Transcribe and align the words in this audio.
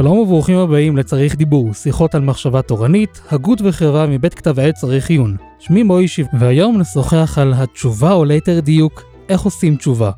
שלום 0.00 0.18
וברוכים 0.18 0.58
הבאים 0.58 0.96
לצריך 0.96 1.36
דיבור, 1.36 1.74
שיחות 1.74 2.14
על 2.14 2.22
מחשבה 2.22 2.62
תורנית, 2.62 3.20
הגות 3.30 3.60
וחברה 3.64 4.06
מבית 4.06 4.34
כתב 4.34 4.58
העת 4.58 4.74
צריך 4.74 5.10
עיון. 5.10 5.36
שמי 5.58 5.82
מוישי, 5.82 6.24
והיום 6.38 6.78
נשוחח 6.78 7.38
על 7.38 7.52
התשובה, 7.56 8.12
או 8.12 8.24
ליתר 8.24 8.60
דיוק, 8.60 9.02
איך 9.28 9.40
עושים 9.40 9.76
תשובה. 9.76 10.10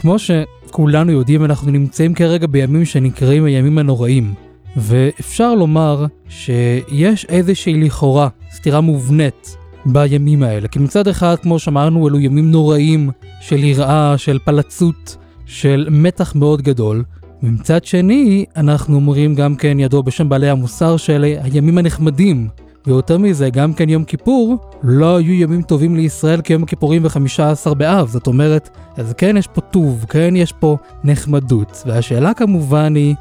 כמו 0.00 0.16
שכולנו 0.18 1.12
יודעים, 1.12 1.44
אנחנו 1.44 1.70
נמצאים 1.70 2.14
כרגע 2.14 2.46
בימים 2.46 2.84
שנקראים 2.84 3.44
הימים 3.44 3.78
הנוראים, 3.78 4.34
ואפשר 4.76 5.54
לומר 5.54 6.06
שיש 6.28 7.24
איזושהי 7.28 7.74
לכאורה 7.74 8.28
סתירה 8.52 8.80
מובנית 8.80 9.56
בימים 9.86 10.42
האלה. 10.42 10.68
כי 10.68 10.78
מצד 10.78 11.08
אחד, 11.08 11.36
כמו 11.42 11.58
שאמרנו, 11.58 12.08
אלו 12.08 12.20
ימים 12.20 12.50
נוראים 12.50 13.10
של 13.40 13.64
יראה, 13.64 14.18
של 14.18 14.38
פלצות, 14.44 15.16
של 15.46 15.88
מתח 15.90 16.34
מאוד 16.34 16.62
גדול. 16.62 17.04
ומצד 17.44 17.84
שני, 17.84 18.44
אנחנו 18.56 18.96
אומרים 18.96 19.34
גם 19.34 19.56
כן 19.56 19.80
ידוע 19.80 20.02
בשם 20.02 20.28
בעלי 20.28 20.48
המוסר 20.48 20.96
של 20.96 21.24
הימים 21.42 21.78
הנחמדים. 21.78 22.48
ויותר 22.86 23.18
מזה, 23.18 23.50
גם 23.50 23.72
כן 23.72 23.88
יום 23.88 24.04
כיפור, 24.04 24.56
לא 24.82 25.16
היו 25.16 25.32
ימים 25.32 25.62
טובים 25.62 25.96
לישראל 25.96 26.40
כיום 26.40 26.62
הכיפורים 26.62 27.04
ו-15 27.04 27.74
באב. 27.74 28.08
זאת 28.08 28.26
אומרת, 28.26 28.70
אז 28.96 29.12
כן 29.12 29.36
יש 29.36 29.46
פה 29.46 29.60
טוב, 29.60 30.04
כן 30.08 30.36
יש 30.36 30.52
פה 30.52 30.76
נחמדות. 31.04 31.82
והשאלה 31.86 32.34
כמובן 32.34 32.94
היא, 32.94 33.14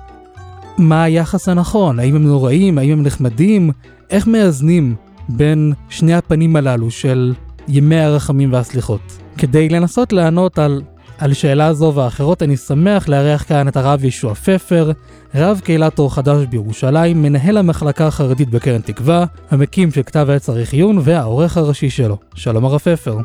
מה 0.78 1.04
היחס 1.04 1.50
הנכון? 1.50 2.00
האם 2.00 2.16
הם 2.16 2.24
נוראים? 2.24 2.78
האם 2.78 2.92
הם 2.92 3.04
נחמדים? 3.04 3.72
איך 4.10 4.28
מאזנים 4.28 4.96
בין 5.30 5.74
שני 5.90 6.14
הפנים 6.14 6.56
הללו 6.56 6.92
של 6.92 7.34
ימי 7.68 8.00
הרחמים 8.00 8.54
והסליחות? 8.54 9.20
כדי 9.38 9.70
לנסות 9.70 10.14
לענות 10.14 10.60
על 10.60 10.82
על 11.24 11.34
שאלה 11.34 11.74
זו 11.74 11.92
ואחרות 11.96 12.44
אני 12.44 12.58
שמח 12.58 13.08
לארח 13.08 13.44
כאן 13.48 13.68
את 13.68 13.78
הרב 13.78 14.04
ישוע 14.04 14.36
פפר, 14.36 14.92
רב 15.36 15.62
קהילת 15.64 16.00
אור 16.00 16.14
חדש 16.14 16.46
בירושלים, 16.46 17.22
מנהל 17.22 17.58
המחלקה 17.58 18.08
החרדית 18.08 18.50
בקרן 18.50 18.82
תקווה, 18.82 19.26
המקים 19.52 19.92
של 19.92 20.04
כתב 20.04 20.28
עת 20.30 20.42
צריך 20.42 20.74
עיון 20.74 21.00
והעורך 21.02 21.58
הראשי 21.58 21.90
שלו. 21.90 22.18
שלום 22.36 22.66
הרב 22.66 22.80
פפר. 22.80 23.18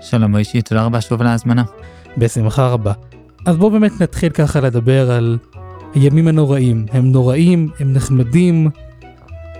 שלום 0.00 0.36
אישי, 0.36 0.62
תודה 0.62 0.84
רבה 0.84 1.00
שוב 1.00 1.20
על 1.20 1.26
ההזמנה. 1.26 1.62
בשמחה 2.18 2.68
רבה. 2.68 2.92
אז 3.46 3.56
בואו 3.56 3.70
באמת 3.70 4.00
נתחיל 4.00 4.32
ככה 4.32 4.60
לדבר 4.60 5.10
על 5.10 5.38
הימים 5.94 6.28
הנוראים. 6.28 6.86
הם 6.92 7.12
נוראים, 7.12 7.68
הם 7.80 7.92
נחמדים, 7.92 8.70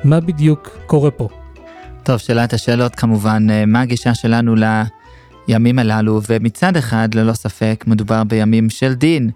מה 0.04 0.20
בדיוק 0.20 0.68
קורה 0.86 1.10
פה? 1.10 1.28
טוב, 2.02 2.18
שאלת 2.18 2.52
השאלות 2.52 2.94
כמובן, 2.94 3.46
אה, 3.50 3.66
מה 3.66 3.80
הגישה 3.80 4.14
שלנו 4.14 4.56
ל... 4.56 4.64
הימים 5.48 5.78
הללו, 5.78 6.20
ומצד 6.28 6.76
אחד, 6.76 7.14
ללא 7.14 7.32
ספק, 7.32 7.84
מדובר 7.86 8.24
בימים 8.24 8.70
של 8.70 8.94
דין. 8.94 9.30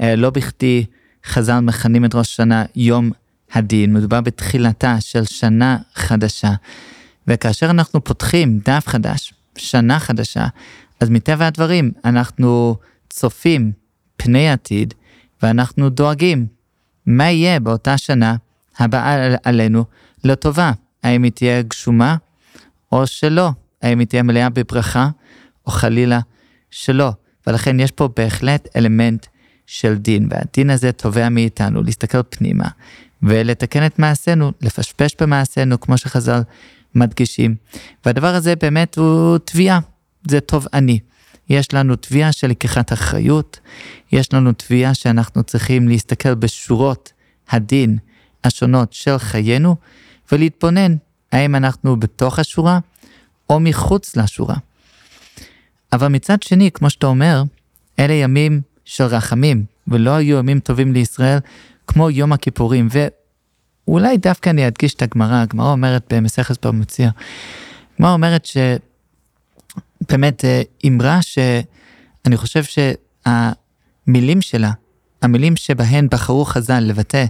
אה, 0.00 0.16
לא 0.16 0.30
בכדי 0.30 0.84
חז"ל 1.26 1.60
מכנים 1.60 2.04
את 2.04 2.14
ראש 2.14 2.28
השנה 2.28 2.64
יום 2.76 3.10
הדין, 3.52 3.92
מדובר 3.92 4.20
בתחילתה 4.20 5.00
של 5.00 5.24
שנה 5.24 5.78
חדשה. 5.94 6.52
וכאשר 7.28 7.70
אנחנו 7.70 8.04
פותחים 8.04 8.58
דף 8.64 8.84
חדש, 8.86 9.34
שנה 9.58 9.98
חדשה, 9.98 10.46
אז 11.00 11.10
מטבע 11.10 11.46
הדברים 11.46 11.90
אנחנו 12.04 12.76
צופים 13.10 13.72
פני 14.16 14.50
עתיד, 14.50 14.94
ואנחנו 15.42 15.88
דואגים 15.88 16.46
מה 17.06 17.30
יהיה 17.30 17.60
באותה 17.60 17.98
שנה 17.98 18.36
הבאה 18.78 19.34
עלינו 19.44 19.84
לטובה. 20.24 20.72
האם 21.02 21.22
היא 21.22 21.32
תהיה 21.32 21.62
גשומה 21.62 22.16
או 22.92 23.06
שלא? 23.06 23.50
האם 23.82 23.98
היא 23.98 24.06
תהיה 24.06 24.22
מלאה 24.22 24.48
בברכה 24.48 25.08
או 25.70 25.74
חלילה 25.74 26.20
שלא. 26.70 27.10
ולכן 27.46 27.80
יש 27.80 27.90
פה 27.90 28.08
בהחלט 28.16 28.68
אלמנט 28.76 29.26
של 29.66 29.94
דין, 29.94 30.28
והדין 30.30 30.70
הזה 30.70 30.92
תובע 30.92 31.28
מאיתנו 31.28 31.82
להסתכל 31.82 32.22
פנימה 32.22 32.68
ולתקן 33.22 33.86
את 33.86 33.98
מעשינו, 33.98 34.52
לפשפש 34.60 35.16
במעשינו, 35.20 35.80
כמו 35.80 35.98
שחז"ל 35.98 36.40
מדגישים. 36.94 37.54
והדבר 38.04 38.34
הזה 38.34 38.56
באמת 38.56 38.98
הוא 38.98 39.38
תביעה, 39.38 39.78
זה 40.28 40.40
תובעני. 40.40 40.98
יש 41.48 41.74
לנו 41.74 41.96
תביעה 41.96 42.32
של 42.32 42.48
לקיחת 42.48 42.92
אחריות, 42.92 43.60
יש 44.12 44.34
לנו 44.34 44.52
תביעה 44.52 44.94
שאנחנו 44.94 45.42
צריכים 45.42 45.88
להסתכל 45.88 46.34
בשורות 46.34 47.12
הדין 47.50 47.98
השונות 48.44 48.92
של 48.92 49.18
חיינו, 49.18 49.76
ולהתבונן 50.32 50.96
האם 51.32 51.54
אנחנו 51.54 52.00
בתוך 52.00 52.38
השורה 52.38 52.78
או 53.50 53.60
מחוץ 53.60 54.16
לשורה. 54.16 54.56
אבל 55.92 56.08
מצד 56.08 56.42
שני, 56.42 56.70
כמו 56.70 56.90
שאתה 56.90 57.06
אומר, 57.06 57.42
אלה 57.98 58.12
ימים 58.12 58.60
של 58.84 59.04
רחמים, 59.04 59.64
ולא 59.88 60.10
היו 60.10 60.38
ימים 60.38 60.60
טובים 60.60 60.92
לישראל 60.92 61.38
כמו 61.86 62.10
יום 62.10 62.32
הכיפורים. 62.32 62.88
ואולי 63.86 64.16
דווקא 64.16 64.50
אני 64.50 64.66
אדגיש 64.66 64.94
את 64.94 65.02
הגמרא, 65.02 65.34
הגמרא 65.34 65.72
אומרת 65.72 66.12
במסכת 66.12 66.56
פרמוציה, 66.56 67.10
הגמרא 67.94 68.12
אומרת 68.12 68.46
שבאמת 70.04 70.44
אה, 70.44 70.62
אמרה 70.86 71.22
שאני 71.22 72.36
חושב 72.36 72.62
שהמילים 72.64 74.40
שלה, 74.40 74.70
המילים 75.22 75.56
שבהן 75.56 76.08
בחרו 76.10 76.44
חז"ל 76.44 76.80
לבטא 76.80 77.24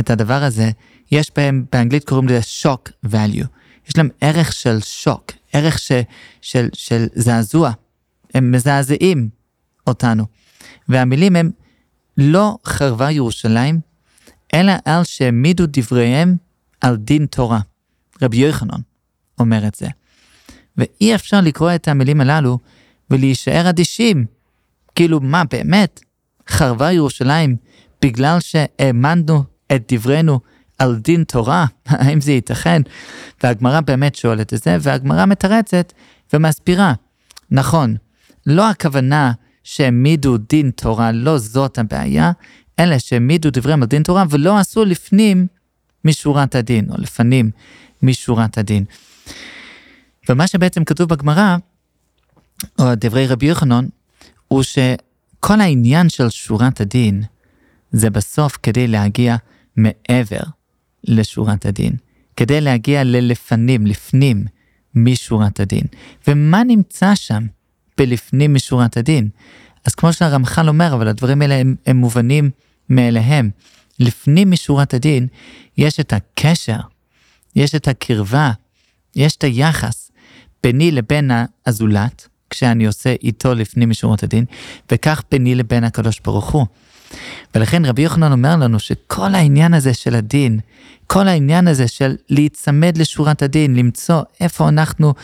את 0.00 0.10
הדבר 0.10 0.42
הזה, 0.42 0.70
יש 1.10 1.30
בהם, 1.36 1.64
באנגלית 1.72 2.04
קוראים 2.04 2.28
לזה 2.28 2.40
shock 2.62 2.90
value. 3.06 3.46
יש 3.88 3.96
להם 3.96 4.08
ערך 4.20 4.52
של 4.52 4.80
שוק, 4.80 5.32
ערך 5.52 5.78
ש, 5.78 5.92
של, 6.40 6.68
של 6.72 7.06
זעזוע. 7.14 7.72
הם 8.34 8.52
מזעזעים 8.52 9.28
אותנו. 9.86 10.24
והמילים 10.88 11.36
הם 11.36 11.50
לא 12.16 12.58
חרבה 12.66 13.10
ירושלים, 13.10 13.80
אלא 14.54 14.72
על 14.84 15.04
שהעמידו 15.04 15.64
דבריהם 15.68 16.36
על 16.80 16.96
דין 16.96 17.26
תורה. 17.26 17.60
רבי 18.22 18.36
יוחנן 18.36 18.80
אומר 19.38 19.66
את 19.66 19.74
זה. 19.74 19.88
ואי 20.76 21.14
אפשר 21.14 21.40
לקרוא 21.40 21.74
את 21.74 21.88
המילים 21.88 22.20
הללו 22.20 22.58
ולהישאר 23.10 23.70
אדישים. 23.70 24.26
כאילו, 24.94 25.20
מה, 25.20 25.42
באמת? 25.50 26.00
חרבה 26.48 26.92
ירושלים 26.92 27.56
בגלל 28.02 28.40
שהאמנו 28.40 29.44
את 29.74 29.92
דברינו 29.92 30.40
על 30.78 30.96
דין 30.96 31.24
תורה? 31.24 31.66
האם 31.86 32.20
זה 32.20 32.32
ייתכן? 32.32 32.82
והגמרא 33.42 33.80
באמת 33.80 34.14
שואלת 34.14 34.54
את 34.54 34.62
זה, 34.62 34.76
והגמרא 34.80 35.26
מתרצת 35.26 35.92
ומסבירה. 36.32 36.94
נכון, 37.50 37.96
לא 38.46 38.70
הכוונה 38.70 39.32
שהעמידו 39.64 40.36
דין 40.36 40.70
תורה, 40.70 41.12
לא 41.12 41.38
זאת 41.38 41.78
הבעיה, 41.78 42.32
אלא 42.78 42.98
שהעמידו 42.98 43.50
דבריהם 43.50 43.82
על 43.82 43.88
דין 43.88 44.02
תורה 44.02 44.24
ולא 44.30 44.58
עשו 44.58 44.84
לפנים 44.84 45.46
משורת 46.04 46.54
הדין, 46.54 46.90
או 46.90 46.94
לפנים 46.98 47.50
משורת 48.02 48.58
הדין. 48.58 48.84
ומה 50.28 50.46
שבעצם 50.46 50.84
כתוב 50.84 51.08
בגמרא, 51.08 51.56
או 52.78 52.84
דברי 52.96 53.26
רבי 53.26 53.46
יוחנן, 53.46 53.86
הוא 54.48 54.62
שכל 54.62 55.60
העניין 55.60 56.08
של 56.08 56.30
שורת 56.30 56.80
הדין, 56.80 57.22
זה 57.92 58.10
בסוף 58.10 58.58
כדי 58.62 58.86
להגיע 58.86 59.36
מעבר 59.76 60.42
לשורת 61.04 61.66
הדין, 61.66 61.96
כדי 62.36 62.60
להגיע 62.60 63.04
ללפנים, 63.04 63.86
לפנים 63.86 64.44
משורת 64.94 65.60
הדין. 65.60 65.84
ומה 66.28 66.64
נמצא 66.64 67.14
שם? 67.14 67.46
בלפנים 67.98 68.54
משורת 68.54 68.96
הדין. 68.96 69.28
אז 69.84 69.94
כמו 69.94 70.12
שהרמח"ל 70.12 70.68
אומר, 70.68 70.94
אבל 70.94 71.08
הדברים 71.08 71.42
האלה 71.42 71.54
הם, 71.54 71.74
הם 71.86 71.96
מובנים 71.96 72.50
מאליהם. 72.88 73.50
לפנים 74.00 74.50
משורת 74.50 74.94
הדין 74.94 75.26
יש 75.78 76.00
את 76.00 76.12
הקשר, 76.12 76.80
יש 77.56 77.74
את 77.74 77.88
הקרבה, 77.88 78.52
יש 79.16 79.36
את 79.36 79.44
היחס 79.44 80.10
ביני 80.62 80.90
לבין 80.90 81.30
הזולת, 81.66 82.28
כשאני 82.50 82.86
עושה 82.86 83.14
איתו 83.22 83.54
לפנים 83.54 83.90
משורת 83.90 84.22
הדין, 84.22 84.44
וכך 84.92 85.22
ביני 85.30 85.54
לבין 85.54 85.84
הקדוש 85.84 86.20
ברוך 86.24 86.52
הוא. 86.52 86.66
ולכן 87.54 87.84
רבי 87.84 88.02
יוחנן 88.02 88.32
אומר 88.32 88.56
לנו 88.56 88.78
שכל 88.78 89.34
העניין 89.34 89.74
הזה 89.74 89.94
של 89.94 90.14
הדין, 90.14 90.60
כל 91.06 91.28
העניין 91.28 91.68
הזה 91.68 91.88
של 91.88 92.16
להיצמד 92.28 92.98
לשורת 92.98 93.42
הדין, 93.42 93.76
למצוא 93.76 94.22
איפה 94.40 94.68
אנחנו 94.68 95.14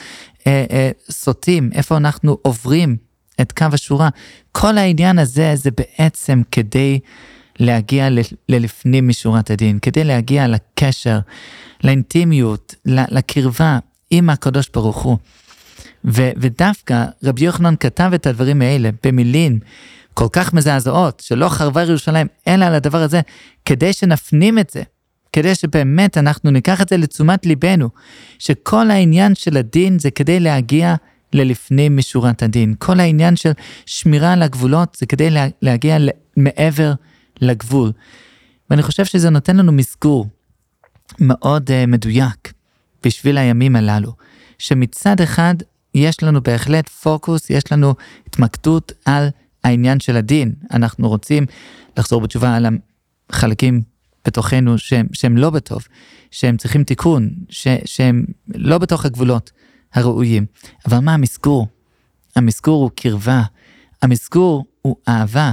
אה, 0.47 0.65
אה, 0.71 0.91
סוטים, 1.11 1.71
איפה 1.75 1.97
אנחנו 1.97 2.39
עוברים 2.43 2.97
את 3.41 3.53
קו 3.53 3.67
השורה, 3.73 4.09
כל 4.53 4.79
העניין 4.79 5.19
הזה 5.19 5.53
זה 5.57 5.71
בעצם 5.71 6.43
כדי 6.51 7.01
להגיע 7.59 8.09
ללפנים 8.49 9.09
משורת 9.09 9.51
הדין, 9.51 9.79
כדי 9.79 10.05
להגיע 10.05 10.47
לקשר, 10.49 11.19
לאינטימיות, 11.85 12.75
לקרבה 12.87 13.79
עם 14.11 14.31
הקדוש 14.31 14.71
ברוך 14.75 15.03
הוא. 15.03 15.19
ו, 16.05 16.31
ודווקא 16.37 17.05
רבי 17.25 17.45
יוחנן 17.45 17.75
כתב 17.81 18.11
את 18.15 18.27
הדברים 18.27 18.63
האלה 18.63 18.91
במילים 19.03 19.59
כל 20.15 20.27
כך 20.33 20.53
מזעזעות, 20.53 21.23
שלא 21.27 21.49
חרבה 21.49 21.83
ירושלים, 21.83 22.27
אלא 22.49 22.65
על 22.65 22.75
הדבר 22.75 23.03
הזה, 23.03 23.21
כדי 23.65 23.93
שנפנים 23.93 24.59
את 24.59 24.71
זה, 24.71 24.83
כדי 25.33 25.55
שבאמת 25.55 26.19
אנחנו 26.19 26.51
ניקח 26.51 26.83
את 26.83 26.89
זה 26.89 26.97
לתשומת 26.97 27.47
ליבנו, 27.47 27.89
שכל 28.39 28.91
העניין 28.91 29.35
של 29.35 29.57
הדין 29.57 29.99
זה 29.99 30.11
כדי 30.11 30.41
להגיע 30.41 30.95
ללפנים 31.33 31.97
משורת 31.97 32.43
הדין. 32.43 32.75
כל 32.79 33.01
העניין 33.01 33.37
של 33.37 33.53
שמירה 33.87 34.33
על 34.33 34.43
הגבולות 34.43 34.97
זה 35.01 35.07
כדי 35.07 35.29
להגיע 35.63 35.97
מעבר 36.37 36.93
לגבול. 37.41 37.93
ואני 38.71 38.83
חושב 38.83 39.05
שזה 39.05 39.31
נותן 39.31 39.57
לנו 39.57 39.73
מסגור 39.73 40.27
מאוד 41.21 41.71
uh, 41.71 41.87
מדויק 41.87 42.53
בשביל 43.05 43.39
הימים 43.39 43.77
הללו, 43.77 44.13
שמצד 44.59 45.21
אחד 45.21 45.55
יש 45.95 46.23
לנו 46.23 46.43
בהחלט 46.43 46.89
פוקוס, 46.89 47.51
יש 47.51 47.73
לנו 47.73 47.95
התמקדות 48.27 48.93
על 49.05 49.29
העניין 49.65 50.01
של 50.01 50.17
הדין. 50.17 50.53
אנחנו 50.73 51.09
רוצים 51.09 51.47
לחזור 51.99 52.21
בתשובה 52.21 52.57
על 52.57 52.67
החלקים 53.31 53.83
בתוכנו 54.25 54.79
שהם, 54.79 55.07
שהם 55.13 55.37
לא 55.37 55.51
בטוב, 55.51 55.87
שהם 56.31 56.57
צריכים 56.57 56.85
תיקון, 56.85 57.31
ש, 57.49 57.69
שהם 57.85 58.25
לא 58.55 58.79
בתוך 58.79 59.05
הגבולות 59.05 59.51
הראויים. 59.95 60.47
אבל 60.87 60.99
מה 60.99 61.15
המסגור? 61.15 61.67
המסגור 62.37 62.83
הוא 62.83 62.91
קרבה, 62.95 63.43
המסגור 64.03 64.65
הוא 64.83 64.97
אהבה, 65.09 65.53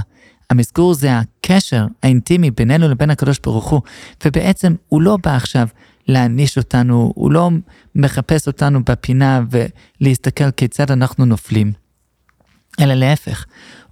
המסגור 0.50 0.94
זה 0.94 1.18
הקשר 1.18 1.86
האינטימי 2.02 2.50
בינינו 2.50 2.88
לבין 2.88 3.10
הקדוש 3.10 3.38
ברוך 3.42 3.68
הוא, 3.68 3.80
ובעצם 4.24 4.74
הוא 4.88 5.02
לא 5.02 5.18
בא 5.24 5.36
עכשיו 5.36 5.68
להעניש 6.08 6.58
אותנו, 6.58 7.12
הוא 7.14 7.32
לא 7.32 7.50
מחפש 7.94 8.46
אותנו 8.46 8.84
בפינה 8.84 9.40
ולהסתכל 10.00 10.50
כיצד 10.50 10.90
אנחנו 10.90 11.24
נופלים, 11.24 11.72
אלא 12.80 12.94
להפך, 12.94 13.44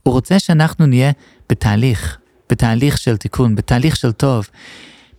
הוא 0.07 0.13
רוצה 0.13 0.39
שאנחנו 0.39 0.87
נהיה 0.87 1.13
בתהליך, 1.49 2.19
בתהליך 2.51 2.99
של 2.99 3.17
תיקון, 3.17 3.55
בתהליך 3.55 3.97
של 3.97 4.13
טוב, 4.13 4.49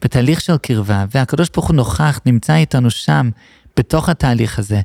בתהליך 0.01 0.42
של 0.42 0.57
קרבה, 0.57 1.06
והקדוש 1.12 1.50
ברוך 1.54 1.68
הוא 1.68 1.75
נוכח, 1.75 2.19
נמצא 2.25 2.56
איתנו 2.56 2.89
שם, 2.89 3.30
בתוך 3.78 4.10
התהליך 4.10 4.60
הזה, 4.60 4.81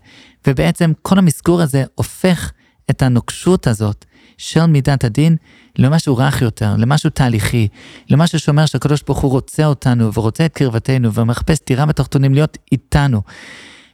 ובעצם 0.46 0.92
כל 1.02 1.18
המסגור 1.18 1.62
הזה 1.62 1.84
הופך 1.94 2.52
את 2.90 3.02
הנוקשות 3.02 3.66
הזאת 3.66 4.04
של 4.38 4.66
מידת 4.66 5.04
הדין 5.04 5.36
למשהו 5.78 6.16
רך 6.16 6.42
יותר, 6.42 6.76
למשהו 6.78 7.10
תהליכי, 7.10 7.68
למשהו 8.08 8.38
שאומר 8.38 8.66
שהקדוש 8.66 9.02
ברוך 9.02 9.18
הוא 9.18 9.30
רוצה 9.30 9.66
אותנו 9.66 10.14
ורוצה 10.14 10.46
את 10.46 10.54
קרבתנו 10.54 11.12
ומחפש 11.12 11.58
טירה 11.58 11.86
בתחתונים 11.86 12.34
להיות 12.34 12.58
איתנו. 12.72 13.22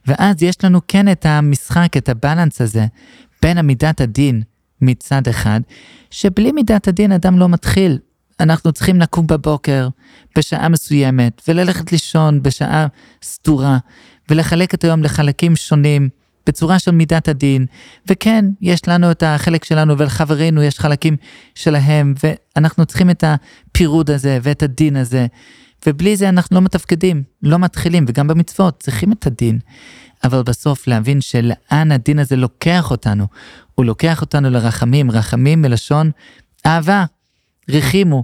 ואז 0.07 0.43
יש 0.43 0.63
לנו 0.63 0.79
כן 0.87 1.11
את 1.11 1.25
המשחק, 1.25 1.97
את 1.97 2.09
הבלנס 2.09 2.61
הזה, 2.61 2.85
בין 3.41 3.57
המידת 3.57 4.01
הדין 4.01 4.41
מצד 4.81 5.27
אחד, 5.29 5.59
שבלי 6.11 6.51
מידת 6.51 6.87
הדין 6.87 7.11
אדם 7.11 7.39
לא 7.39 7.49
מתחיל. 7.49 7.97
אנחנו 8.39 8.71
צריכים 8.71 9.01
לקום 9.01 9.27
בבוקר 9.27 9.87
בשעה 10.37 10.69
מסוימת 10.69 11.41
וללכת 11.47 11.91
לישון 11.91 12.43
בשעה 12.43 12.87
סדורה 13.21 13.77
ולחלק 14.29 14.73
את 14.73 14.83
היום 14.83 15.03
לחלקים 15.03 15.55
שונים 15.55 16.09
בצורה 16.47 16.79
של 16.79 16.91
מידת 16.91 17.27
הדין, 17.27 17.65
וכן, 18.07 18.45
יש 18.61 18.87
לנו 18.87 19.11
את 19.11 19.23
החלק 19.23 19.63
שלנו 19.63 19.97
ולחברינו 19.97 20.63
יש 20.63 20.79
חלקים 20.79 21.17
שלהם, 21.55 22.13
ואנחנו 22.23 22.85
צריכים 22.85 23.09
את 23.09 23.23
הפירוד 23.27 24.11
הזה 24.11 24.39
ואת 24.43 24.63
הדין 24.63 24.95
הזה, 24.95 25.27
ובלי 25.87 26.15
זה 26.15 26.29
אנחנו 26.29 26.55
לא 26.55 26.61
מתפקדים, 26.61 27.23
לא 27.43 27.59
מתחילים, 27.59 28.05
וגם 28.07 28.27
במצוות 28.27 28.79
צריכים 28.79 29.11
את 29.11 29.27
הדין. 29.27 29.59
אבל 30.23 30.43
בסוף 30.43 30.87
להבין 30.87 31.21
שלאן 31.21 31.91
הדין 31.91 32.19
הזה 32.19 32.35
לוקח 32.35 32.91
אותנו. 32.91 33.27
הוא 33.75 33.85
לוקח 33.85 34.21
אותנו 34.21 34.49
לרחמים, 34.49 35.11
רחמים 35.11 35.61
מלשון 35.61 36.11
אהבה, 36.65 37.05
רחימו, 37.69 38.23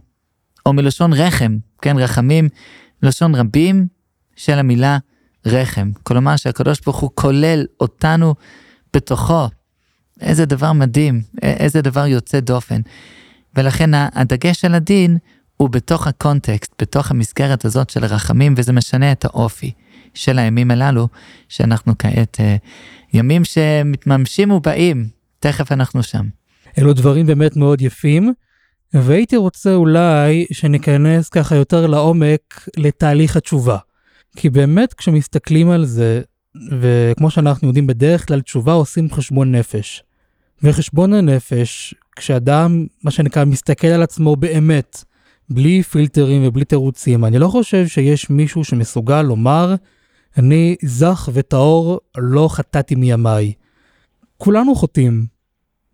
או 0.65 0.73
מלשון 0.73 1.13
רחם, 1.13 1.57
כן, 1.81 1.97
רחמים, 1.97 2.49
מלשון 3.03 3.35
רבים 3.35 3.87
של 4.35 4.59
המילה 4.59 4.97
רחם. 5.45 5.91
כלומר 6.03 6.35
שהקדוש 6.35 6.79
ברוך 6.79 6.97
הוא 6.97 7.09
כולל 7.15 7.65
אותנו 7.79 8.35
בתוכו. 8.93 9.47
איזה 10.21 10.45
דבר 10.45 10.73
מדהים, 10.73 11.21
איזה 11.41 11.81
דבר 11.81 12.05
יוצא 12.05 12.39
דופן. 12.39 12.81
ולכן 13.55 13.89
הדגש 13.93 14.61
של 14.61 14.73
הדין 14.73 15.17
הוא 15.57 15.69
בתוך 15.69 16.07
הקונטקסט, 16.07 16.73
בתוך 16.81 17.11
המסגרת 17.11 17.65
הזאת 17.65 17.89
של 17.89 18.03
הרחמים, 18.03 18.53
וזה 18.57 18.73
משנה 18.73 19.11
את 19.11 19.25
האופי 19.25 19.71
של 20.15 20.39
הימים 20.39 20.71
הללו, 20.71 21.07
שאנחנו 21.49 21.93
כעת 21.99 22.37
אה, 22.39 22.55
ימים 23.13 23.43
שמתממשים 23.43 24.51
ובאים, 24.51 25.07
תכף 25.39 25.71
אנחנו 25.71 26.03
שם. 26.03 26.25
אלו 26.77 26.93
דברים 26.93 27.25
באמת 27.25 27.55
מאוד 27.55 27.81
יפים, 27.81 28.33
והייתי 28.93 29.37
רוצה 29.37 29.73
אולי 29.73 30.45
שניכנס 30.51 31.29
ככה 31.29 31.55
יותר 31.55 31.87
לעומק 31.87 32.67
לתהליך 32.77 33.37
התשובה. 33.37 33.77
כי 34.35 34.49
באמת 34.49 34.93
כשמסתכלים 34.93 35.69
על 35.69 35.85
זה, 35.85 36.21
וכמו 36.79 37.31
שאנחנו 37.31 37.67
יודעים 37.67 37.87
בדרך 37.87 38.27
כלל 38.27 38.41
תשובה 38.41 38.73
עושים 38.73 39.11
חשבון 39.11 39.55
נפש. 39.55 40.03
וחשבון 40.63 41.13
הנפש, 41.13 41.93
כשאדם, 42.15 42.85
מה 43.03 43.11
שנקרא, 43.11 43.45
מסתכל 43.45 43.87
על 43.87 44.03
עצמו 44.03 44.35
באמת, 44.35 45.03
בלי 45.49 45.83
פילטרים 45.83 46.47
ובלי 46.47 46.65
תירוצים, 46.65 47.25
אני 47.25 47.39
לא 47.39 47.47
חושב 47.47 47.87
שיש 47.87 48.29
מישהו 48.29 48.63
שמסוגל 48.63 49.21
לומר, 49.21 49.75
אני 50.37 50.75
זך 50.81 51.29
וטהור, 51.33 51.99
לא 52.17 52.47
חטאתי 52.47 52.95
מימיי. 52.95 53.53
כולנו 54.37 54.75
חוטאים. 54.75 55.25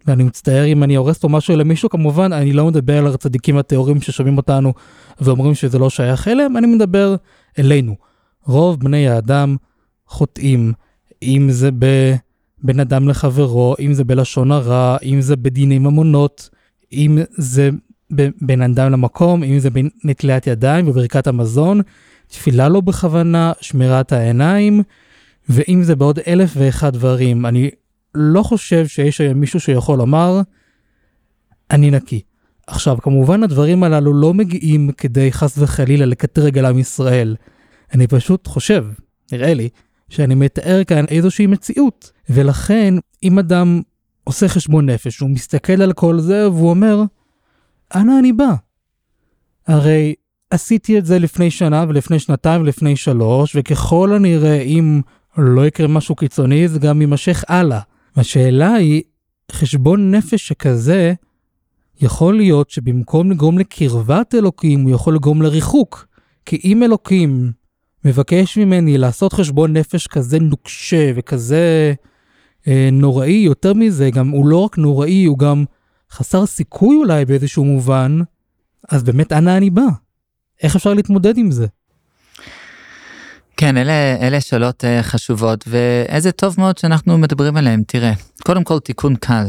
ואני 0.08 0.24
מצטער 0.24 0.66
אם 0.66 0.84
אני 0.84 0.96
הורס 0.96 1.18
פה 1.18 1.28
משהו 1.28 1.56
למישהו, 1.56 1.90
כמובן, 1.90 2.34
אני 2.34 2.54
לא 2.54 2.66
מדבר 2.66 2.98
על 2.98 3.08
הצדיקים 3.08 3.58
הטהורים 3.58 4.02
ששומעים 4.02 4.38
אותנו 4.38 4.74
ואומרים 5.22 5.56
שזה 5.56 5.80
לא 5.80 5.90
שייך 5.90 6.28
אליהם, 6.28 6.58
אני 6.58 6.68
מדבר 6.68 7.16
אלינו. 7.60 7.96
רוב 8.46 8.80
בני 8.80 9.10
האדם 9.10 9.56
חוטאים, 10.08 10.74
אם 11.24 11.48
זה 11.52 11.70
בין 12.64 12.80
אדם 12.80 13.10
לחברו, 13.10 13.76
אם 13.80 13.94
זה 13.94 14.04
בלשון 14.04 14.52
הרע, 14.52 14.98
אם 15.04 15.22
זה 15.22 15.36
בדיני 15.36 15.80
ממונות, 15.80 16.50
אם 16.94 17.18
זה 17.32 17.70
בין 18.42 18.62
אדם 18.62 18.92
למקום, 18.92 19.44
אם 19.44 19.60
זה 19.60 19.70
בנטילת 19.70 20.48
ידיים 20.48 20.88
וברכת 20.88 21.28
המזון, 21.28 21.82
תפילה 22.32 22.70
לא 22.70 22.82
בכוונה, 22.82 23.52
שמירת 23.62 24.12
העיניים, 24.12 24.84
ואם 25.50 25.84
זה 25.84 25.96
בעוד 25.96 26.20
אלף 26.28 26.54
ואחד 26.58 26.94
דברים. 26.94 27.46
אני 27.46 27.70
לא 28.16 28.44
חושב 28.44 28.88
שיש 28.88 29.22
היום 29.22 29.40
מישהו 29.40 29.60
שיכול 29.60 29.98
לומר, 29.98 30.42
אני 31.72 31.92
נקי. 31.92 32.22
עכשיו, 32.68 32.98
כמובן 33.02 33.44
הדברים 33.44 33.84
הללו 33.84 34.14
לא 34.14 34.34
מגיעים 34.34 34.92
כדי 34.92 35.32
חס 35.32 35.58
וחלילה 35.58 36.06
לקטרג 36.06 36.58
על 36.58 36.66
עם 36.66 36.80
ישראל. 36.80 37.36
אני 37.94 38.08
פשוט 38.08 38.48
חושב, 38.48 38.86
נראה 39.32 39.54
לי, 39.54 39.70
שאני 40.10 40.36
מתאר 40.36 40.84
כאן 40.84 41.06
איזושהי 41.06 41.48
מציאות. 41.48 42.12
ולכן, 42.30 42.94
אם 43.24 43.40
אדם 43.40 43.82
עושה 44.24 44.48
חשבון 44.48 44.90
נפש, 44.90 45.20
הוא 45.20 45.30
מסתכל 45.30 45.82
על 45.82 45.94
כל 45.94 46.20
זה 46.20 46.50
והוא 46.50 46.70
אומר, 46.70 47.04
אנה 47.96 48.20
אני 48.20 48.34
בא? 48.34 48.54
הרי 49.68 50.14
עשיתי 50.52 50.98
את 50.98 51.06
זה 51.06 51.20
לפני 51.20 51.52
שנה 51.52 51.86
ולפני 51.90 52.20
שנתיים 52.20 52.62
ולפני 52.62 52.96
שלוש, 52.96 53.56
וככל 53.56 54.14
הנראה, 54.14 54.62
אם 54.62 55.02
לא 55.38 55.68
יקרה 55.68 55.88
משהו 55.88 56.16
קיצוני, 56.16 56.68
זה 56.68 56.80
גם 56.80 57.02
יימשך 57.02 57.44
הלאה. 57.48 57.80
והשאלה 58.16 58.74
היא, 58.74 59.02
חשבון 59.52 60.12
נפש 60.12 60.48
שכזה, 60.48 61.14
יכול 62.02 62.38
להיות 62.38 62.70
שבמקום 62.70 63.32
לגרום 63.32 63.60
לקרבת 63.60 64.36
אלוקים, 64.36 64.82
הוא 64.82 64.92
יכול 64.92 65.16
לגרום 65.16 65.42
לריחוק. 65.42 66.08
כי 66.46 66.62
אם 66.64 66.84
אלוקים 66.84 67.52
מבקש 68.06 68.58
ממני 68.58 68.98
לעשות 68.98 69.34
חשבון 69.34 69.78
נפש 69.78 70.08
כזה 70.08 70.40
נוקשה 70.40 71.12
וכזה 71.16 71.94
אה, 72.68 72.90
נוראי, 72.92 73.32
יותר 73.46 73.74
מזה, 73.74 74.10
גם 74.10 74.30
הוא 74.30 74.48
לא 74.48 74.58
רק 74.58 74.78
נוראי, 74.78 75.26
הוא 75.26 75.38
גם 75.38 75.66
חסר 76.12 76.46
סיכוי 76.46 76.96
אולי 76.96 77.26
באיזשהו 77.26 77.66
מובן, 77.66 78.20
אז 78.90 79.04
באמת 79.04 79.32
אנה 79.32 79.58
אני 79.58 79.70
בא? 79.70 79.88
איך 80.64 80.76
אפשר 80.76 80.94
להתמודד 80.94 81.38
עם 81.38 81.52
זה? 81.52 81.68
כן, 83.58 83.78
אלה, 83.78 83.94
אלה 84.22 84.42
שאלות 84.42 84.84
uh, 84.84 85.04
חשובות, 85.04 85.64
ואיזה 85.68 86.32
טוב 86.32 86.56
מאוד 86.58 86.78
שאנחנו 86.78 87.18
מדברים 87.18 87.58
עליהן. 87.58 87.84
תראה, 87.88 88.14
קודם 88.46 88.64
כל 88.64 88.80
תיקון 88.80 89.16
קל 89.16 89.46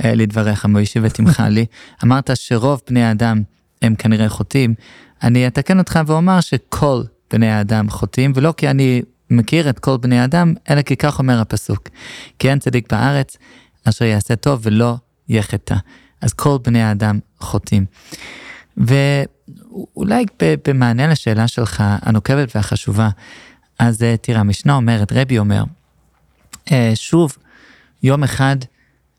uh, 0.00 0.06
לדבריך, 0.06 0.66
מוישי 0.66 0.98
ותמחה 1.02 1.48
לי. 1.48 1.66
אמרת 2.04 2.30
שרוב 2.34 2.82
בני 2.88 3.04
האדם 3.04 3.42
הם 3.82 3.94
כנראה 3.94 4.28
חוטאים. 4.28 4.74
אני 5.22 5.46
אתקן 5.46 5.78
אותך 5.78 6.00
ואומר 6.06 6.40
שכל 6.40 7.02
בני 7.32 7.50
האדם 7.50 7.90
חוטאים, 7.90 8.32
ולא 8.34 8.54
כי 8.56 8.70
אני 8.70 9.02
מכיר 9.30 9.70
את 9.70 9.78
כל 9.78 9.96
בני 9.96 10.18
האדם, 10.18 10.54
אלא 10.70 10.82
כי 10.82 10.96
כך 10.96 11.18
אומר 11.18 11.40
הפסוק. 11.40 11.88
כי 12.38 12.50
אין 12.50 12.58
צדיק 12.58 12.92
בארץ 12.92 13.36
אשר 13.84 14.04
יעשה 14.04 14.36
טוב 14.36 14.60
ולא 14.62 14.94
יחטא. 15.28 15.76
אז 16.20 16.32
כל 16.32 16.58
בני 16.64 16.82
האדם 16.82 17.18
חוטאים. 17.38 17.86
ואולי 19.76 20.26
במענה 20.68 21.06
לשאלה 21.06 21.48
שלך, 21.48 21.84
הנוקבת 21.86 22.56
והחשובה, 22.56 23.08
אז 23.78 24.02
אה, 24.02 24.16
תראה, 24.16 24.40
המשנה 24.40 24.74
אומרת, 24.74 25.12
רבי 25.12 25.38
אומר, 25.38 25.64
אה, 26.72 26.92
שוב, 26.94 27.36
יום 28.02 28.24
אחד 28.24 28.56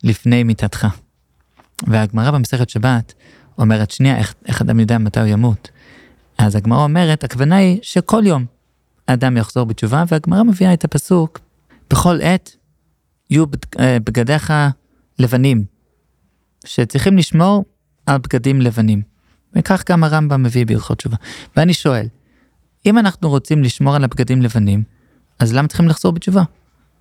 לפני 0.04 0.42
מיתתך. 0.42 0.86
והגמרא 1.86 2.30
במסכת 2.30 2.70
שבת 2.70 3.14
אומרת, 3.58 3.90
שנייה, 3.90 4.16
איך, 4.16 4.34
איך 4.46 4.62
אדם 4.62 4.80
יודע 4.80 4.98
מתי 4.98 5.20
הוא 5.20 5.28
ימות? 5.28 5.70
אז 6.38 6.56
הגמרא 6.56 6.82
אומרת, 6.82 7.24
הכוונה 7.24 7.56
היא 7.56 7.78
שכל 7.82 8.22
יום 8.26 8.44
האדם 9.08 9.36
יחזור 9.36 9.64
בתשובה, 9.64 10.04
והגמרא 10.08 10.42
מביאה 10.42 10.72
את 10.72 10.84
הפסוק, 10.84 11.40
בכל 11.90 12.18
עת 12.22 12.56
יהיו 13.30 13.44
אה, 13.80 13.98
בגדיך 14.04 14.52
לבנים, 15.18 15.64
שצריכים 16.64 17.18
לשמור 17.18 17.64
על 18.06 18.18
בגדים 18.18 18.60
לבנים. 18.60 19.17
וכך 19.56 19.82
גם 19.90 20.04
הרמב"ם 20.04 20.42
מביא 20.42 20.66
בהלכות 20.66 20.98
תשובה. 20.98 21.16
ואני 21.56 21.74
שואל, 21.74 22.06
אם 22.86 22.98
אנחנו 22.98 23.30
רוצים 23.30 23.62
לשמור 23.62 23.96
על 23.96 24.04
הבגדים 24.04 24.42
לבנים, 24.42 24.82
אז 25.38 25.54
למה 25.54 25.68
צריכים 25.68 25.88
לחזור 25.88 26.12
בתשובה? 26.12 26.42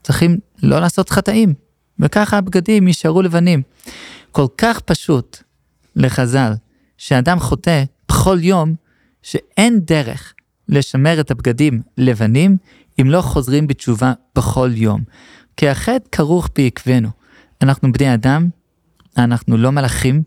צריכים 0.03 0.37
לא 0.63 0.79
לעשות 0.79 1.09
חטאים, 1.09 1.53
וככה 1.99 2.37
הבגדים 2.37 2.87
יישארו 2.87 3.21
לבנים. 3.21 3.61
כל 4.31 4.45
כך 4.57 4.79
פשוט 4.79 5.37
לחז"ל, 5.95 6.53
שאדם 6.97 7.39
חוטא 7.39 7.83
בכל 8.09 8.37
יום, 8.41 8.75
שאין 9.21 9.79
דרך 9.79 10.33
לשמר 10.69 11.19
את 11.19 11.31
הבגדים 11.31 11.81
לבנים 11.97 12.57
אם 13.01 13.09
לא 13.09 13.21
חוזרים 13.21 13.67
בתשובה 13.67 14.13
בכל 14.35 14.69
יום. 14.73 15.03
כי 15.57 15.69
החטא 15.69 16.09
כרוך 16.11 16.49
בעקבנו. 16.55 17.09
אנחנו 17.61 17.91
בני 17.91 18.13
אדם, 18.13 18.49
אנחנו 19.17 19.57
לא 19.57 19.71
מלאכים, 19.71 20.23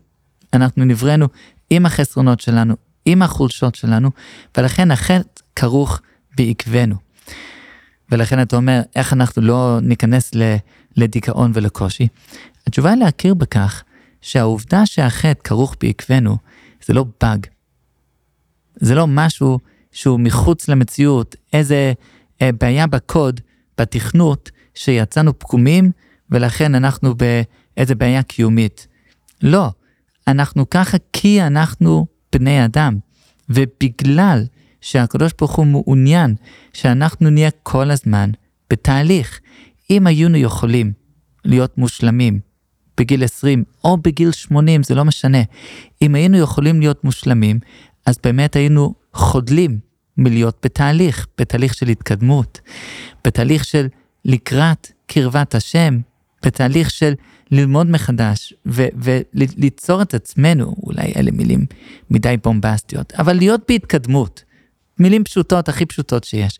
אנחנו 0.53 0.85
נבראנו 0.85 1.27
עם 1.71 1.85
החסרונות 1.85 2.39
שלנו, 2.39 2.75
עם 3.05 3.21
החולשות 3.21 3.75
שלנו, 3.75 4.11
ולכן 4.57 4.91
החטא 4.91 5.41
כרוך 5.55 6.01
בעקבנו. 6.37 6.95
ולכן 8.11 8.41
אתה 8.41 8.55
אומר, 8.55 8.81
איך 8.95 9.13
אנחנו 9.13 9.41
לא 9.41 9.79
ניכנס 9.81 10.31
לדיכאון 10.97 11.51
ולקושי? 11.53 12.07
התשובה 12.67 12.89
היא 12.89 12.99
להכיר 12.99 13.33
בכך 13.33 13.83
שהעובדה 14.21 14.85
שהחטא 14.85 15.41
כרוך 15.43 15.75
בעקבנו, 15.81 16.37
זה 16.85 16.93
לא 16.93 17.05
באג. 17.21 17.47
זה 18.75 18.95
לא 18.95 19.07
משהו 19.07 19.59
שהוא 19.91 20.19
מחוץ 20.19 20.67
למציאות, 20.67 21.35
איזה 21.53 21.93
אה, 22.41 22.49
בעיה 22.59 22.87
בקוד, 22.87 23.41
בתכנות, 23.77 24.51
שיצאנו 24.73 25.39
פגומים, 25.39 25.91
ולכן 26.29 26.75
אנחנו 26.75 27.13
באיזה 27.15 27.95
בעיה 27.95 28.23
קיומית. 28.23 28.87
לא, 29.41 29.69
אנחנו 30.27 30.69
ככה 30.69 30.97
כי 31.13 31.41
אנחנו 31.41 32.07
בני 32.33 32.65
אדם, 32.65 32.97
ובגלל 33.49 34.45
שהקדוש 34.81 35.31
ברוך 35.39 35.55
הוא 35.55 35.65
מעוניין 35.65 36.35
שאנחנו 36.73 37.29
נהיה 37.29 37.51
כל 37.63 37.91
הזמן 37.91 38.29
בתהליך. 38.69 39.39
אם 39.89 40.07
היינו 40.07 40.37
יכולים 40.37 40.93
להיות 41.45 41.77
מושלמים 41.77 42.39
בגיל 42.97 43.23
20 43.23 43.63
או 43.83 43.97
בגיל 43.97 44.31
80, 44.31 44.83
זה 44.83 44.95
לא 44.95 45.05
משנה. 45.05 45.41
אם 46.01 46.15
היינו 46.15 46.37
יכולים 46.37 46.79
להיות 46.79 47.03
מושלמים, 47.03 47.59
אז 48.05 48.15
באמת 48.23 48.55
היינו 48.55 48.93
חודלים 49.13 49.79
מלהיות 50.17 50.57
בתהליך, 50.63 51.27
בתהליך 51.37 51.73
של 51.73 51.87
התקדמות, 51.87 52.61
בתהליך 53.25 53.65
של 53.65 53.87
לקראת 54.25 54.87
קרבת 55.07 55.55
השם, 55.55 55.99
בתהליך 56.45 56.89
של 56.89 57.13
ללמוד 57.51 57.87
מחדש 57.87 58.53
וליצור 58.65 60.01
את 60.01 60.13
עצמנו, 60.13 60.75
אולי 60.83 61.13
אלה 61.15 61.31
מילים 61.31 61.65
מדי 62.09 62.35
בומבסטיות, 62.43 63.13
אבל 63.13 63.33
להיות 63.33 63.61
בהתקדמות. 63.67 64.43
מילים 64.99 65.23
פשוטות, 65.23 65.69
הכי 65.69 65.85
פשוטות 65.85 66.23
שיש. 66.23 66.59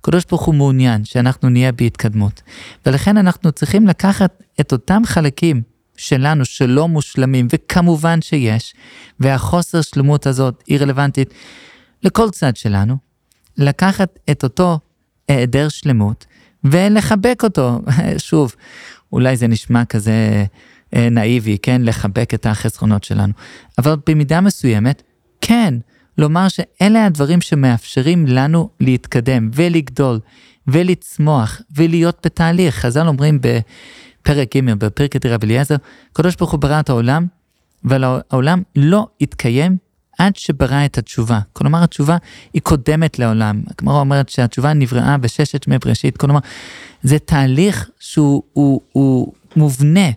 הקדוש 0.00 0.24
ברוך 0.24 0.42
הוא 0.42 0.54
מעוניין 0.54 1.04
שאנחנו 1.04 1.48
נהיה 1.48 1.72
בהתקדמות. 1.72 2.42
ולכן 2.86 3.16
אנחנו 3.16 3.52
צריכים 3.52 3.86
לקחת 3.86 4.42
את 4.60 4.72
אותם 4.72 5.02
חלקים 5.04 5.62
שלנו 5.96 6.44
שלא 6.44 6.88
מושלמים, 6.88 7.46
וכמובן 7.52 8.22
שיש, 8.22 8.74
והחוסר 9.20 9.80
שלמות 9.80 10.26
הזאת 10.26 10.62
היא 10.66 10.78
רלוונטית 10.78 11.34
לכל 12.02 12.30
צד 12.30 12.56
שלנו, 12.56 12.96
לקחת 13.56 14.18
את 14.30 14.44
אותו 14.44 14.78
היעדר 15.28 15.68
שלמות 15.68 16.26
ולחבק 16.64 17.40
אותו. 17.44 17.80
שוב, 18.18 18.54
אולי 19.12 19.36
זה 19.36 19.48
נשמע 19.48 19.84
כזה 19.84 20.44
אה, 20.94 21.08
נאיבי, 21.10 21.58
כן? 21.62 21.82
לחבק 21.84 22.34
את 22.34 22.46
החסרונות 22.46 23.04
שלנו. 23.04 23.32
אבל 23.78 23.96
במידה 24.06 24.40
מסוימת, 24.40 25.02
כן, 25.40 25.74
לומר 26.18 26.48
שאלה 26.48 27.06
הדברים 27.06 27.40
שמאפשרים 27.40 28.26
לנו 28.26 28.68
להתקדם 28.80 29.50
ולגדול 29.54 30.20
ולצמוח 30.66 31.60
ולהיות 31.76 32.18
בתהליך. 32.24 32.74
חז"ל 32.74 33.08
אומרים 33.08 33.38
בפרק 33.40 34.56
ג' 34.56 34.74
בפרק 34.74 35.26
רבי 35.26 35.46
אליעזר, 35.46 35.76
הקדוש 36.12 36.36
ברוך 36.36 36.50
הוא 36.50 36.60
ברא 36.60 36.80
את 36.80 36.88
העולם, 36.88 37.26
אבל 37.84 38.04
העולם 38.04 38.62
לא 38.76 39.06
התקיים 39.20 39.76
עד 40.18 40.36
שברא 40.36 40.84
את 40.84 40.98
התשובה. 40.98 41.40
כלומר, 41.52 41.82
התשובה 41.84 42.16
היא 42.52 42.62
קודמת 42.62 43.18
לעולם. 43.18 43.62
הגמרא 43.66 44.00
אומרת 44.00 44.28
שהתשובה 44.28 44.72
נבראה 44.72 45.18
בששת 45.18 45.68
מי 45.68 45.78
בראשית. 45.78 46.16
כלומר, 46.16 46.40
זה 47.02 47.18
תהליך 47.18 47.90
שהוא 48.00 48.42
הוא, 48.52 48.80
הוא 48.92 49.32
מובנה 49.56 50.10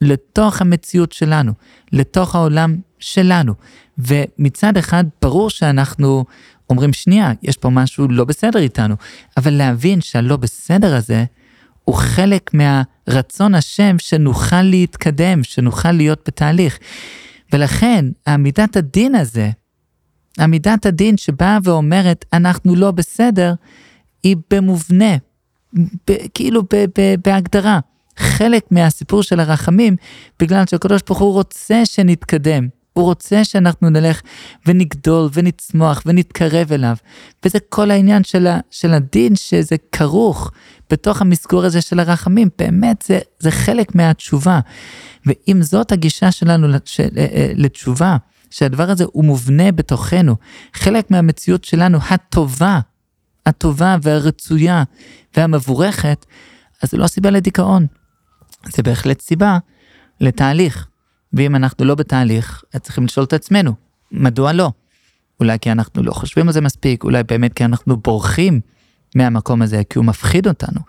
לתוך 0.00 0.60
המציאות 0.60 1.12
שלנו, 1.12 1.52
לתוך 1.92 2.34
העולם 2.34 2.76
שלנו. 2.98 3.54
ומצד 3.98 4.76
אחד, 4.76 5.04
ברור 5.22 5.50
שאנחנו 5.50 6.24
אומרים, 6.70 6.92
שנייה, 6.92 7.32
יש 7.42 7.56
פה 7.56 7.70
משהו 7.70 8.08
לא 8.08 8.24
בסדר 8.24 8.58
איתנו, 8.58 8.94
אבל 9.36 9.52
להבין 9.52 10.00
שהלא 10.00 10.36
בסדר 10.36 10.94
הזה, 10.94 11.24
הוא 11.84 11.94
חלק 11.94 12.50
מהרצון 12.54 13.54
השם 13.54 13.96
שנוכל 13.98 14.62
להתקדם, 14.62 15.42
שנוכל 15.42 15.92
להיות 15.92 16.22
בתהליך. 16.26 16.78
ולכן, 17.52 18.04
עמידת 18.28 18.76
הדין 18.76 19.14
הזה, 19.14 19.50
עמידת 20.40 20.86
הדין 20.86 21.16
שבאה 21.16 21.58
ואומרת, 21.64 22.24
אנחנו 22.32 22.76
לא 22.76 22.90
בסדר, 22.90 23.54
היא 24.22 24.36
במובנה, 24.50 25.16
ב- 26.10 26.26
כאילו 26.34 26.62
ב- 26.62 26.84
ב- 26.98 27.14
בהגדרה, 27.24 27.78
חלק 28.18 28.64
מהסיפור 28.70 29.22
של 29.22 29.40
הרחמים, 29.40 29.96
בגלל 30.40 30.66
שהקדוש 30.66 31.02
ברוך 31.06 31.18
הוא 31.18 31.32
רוצה 31.32 31.86
שנתקדם. 31.86 32.68
הוא 32.94 33.04
רוצה 33.04 33.44
שאנחנו 33.44 33.90
נלך 33.90 34.20
ונגדול 34.66 35.28
ונצמוח 35.32 36.02
ונתקרב 36.06 36.72
אליו. 36.72 36.96
וזה 37.44 37.58
כל 37.68 37.90
העניין 37.90 38.24
של, 38.24 38.46
ה, 38.46 38.60
של 38.70 38.92
הדין 38.92 39.36
שזה 39.36 39.76
כרוך 39.92 40.50
בתוך 40.90 41.20
המסגור 41.20 41.64
הזה 41.64 41.80
של 41.80 42.00
הרחמים. 42.00 42.48
באמת 42.58 43.04
זה, 43.06 43.18
זה 43.38 43.50
חלק 43.50 43.94
מהתשובה. 43.94 44.60
ואם 45.26 45.62
זאת 45.62 45.92
הגישה 45.92 46.32
שלנו 46.32 46.66
אה, 46.66 46.78
אה, 47.16 47.52
לתשובה, 47.54 48.16
שהדבר 48.50 48.90
הזה 48.90 49.04
הוא 49.12 49.24
מובנה 49.24 49.72
בתוכנו, 49.72 50.36
חלק 50.74 51.10
מהמציאות 51.10 51.64
שלנו 51.64 51.98
הטובה, 52.10 52.80
הטובה 53.46 53.96
והרצויה 54.02 54.82
והמבורכת, 55.36 56.26
אז 56.82 56.90
זה 56.90 56.96
לא 56.96 57.06
סיבה 57.06 57.30
לדיכאון. 57.30 57.86
זה 58.68 58.82
בהחלט 58.82 59.20
סיבה 59.20 59.58
לתהליך. 60.20 60.86
ואם 61.32 61.56
אנחנו 61.56 61.84
לא 61.84 61.94
בתהליך, 61.94 62.62
אז 62.74 62.80
צריכים 62.80 63.04
לשאול 63.04 63.24
את 63.24 63.32
עצמנו, 63.32 63.72
מדוע 64.12 64.52
לא? 64.52 64.70
אולי 65.40 65.58
כי 65.58 65.72
אנחנו 65.72 66.02
לא 66.02 66.12
חושבים 66.12 66.46
על 66.46 66.52
זה 66.52 66.60
מספיק, 66.60 67.04
אולי 67.04 67.22
באמת 67.22 67.52
כי 67.52 67.64
אנחנו 67.64 67.96
בורחים 67.96 68.60
מהמקום 69.14 69.62
הזה, 69.62 69.82
כי 69.90 69.98
הוא 69.98 70.04
מפחיד 70.04 70.46
אותנו. 70.46 70.80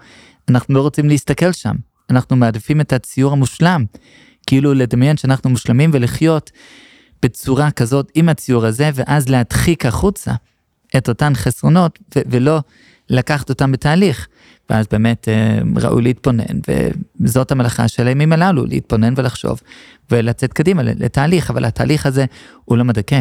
אנחנו 0.49 0.73
לא 0.73 0.81
רוצים 0.81 1.09
להסתכל 1.09 1.51
שם, 1.51 1.75
אנחנו 2.09 2.35
מעדיפים 2.35 2.81
את 2.81 2.93
הציור 2.93 3.31
המושלם, 3.31 3.85
כאילו 4.47 4.73
לדמיין 4.73 5.17
שאנחנו 5.17 5.49
מושלמים 5.49 5.89
ולחיות 5.93 6.51
בצורה 7.21 7.71
כזאת 7.71 8.11
עם 8.15 8.29
הציור 8.29 8.65
הזה, 8.65 8.89
ואז 8.95 9.29
להדחיק 9.29 9.85
החוצה 9.85 10.33
את 10.97 11.09
אותן 11.09 11.35
חסרונות, 11.35 11.99
ו- 12.15 12.21
ולא 12.25 12.59
לקחת 13.09 13.49
אותם 13.49 13.71
בתהליך. 13.71 14.27
ואז 14.69 14.85
באמת 14.91 15.27
אה, 15.29 15.59
ראוי 15.75 16.03
להתבונן, 16.03 16.59
וזאת 17.19 17.51
המלאכה 17.51 17.87
של 17.87 18.07
הימים 18.07 18.33
הללו, 18.33 18.65
להתבונן 18.65 19.13
ולחשוב, 19.17 19.61
ולצאת 20.11 20.53
קדימה 20.53 20.83
לתהליך, 20.83 21.49
אבל 21.49 21.65
התהליך 21.65 22.05
הזה 22.05 22.25
הוא 22.65 22.77
לא 22.77 22.83
מדכא, 22.83 23.19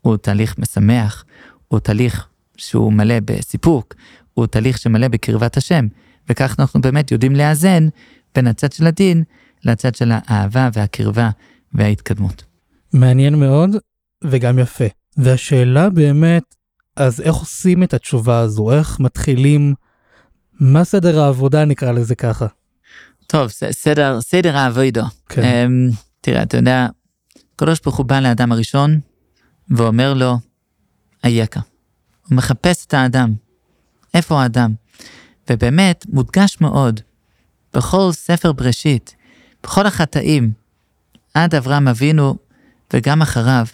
הוא 0.00 0.16
תהליך 0.16 0.58
משמח, 0.58 1.24
הוא 1.68 1.80
תהליך 1.80 2.26
שהוא 2.56 2.92
מלא 2.92 3.14
בסיפוק, 3.24 3.94
הוא 4.34 4.46
תהליך 4.46 4.78
שמלא 4.78 5.08
בקרבת 5.08 5.56
השם, 5.56 5.86
וכך 6.28 6.56
אנחנו 6.58 6.80
באמת 6.80 7.12
יודעים 7.12 7.36
לאזן 7.36 7.88
בין 8.34 8.46
הצד 8.46 8.72
של 8.72 8.86
הדין 8.86 9.22
לצד 9.64 9.94
של 9.94 10.10
האהבה 10.14 10.68
והקרבה 10.72 11.30
וההתקדמות. 11.74 12.44
מעניין 12.92 13.34
מאוד 13.34 13.76
וגם 14.24 14.58
יפה. 14.58 14.84
והשאלה 15.16 15.90
באמת, 15.90 16.42
אז 16.96 17.20
איך 17.20 17.34
עושים 17.34 17.82
את 17.82 17.94
התשובה 17.94 18.38
הזו? 18.38 18.72
איך 18.72 19.00
מתחילים 19.00 19.74
מה 20.60 20.84
סדר 20.84 21.20
העבודה 21.20 21.64
נקרא 21.64 21.92
לזה 21.92 22.14
ככה? 22.14 22.46
טוב, 23.26 23.50
סדר, 23.70 24.20
סדר 24.20 24.56
העבודה. 24.56 25.04
כן. 25.28 25.68
Um, 25.90 25.96
תראה, 26.20 26.42
אתה 26.42 26.56
יודע, 26.56 26.86
הקדוש 27.54 27.80
ברוך 27.84 27.96
הוא 27.96 28.06
בא 28.06 28.20
לאדם 28.20 28.52
הראשון 28.52 29.00
ואומר 29.70 30.14
לו, 30.14 30.38
אייכה. 31.24 31.60
הוא 32.28 32.36
מחפש 32.36 32.86
את 32.86 32.94
האדם. 32.94 33.34
איפה 34.14 34.42
האדם? 34.42 34.74
ובאמת, 35.50 36.04
מודגש 36.08 36.60
מאוד, 36.60 37.00
בכל 37.74 38.12
ספר 38.12 38.52
בראשית, 38.52 39.16
בכל 39.62 39.86
החטאים, 39.86 40.52
עד 41.34 41.54
אברהם 41.54 41.88
אבינו 41.88 42.36
וגם 42.92 43.22
אחריו, 43.22 43.66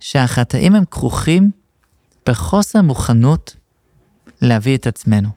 שהחטאים 0.00 0.74
הם 0.74 0.84
כרוכים 0.84 1.50
בחוסר 2.28 2.82
מוכנות 2.82 3.56
להביא 4.42 4.76
את 4.76 4.86
עצמנו. 4.86 5.28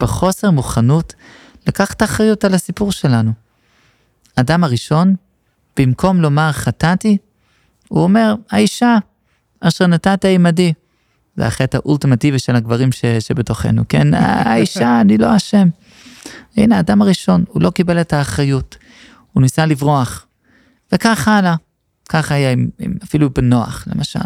בחוסר 0.00 0.50
מוכנות 0.50 1.14
לקחת 1.66 2.02
אחריות 2.02 2.44
על 2.44 2.54
הסיפור 2.54 2.92
שלנו. 2.92 3.32
אדם 4.36 4.64
הראשון, 4.64 5.14
במקום 5.76 6.20
לומר 6.20 6.52
חטאתי, 6.52 7.16
הוא 7.88 8.02
אומר, 8.02 8.34
האישה, 8.50 8.98
אשר 9.60 9.86
נתת 9.86 10.24
עמדי. 10.24 10.72
זה 11.36 11.46
החטא 11.46 11.76
האולטימטיבי 11.76 12.38
של 12.38 12.56
הגברים 12.56 12.92
ש, 12.92 13.04
שבתוכנו, 13.04 13.82
כן? 13.88 14.14
האישה, 14.14 14.98
אני 15.00 15.18
לא 15.18 15.36
אשם. 15.36 15.68
הנה, 16.56 16.76
האדם 16.76 17.02
הראשון, 17.02 17.44
הוא 17.48 17.62
לא 17.62 17.70
קיבל 17.70 18.00
את 18.00 18.12
האחריות. 18.12 18.76
הוא 19.32 19.42
ניסה 19.42 19.66
לברוח. 19.66 20.26
וכך 20.92 21.28
הלאה. 21.28 21.54
ככה 22.08 22.34
היה 22.34 22.52
עם, 22.52 22.68
עם, 22.78 22.94
אפילו 23.04 23.30
בנוח, 23.30 23.84
למשל. 23.94 24.18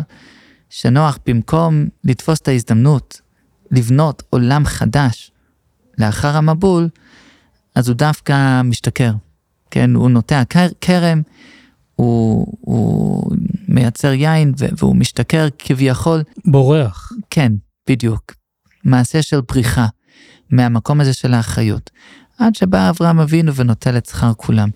שנוח, 0.74 1.18
במקום 1.26 1.88
לתפוס 2.04 2.40
את 2.40 2.48
ההזדמנות 2.48 3.20
לבנות 3.70 4.22
עולם 4.30 4.64
חדש 4.64 5.30
לאחר 5.98 6.36
המבול, 6.36 6.88
אז 7.74 7.88
הוא 7.88 7.96
דווקא 7.96 8.62
משתכר. 8.62 9.12
כן, 9.70 9.94
הוא 9.94 10.10
נוטע 10.10 10.42
כרם, 10.80 11.22
הוא, 11.96 12.46
הוא 12.60 13.32
מייצר 13.68 14.12
יין 14.12 14.52
והוא 14.78 14.96
משתכר 14.96 15.48
כביכול. 15.58 16.22
בורח. 16.44 17.12
כן, 17.30 17.52
בדיוק. 17.88 18.34
מעשה 18.84 19.22
של 19.22 19.40
בריחה 19.40 19.86
מהמקום 20.50 21.00
הזה 21.00 21.12
של 21.12 21.34
האחריות. 21.34 21.90
עד 22.38 22.54
שבא 22.54 22.90
אברהם 22.90 23.20
אבינו 23.20 23.54
ונוטל 23.54 23.96
את 23.96 24.06
שכר 24.06 24.32
כולם. 24.36 24.68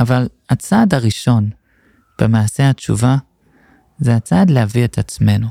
אבל 0.00 0.28
הצעד 0.50 0.94
הראשון 0.94 1.50
במעשה 2.20 2.70
התשובה 2.70 3.16
זה 4.02 4.16
הצעד 4.16 4.50
להביא 4.50 4.84
את 4.84 4.98
עצמנו. 4.98 5.48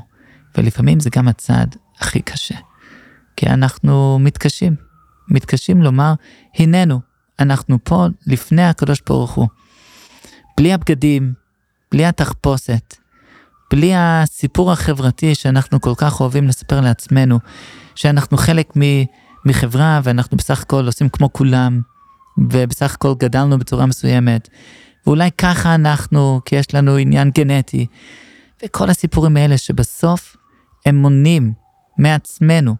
ולפעמים 0.58 1.00
זה 1.00 1.10
גם 1.16 1.28
הצעד 1.28 1.76
הכי 2.00 2.22
קשה. 2.22 2.54
כי 3.36 3.46
אנחנו 3.46 4.18
מתקשים. 4.18 4.74
מתקשים 5.28 5.82
לומר, 5.82 6.14
הננו, 6.58 7.00
אנחנו 7.40 7.78
פה 7.84 8.06
לפני 8.26 8.62
הקדוש 8.62 9.02
ברוך 9.06 9.30
הוא. 9.30 9.48
בלי 10.56 10.72
הבגדים, 10.72 11.32
בלי 11.92 12.04
התחפושת, 12.04 12.96
בלי 13.70 13.92
הסיפור 13.96 14.72
החברתי 14.72 15.34
שאנחנו 15.34 15.80
כל 15.80 15.92
כך 15.96 16.20
אוהבים 16.20 16.48
לספר 16.48 16.80
לעצמנו, 16.80 17.38
שאנחנו 17.94 18.36
חלק 18.36 18.72
מחברה 19.44 20.00
ואנחנו 20.04 20.36
בסך 20.36 20.62
הכל 20.62 20.86
עושים 20.86 21.08
כמו 21.08 21.32
כולם, 21.32 21.80
ובסך 22.38 22.94
הכל 22.94 23.14
גדלנו 23.18 23.58
בצורה 23.58 23.86
מסוימת, 23.86 24.48
ואולי 25.06 25.30
ככה 25.38 25.74
אנחנו, 25.74 26.40
כי 26.44 26.56
יש 26.56 26.74
לנו 26.74 26.96
עניין 26.96 27.30
גנטי, 27.30 27.86
וכל 28.64 28.90
הסיפורים 28.90 29.36
האלה 29.36 29.58
שבסוף 29.58 30.36
הם 30.86 30.96
מונים 30.96 31.52
מעצמנו 31.98 32.76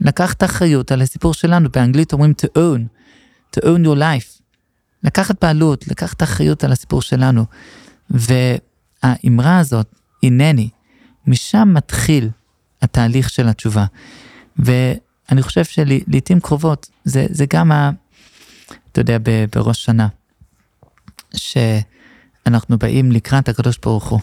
לקחת 0.00 0.44
אחריות 0.44 0.92
על 0.92 1.02
הסיפור 1.02 1.34
שלנו, 1.34 1.68
באנגלית 1.70 2.12
אומרים 2.12 2.32
to 2.42 2.58
own, 2.58 2.80
to 3.56 3.62
own 3.62 3.86
your 3.86 3.98
life. 3.98 4.40
לקחת 5.02 5.44
בעלות, 5.44 5.88
לקחת 5.88 6.22
אחריות 6.22 6.64
על 6.64 6.72
הסיפור 6.72 7.02
שלנו. 7.02 7.44
והאמרה 8.10 9.58
הזאת, 9.58 9.94
הנני, 10.22 10.68
משם 11.26 11.74
מתחיל 11.74 12.30
התהליך 12.82 13.30
של 13.30 13.48
התשובה. 13.48 13.84
ואני 14.58 15.42
חושב 15.42 15.64
שלעיתים 15.64 16.40
קרובות, 16.40 16.90
זה, 17.04 17.26
זה 17.30 17.44
גם, 17.50 17.72
ה, 17.72 17.90
אתה 18.92 19.00
יודע, 19.00 19.18
בראש 19.54 19.84
שנה, 19.84 20.08
שאנחנו 21.34 22.78
באים 22.78 23.12
לקראת 23.12 23.48
הקדוש 23.48 23.78
ברוך 23.78 24.08
הוא, 24.08 24.20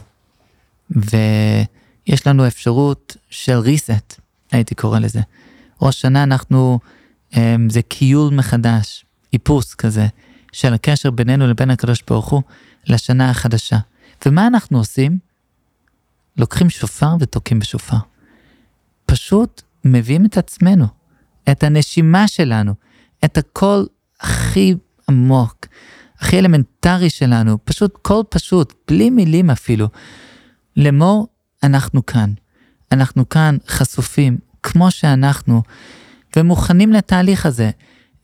ויש 0.95 2.27
לנו 2.27 2.47
אפשרות 2.47 3.17
של 3.29 3.59
reset, 3.59 4.19
הייתי 4.51 4.75
קורא 4.75 4.99
לזה. 4.99 5.19
ראש 5.81 6.01
שנה 6.01 6.23
אנחנו, 6.23 6.79
אמ, 7.37 7.69
זה 7.69 7.81
כיול 7.81 8.33
מחדש, 8.33 9.05
איפוס 9.33 9.73
כזה, 9.73 10.07
של 10.51 10.73
הקשר 10.73 11.11
בינינו 11.11 11.47
לבין 11.47 11.69
הקדוש 11.69 12.03
ברוך 12.07 12.29
הוא 12.29 12.41
לשנה 12.87 13.29
החדשה. 13.29 13.77
ומה 14.25 14.47
אנחנו 14.47 14.77
עושים? 14.77 15.17
לוקחים 16.37 16.69
שופר 16.69 17.15
ותוקעים 17.19 17.59
בשופר. 17.59 17.97
פשוט 19.05 19.61
מביאים 19.85 20.25
את 20.25 20.37
עצמנו, 20.37 20.85
את 21.51 21.63
הנשימה 21.63 22.27
שלנו, 22.27 22.73
את 23.25 23.37
הקול 23.37 23.87
הכי 24.21 24.75
עמוק, 25.09 25.65
הכי 26.19 26.39
אלמנטרי 26.39 27.09
שלנו, 27.09 27.57
פשוט 27.63 27.97
קול 28.01 28.23
פשוט, 28.29 28.73
בלי 28.87 29.09
מילים 29.09 29.49
אפילו. 29.49 29.87
לאמור, 30.77 31.27
אנחנו 31.63 32.05
כאן. 32.05 32.33
אנחנו 32.91 33.29
כאן 33.29 33.57
חשופים, 33.67 34.37
כמו 34.63 34.91
שאנחנו, 34.91 35.61
ומוכנים 36.35 36.93
לתהליך 36.93 37.45
הזה. 37.45 37.71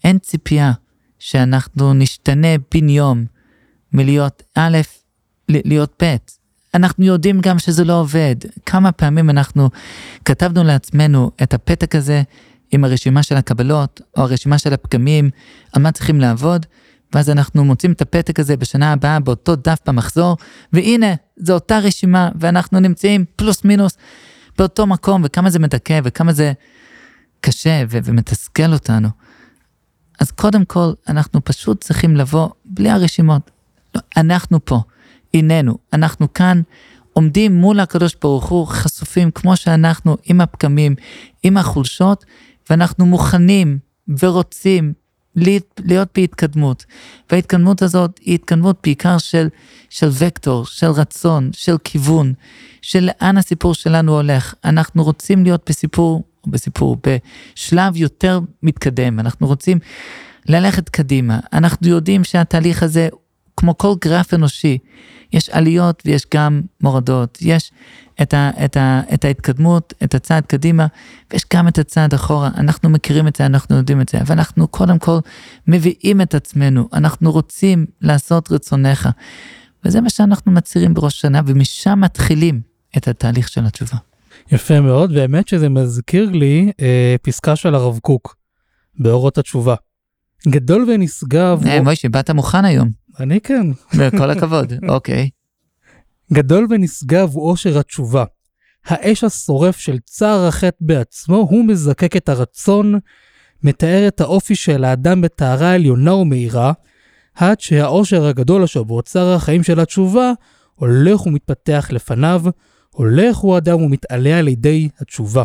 אין 0.04 0.20
ציפייה 0.20 0.72
שאנחנו 1.20 1.94
נשתנה 1.94 2.48
בן 2.74 2.90
יום 2.90 3.26
מלהיות 3.94 4.44
א', 4.56 4.78
להיות 5.50 6.04
ב'. 6.04 6.16
אנחנו 6.74 7.06
יודעים 7.06 7.42
גם 7.42 7.60
שזה 7.60 7.84
לא 7.84 8.00
עובד. 8.00 8.36
כמה 8.66 8.92
פעמים 8.92 9.30
אנחנו 9.30 9.70
כתבנו 10.26 10.64
לעצמנו 10.64 11.32
את 11.44 11.54
הפתק 11.54 11.96
הזה 11.96 12.24
עם 12.72 12.84
הרשימה 12.84 13.24
של 13.24 13.36
הקבלות, 13.36 14.02
או 14.18 14.22
הרשימה 14.22 14.58
של 14.58 14.74
הפגמים, 14.74 15.30
על 15.74 15.82
מה 15.82 15.92
צריכים 15.92 16.20
לעבוד, 16.20 16.66
ואז 17.14 17.30
אנחנו 17.30 17.66
מוצאים 17.66 17.92
את 17.92 18.02
הפתק 18.02 18.40
הזה 18.40 18.58
בשנה 18.58 18.92
הבאה 18.94 19.20
באותו 19.20 19.56
דף 19.56 19.78
במחזור, 19.88 20.38
והנה, 20.74 21.14
זו 21.38 21.54
אותה 21.54 21.80
רשימה, 21.80 22.30
ואנחנו 22.40 22.80
נמצאים 22.80 23.26
פלוס 23.36 23.66
מינוס 23.66 23.98
באותו 24.58 24.88
מקום, 24.88 25.22
וכמה 25.26 25.50
זה 25.50 25.60
מדכא, 25.60 26.00
וכמה 26.04 26.34
זה 26.34 26.54
קשה 27.42 27.84
ו- 27.90 27.98
ומתסכל 28.04 28.74
אותנו. 28.74 29.10
אז 30.20 30.32
קודם 30.32 30.66
כל, 30.66 30.92
אנחנו 31.08 31.44
פשוט 31.44 31.84
צריכים 31.84 32.16
לבוא 32.16 32.50
בלי 32.66 32.90
הרשימות. 32.90 33.52
לא, 33.96 34.02
אנחנו 34.18 34.66
פה, 34.66 34.80
הננו, 35.34 35.78
אנחנו 35.94 36.34
כאן, 36.34 36.62
עומדים 37.14 37.56
מול 37.56 37.80
הקדוש 37.80 38.16
ברוך 38.22 38.46
הוא, 38.46 38.68
חשופים 38.68 39.32
כמו 39.32 39.58
שאנחנו, 39.58 40.18
עם 40.24 40.42
הפגמים, 40.42 40.96
עם 41.44 41.58
החולשות, 41.58 42.26
ואנחנו 42.70 43.06
מוכנים 43.06 43.80
ורוצים 44.20 44.94
להיות 45.36 46.10
בהתקדמות. 46.16 46.86
וההתקדמות 47.32 47.82
הזאת 47.82 48.20
היא 48.22 48.36
התקדמות 48.36 48.80
בעיקר 48.84 49.18
של, 49.18 49.48
של 49.90 50.10
וקטור, 50.20 50.66
של 50.66 50.88
רצון, 50.88 51.50
של 51.54 51.76
כיוון, 51.84 52.34
של 52.82 53.10
לאן 53.22 53.38
הסיפור 53.38 53.74
שלנו 53.74 54.16
הולך. 54.16 54.54
אנחנו 54.66 55.04
רוצים 55.04 55.44
להיות 55.44 55.64
בסיפור, 55.70 56.24
בסיפור, 56.48 56.98
בשלב 57.04 57.96
יותר 57.96 58.40
מתקדם, 58.64 59.20
אנחנו 59.20 59.48
רוצים 59.48 59.80
ללכת 60.46 60.90
קדימה. 60.90 61.40
אנחנו 61.54 61.88
יודעים 61.88 62.24
שהתהליך 62.24 62.84
הזה, 62.84 63.10
כמו 63.58 63.78
כל 63.78 63.94
גרף 64.02 64.34
אנושי, 64.34 64.78
יש 65.34 65.50
עליות 65.50 66.04
ויש 66.06 66.26
גם 66.36 66.62
מורדות, 66.82 67.38
יש 67.42 67.72
את, 68.22 68.34
ה, 68.34 68.52
את, 68.66 68.78
ה, 68.78 69.02
את 69.14 69.26
ההתקדמות, 69.26 69.94
את 70.04 70.16
הצעד 70.16 70.46
קדימה, 70.46 70.88
ויש 71.32 71.44
גם 71.54 71.68
את 71.68 71.78
הצעד 71.78 72.14
אחורה. 72.14 72.50
אנחנו 72.58 72.90
מכירים 72.90 73.28
את 73.28 73.36
זה, 73.36 73.46
אנחנו 73.46 73.76
יודעים 73.76 74.02
את 74.02 74.10
זה, 74.10 74.22
אבל 74.22 74.32
אנחנו 74.32 74.68
קודם 74.68 75.00
כל 75.00 75.20
מביאים 75.68 76.22
את 76.22 76.36
עצמנו, 76.36 76.90
אנחנו 76.94 77.32
רוצים 77.32 77.86
לעשות 78.02 78.52
רצונך. 78.52 79.10
וזה 79.86 80.02
מה 80.02 80.10
שאנחנו 80.10 80.52
מצהירים 80.52 80.94
בראש 80.94 81.22
שנה, 81.22 81.42
ומשם 81.46 82.00
מתחילים 82.02 82.62
את 82.98 83.08
התהליך 83.08 83.50
של 83.50 83.66
התשובה. 83.66 83.98
יפה 84.52 84.82
מאוד, 84.82 85.14
באמת 85.14 85.48
שזה 85.48 85.70
מזכיר 85.70 86.30
לי 86.30 86.72
אה, 86.82 87.16
פסקה 87.22 87.56
של 87.56 87.76
הרב 87.76 88.00
קוק 88.00 88.36
באורות 89.00 89.38
התשובה. 89.38 89.76
גדול 90.48 90.90
ונשגב. 90.90 91.62
אה, 91.68 91.82
מוישה, 91.82 92.10
באת 92.10 92.30
מוכן 92.30 92.66
היום. 92.66 92.99
אני 93.20 93.42
כן. 93.42 93.68
כל 94.18 94.32
הכבוד, 94.32 94.74
אוקיי. 94.90 95.30
גדול 96.34 96.68
ונשגב 96.70 97.30
הוא 97.34 97.52
עושר 97.52 97.80
התשובה. 97.80 98.24
האש 98.86 99.24
השורף 99.24 99.78
של 99.78 99.98
צער 100.00 100.48
החטא 100.48 100.78
בעצמו, 100.82 101.36
הוא 101.36 101.66
מזקק 101.66 102.16
את 102.16 102.30
הרצון, 102.30 103.00
מתאר 103.64 104.08
את 104.08 104.22
האופי 104.22 104.56
של 104.56 104.84
האדם 104.84 105.22
בטהרה 105.22 105.74
עליונה 105.74 106.14
ומהירה, 106.14 106.74
עד 107.36 107.60
שהעושר 107.60 108.26
הגדול 108.26 108.64
אשר 108.64 108.84
באוצר 108.84 109.34
החיים 109.34 109.64
של 109.64 109.80
התשובה, 109.80 110.32
הולך 110.76 111.26
ומתפתח 111.26 111.88
לפניו, 111.92 112.42
הולך 112.90 113.38
הוא 113.38 113.58
אדם 113.58 113.82
ומתעלה 113.82 114.40
על 114.40 114.48
ידי 114.48 114.90
התשובה. 115.00 115.44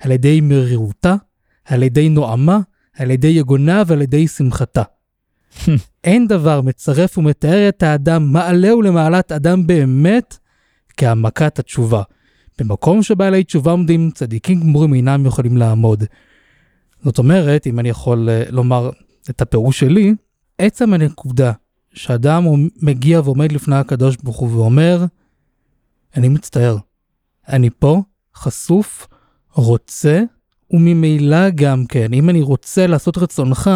על 0.00 0.10
ידי 0.10 0.40
מרירותה, 0.40 1.14
על 1.64 1.82
ידי 1.82 2.08
נועמה, 2.08 2.60
על 2.96 3.10
ידי 3.10 3.28
יגונה 3.28 3.82
ועל 3.86 4.02
ידי 4.02 4.28
שמחתה. 4.28 4.82
אין 6.04 6.28
דבר 6.28 6.60
מצרף 6.60 7.18
ומתאר 7.18 7.68
את 7.68 7.82
האדם 7.82 8.32
מעלה 8.32 8.76
ולמעלת 8.76 9.32
אדם 9.32 9.66
באמת 9.66 10.38
כהעמקת 10.96 11.58
התשובה. 11.58 12.02
במקום 12.58 13.02
שבעלי 13.02 13.44
תשובה 13.44 13.70
עומדים, 13.70 14.10
צדיקים 14.10 14.60
גמורים 14.60 14.94
אינם 14.94 15.26
יכולים 15.26 15.56
לעמוד. 15.56 16.04
זאת 17.04 17.18
אומרת, 17.18 17.66
אם 17.66 17.78
אני 17.80 17.88
יכול 17.88 18.28
אה, 18.28 18.42
לומר 18.50 18.90
את 19.30 19.42
הפירוש 19.42 19.80
שלי, 19.80 20.14
עצם 20.58 20.92
הנקודה 20.92 21.52
שאדם 21.92 22.44
מגיע 22.82 23.20
ועומד 23.20 23.52
לפני 23.52 23.76
הקדוש 23.76 24.16
ברוך 24.16 24.36
הוא 24.36 24.50
ואומר, 24.56 25.04
אני 26.16 26.28
מצטער, 26.28 26.76
אני 27.48 27.70
פה, 27.78 28.02
חשוף, 28.34 29.06
רוצה, 29.52 30.22
וממילא 30.70 31.50
גם 31.54 31.86
כן, 31.86 32.12
אם 32.12 32.30
אני 32.30 32.42
רוצה 32.42 32.86
לעשות 32.86 33.18
רצונך, 33.18 33.70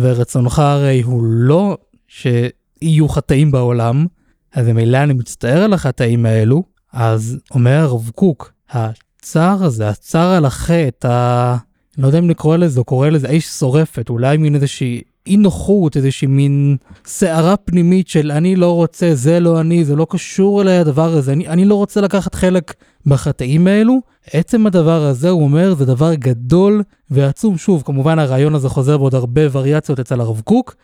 ורצונך 0.00 0.58
הרי 0.58 1.02
הוא 1.02 1.22
לא 1.24 1.78
שיהיו 2.08 3.08
חטאים 3.08 3.50
בעולם, 3.50 4.06
אז 4.54 4.68
ממילא 4.68 4.98
אני 4.98 5.12
מצטער 5.12 5.62
על 5.62 5.72
החטאים 5.72 6.26
האלו, 6.26 6.62
אז 6.92 7.38
אומר 7.50 7.78
הרב 7.78 8.10
קוק, 8.14 8.52
הצער 8.70 9.64
הזה, 9.64 9.88
הצער 9.88 10.30
על 10.30 10.44
החטא, 10.44 11.06
ה... 11.06 11.56
לא 11.98 12.06
יודע 12.06 12.18
אם 12.18 12.30
לקרוא 12.30 12.56
לזה, 12.56 12.80
הוא 12.80 12.86
קורא 12.86 13.08
לזה 13.08 13.28
האיש 13.28 13.46
שורפת, 13.46 14.10
אולי 14.10 14.36
מין 14.36 14.54
איזושהי 14.54 15.02
אי 15.26 15.36
נוחות, 15.36 15.96
איזושהי 15.96 16.28
מין 16.28 16.76
סערה 17.06 17.56
פנימית 17.56 18.08
של 18.08 18.32
אני 18.32 18.56
לא 18.56 18.74
רוצה, 18.74 19.14
זה 19.14 19.40
לא 19.40 19.60
אני, 19.60 19.84
זה 19.84 19.96
לא 19.96 20.06
קשור 20.10 20.62
אליי 20.62 20.78
הדבר 20.78 21.14
הזה, 21.14 21.32
אני, 21.32 21.48
אני 21.48 21.64
לא 21.64 21.74
רוצה 21.74 22.00
לקחת 22.00 22.34
חלק 22.34 22.74
בחטאים 23.06 23.66
האלו. 23.66 24.00
עצם 24.32 24.66
הדבר 24.66 25.02
הזה, 25.02 25.28
הוא 25.28 25.42
אומר, 25.42 25.74
זה 25.74 25.84
דבר 25.84 26.14
גדול 26.14 26.82
ועצום. 27.10 27.58
שוב, 27.58 27.82
כמובן 27.86 28.18
הרעיון 28.18 28.54
הזה 28.54 28.68
חוזר 28.68 28.98
בעוד 28.98 29.14
הרבה 29.14 29.42
וריאציות 29.52 30.00
אצל 30.00 30.20
הרב 30.20 30.40
קוק, 30.40 30.74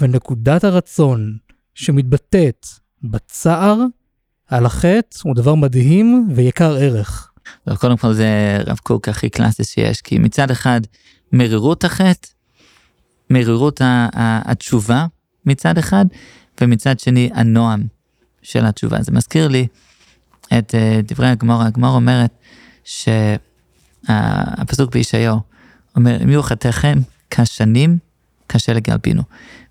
ונקודת 0.00 0.64
הרצון 0.64 1.36
שמתבטאת 1.74 2.66
בצער 3.02 3.82
על 4.48 4.66
החטא 4.66 5.18
הוא 5.22 5.34
דבר 5.34 5.54
מדהים 5.54 6.28
ויקר 6.34 6.76
ערך. 6.76 7.30
קודם 7.78 7.96
כל 7.96 8.12
זה 8.12 8.58
רב 8.66 8.78
קוק 8.82 9.08
הכי 9.08 9.30
קלאסי 9.30 9.64
שיש, 9.64 10.02
כי 10.02 10.18
מצד 10.18 10.50
אחד 10.50 10.80
מרירות 11.32 11.84
החטא, 11.84 12.28
מרירות 13.30 13.80
התשובה 13.84 15.06
מצד 15.46 15.78
אחד, 15.78 16.04
ומצד 16.60 17.00
שני 17.00 17.30
הנועם 17.34 17.82
של 18.42 18.66
התשובה. 18.66 19.02
זה 19.02 19.12
מזכיר 19.12 19.48
לי 19.48 19.66
את 20.58 20.74
אה, 20.74 21.00
דברי 21.04 21.28
הגמור, 21.28 21.62
הגמור 21.62 21.94
אומרת 21.94 22.30
שהפסוק 22.84 24.92
בישעיהו 24.92 25.40
אומר, 25.96 26.22
אם 26.22 26.28
יהיו 26.28 26.42
חטאיכם 26.42 26.98
כשנים, 27.30 27.98
קשה 28.46 28.72
לגלבינו. 28.72 29.22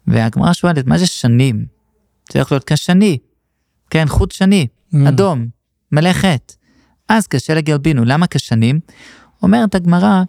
והגמרא 0.08 0.54
שואלת, 0.54 0.88
מה 0.88 0.98
זה 0.98 1.06
שנים? 1.06 1.66
זה 2.34 2.40
יכול 2.40 2.56
להיות 2.56 2.64
כשני, 2.64 3.18
כן, 3.90 4.08
חוט 4.08 4.32
שני, 4.32 4.68
mm. 4.94 4.98
אדום, 5.10 5.48
מלא 5.92 6.14
חטא. 6.14 6.54
אז 7.10 7.28
קשה 7.28 7.54
לגלבינו. 7.54 8.06
למה 8.06 8.28
כשנים? 8.28 8.80
אומרת 9.44 9.76
הגמרא, 9.76 10.24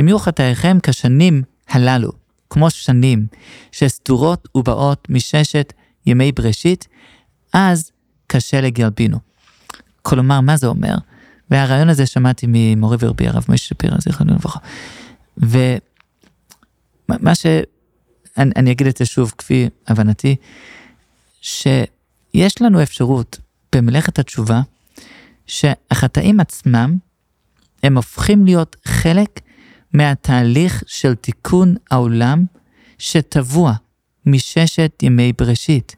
אם 0.00 0.08
יהיו 0.08 0.18
חטאיכם 0.18 0.78
כשנים 0.82 1.42
הללו, 1.68 2.12
כמו 2.54 2.70
שנים 2.70 3.26
שסתורות 3.72 4.48
ובאות 4.54 5.06
מששת 5.10 5.72
ימי 6.06 6.32
בראשית, 6.32 6.88
אז 7.52 7.90
קשה 8.26 8.60
לגלבינו. 8.60 9.18
כלומר, 10.02 10.40
מה 10.40 10.56
זה 10.56 10.66
אומר? 10.66 10.94
והרעיון 11.50 11.88
הזה 11.88 12.06
שמעתי 12.06 12.46
ממורי 12.48 12.96
ורבי 13.00 13.28
הרב 13.28 13.44
משה 13.48 13.64
שפירא, 13.64 13.96
זיכרונו 14.00 14.34
לברכה. 14.34 14.58
ומה 15.36 17.34
ש... 17.34 17.46
אני, 18.36 18.50
אני 18.56 18.72
אגיד 18.72 18.86
את 18.86 18.96
זה 18.96 19.04
שוב 19.04 19.32
כפי 19.38 19.68
הבנתי, 19.86 20.36
שיש 21.40 22.62
לנו 22.62 22.82
אפשרות 22.82 23.38
במלאכת 23.72 24.18
התשובה, 24.18 24.60
שהחטאים 25.46 26.40
עצמם, 26.40 26.96
הם 27.82 27.96
הופכים 27.96 28.44
להיות 28.44 28.76
חלק 28.84 29.40
מהתהליך 29.94 30.82
של 30.86 31.14
תיקון 31.14 31.74
העולם 31.90 32.44
שטבוע 32.98 33.74
מששת 34.26 35.02
ימי 35.02 35.32
בראשית. 35.38 35.96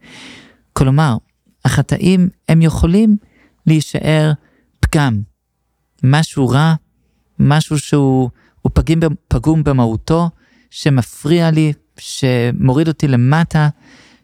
כלומר, 0.73 1.17
החטאים 1.65 2.29
הם 2.49 2.63
יכולים 2.63 3.17
להישאר 3.67 4.33
פגם, 4.81 5.21
משהו 6.03 6.49
רע, 6.49 6.75
משהו 7.39 7.79
שהוא 7.79 8.31
פגים, 8.73 9.01
פגום 9.29 9.65
במהותו, 9.65 10.31
שמפריע 10.71 11.51
לי, 11.51 11.73
שמוריד 11.99 12.89
אותי 12.89 13.09
למטה, 13.09 13.69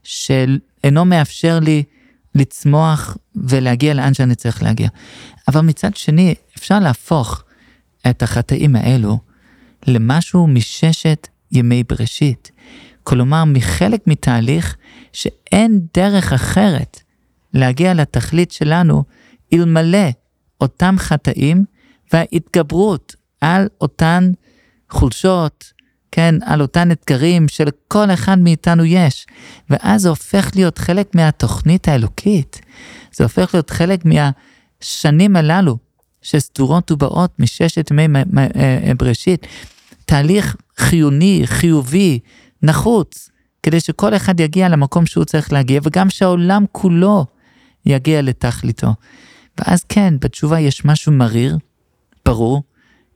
שאינו 0.02 1.04
מאפשר 1.04 1.58
לי 1.58 1.82
לצמוח 2.34 3.16
ולהגיע 3.34 3.94
לאן 3.94 4.14
שאני 4.14 4.34
צריך 4.34 4.62
להגיע. 4.62 4.88
אבל 5.48 5.60
מצד 5.60 5.96
שני, 5.96 6.34
אפשר 6.58 6.78
להפוך 6.78 7.44
את 8.10 8.22
החטאים 8.22 8.76
האלו 8.76 9.18
למשהו 9.86 10.46
מששת 10.46 11.28
ימי 11.52 11.84
בראשית. 11.84 12.50
כלומר, 13.04 13.44
מחלק 13.44 14.06
מתהליך 14.06 14.76
שאין 15.12 15.80
דרך 15.94 16.32
אחרת 16.32 17.00
להגיע 17.54 17.94
לתכלית 17.94 18.52
שלנו 18.52 19.04
אלמלא 19.52 20.08
אותם 20.60 20.94
חטאים 20.98 21.64
וההתגברות 22.12 23.16
על 23.40 23.68
אותן 23.80 24.32
חולשות, 24.90 25.72
כן, 26.10 26.34
על 26.44 26.62
אותן 26.62 26.90
אתגרים 26.90 27.48
שלכל 27.48 28.10
אחד 28.10 28.38
מאיתנו 28.38 28.84
יש. 28.84 29.26
ואז 29.70 30.02
זה 30.02 30.08
הופך 30.08 30.50
להיות 30.54 30.78
חלק 30.78 31.14
מהתוכנית 31.14 31.88
האלוקית. 31.88 32.60
זה 33.12 33.24
הופך 33.24 33.54
להיות 33.54 33.70
חלק 33.70 34.04
מהשנים 34.04 35.36
הללו 35.36 35.78
שסדורות 36.22 36.90
ובאות 36.90 37.30
מששת 37.38 37.90
ימי 37.90 38.20
אה, 38.38 38.92
בראשית. 38.98 39.46
תהליך 40.12 40.56
חיוני, 40.76 41.42
חיובי, 41.44 42.18
נחוץ, 42.62 43.30
כדי 43.62 43.80
שכל 43.80 44.16
אחד 44.16 44.40
יגיע 44.40 44.68
למקום 44.68 45.06
שהוא 45.06 45.24
צריך 45.24 45.52
להגיע, 45.52 45.80
וגם 45.84 46.10
שהעולם 46.10 46.64
כולו 46.72 47.26
יגיע 47.86 48.22
לתכליתו. 48.22 48.94
ואז 49.58 49.84
כן, 49.88 50.14
בתשובה 50.20 50.60
יש 50.60 50.84
משהו 50.84 51.12
מריר, 51.12 51.58
ברור, 52.24 52.62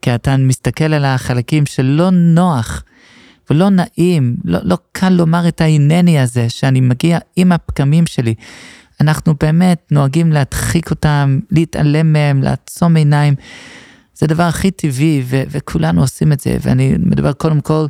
כי 0.02 0.14
אתה 0.14 0.36
מסתכל 0.36 0.84
על 0.84 1.04
החלקים 1.04 1.66
שלא 1.66 2.10
נוח 2.10 2.82
ולא 3.50 3.68
נעים, 3.70 4.36
לא, 4.44 4.58
לא 4.62 4.78
קל 4.92 5.08
לומר 5.08 5.48
את 5.48 5.60
ההנני 5.60 6.20
הזה, 6.20 6.48
שאני 6.48 6.80
מגיע 6.80 7.18
עם 7.36 7.52
הפגמים 7.52 8.06
שלי. 8.06 8.34
אנחנו 9.00 9.34
באמת 9.40 9.86
נוהגים 9.90 10.32
להדחיק 10.32 10.90
אותם, 10.90 11.40
להתעלם 11.50 12.12
מהם, 12.12 12.42
לעצום 12.42 12.96
עיניים. 12.96 13.34
זה 14.16 14.26
הדבר 14.26 14.42
הכי 14.42 14.70
טבעי, 14.70 15.22
ו- 15.24 15.42
וכולנו 15.50 16.00
עושים 16.00 16.32
את 16.32 16.40
זה, 16.40 16.56
ואני 16.62 16.94
מדבר 16.98 17.32
קודם 17.32 17.60
כל 17.60 17.86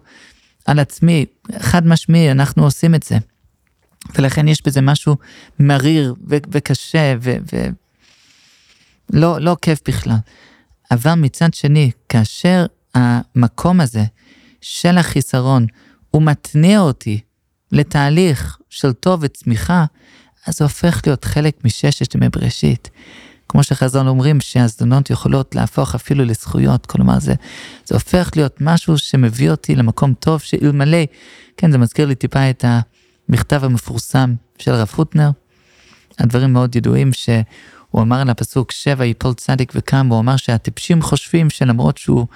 על 0.67 0.79
עצמי, 0.79 1.27
חד 1.59 1.87
משמעי, 1.87 2.31
אנחנו 2.31 2.65
עושים 2.65 2.95
את 2.95 3.03
זה. 3.03 3.17
ולכן 4.15 4.49
יש 4.49 4.63
בזה 4.67 4.81
משהו 4.81 5.17
מריר 5.61 6.15
ו- 6.29 6.37
וקשה, 6.51 7.15
ו- 7.21 7.37
ו- 7.53 7.69
לא, 9.13 9.41
לא 9.41 9.57
כיף 9.63 9.81
בכלל. 9.89 10.17
אבל 10.91 11.15
מצד 11.15 11.55
שני, 11.55 11.91
כאשר 12.09 12.67
המקום 12.95 13.81
הזה 13.81 14.05
של 14.61 14.99
החיסרון, 14.99 15.67
הוא 16.11 16.23
מתניע 16.23 16.81
אותי 16.81 17.21
לתהליך 17.73 18.59
של 18.71 18.93
טוב 18.93 19.21
וצמיחה, 19.23 19.85
אז 20.47 20.59
זה 20.59 20.65
הופך 20.65 21.01
להיות 21.07 21.25
חלק 21.25 21.65
מששת 21.65 22.15
ימי 22.15 22.29
בראשית. 22.29 22.91
כמו 23.57 23.63
שחזון 23.63 24.09
אומרים 24.09 24.41
שהזדונות 24.41 25.11
יכולות 25.11 25.55
להפוך 25.55 25.95
אפילו 25.95 26.25
לזכויות, 26.25 26.87
כלומר 26.87 27.19
זה, 27.19 27.35
זה 27.85 27.95
הופך 27.95 28.31
להיות 28.37 28.57
משהו 28.61 28.99
שמביא 28.99 29.51
אותי 29.51 29.75
למקום 29.75 30.15
טוב 30.15 30.41
שאלמלא, 30.41 30.99
כן 31.57 31.73
זה 31.73 31.79
מזכיר 31.79 32.07
לי 32.07 32.15
טיפה 32.15 32.51
את 32.51 32.65
המכתב 33.29 33.65
המפורסם 33.65 34.35
של 34.59 34.73
הרב 34.73 34.91
הוטנר, 34.97 35.31
הדברים 36.19 36.53
מאוד 36.53 36.77
ידועים 36.77 37.13
שהוא 37.13 38.03
אמר 38.03 38.21
על 38.21 38.31
הפסוק 38.31 38.73
שבע 38.73 39.05
יפול 39.05 39.35
צדיק 39.35 39.73
וקם, 39.75 40.07
הוא 40.07 40.21
אמר 40.21 40.37
שהטיפשים 40.37 41.03
חושבים 41.03 41.51
שלמרות 41.51 41.99
שהוא 41.99 42.27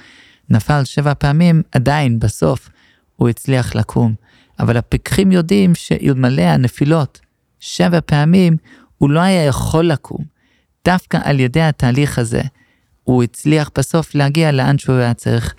נפל 0.50 0.84
שבע 0.84 1.12
פעמים, 1.14 1.62
עדיין 1.72 2.18
בסוף 2.18 2.68
הוא 3.16 3.28
הצליח 3.28 3.74
לקום. 3.74 4.14
אבל 4.60 4.76
הפיקחים 4.76 5.32
יודעים 5.32 5.74
שאלמלא 5.74 6.42
הנפילות 6.42 7.20
שבע 7.60 7.98
פעמים, 8.06 8.56
הוא 8.98 9.10
לא 9.10 9.20
היה 9.20 9.44
יכול 9.44 9.84
לקום. 9.84 10.39
דווקא 10.84 11.18
על 11.24 11.40
ידי 11.40 11.62
התהליך 11.62 12.18
הזה, 12.18 12.42
הוא 13.04 13.22
הצליח 13.22 13.70
בסוף 13.78 14.14
להגיע 14.14 14.52
לאן 14.52 14.78
שהוא 14.78 14.96
היה 14.96 15.14
צריך 15.14 15.54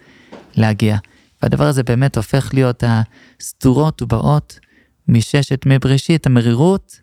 להגיע. 0.56 0.98
והדבר 1.42 1.64
הזה 1.64 1.84
באמת 1.84 2.18
הופך 2.18 2.50
להיות 2.54 2.84
הסדורות 2.88 4.02
ובאות 4.02 4.60
מששת 5.08 5.66
מי 5.66 5.80
בראשית, 5.80 6.26
המרירות, 6.26 7.02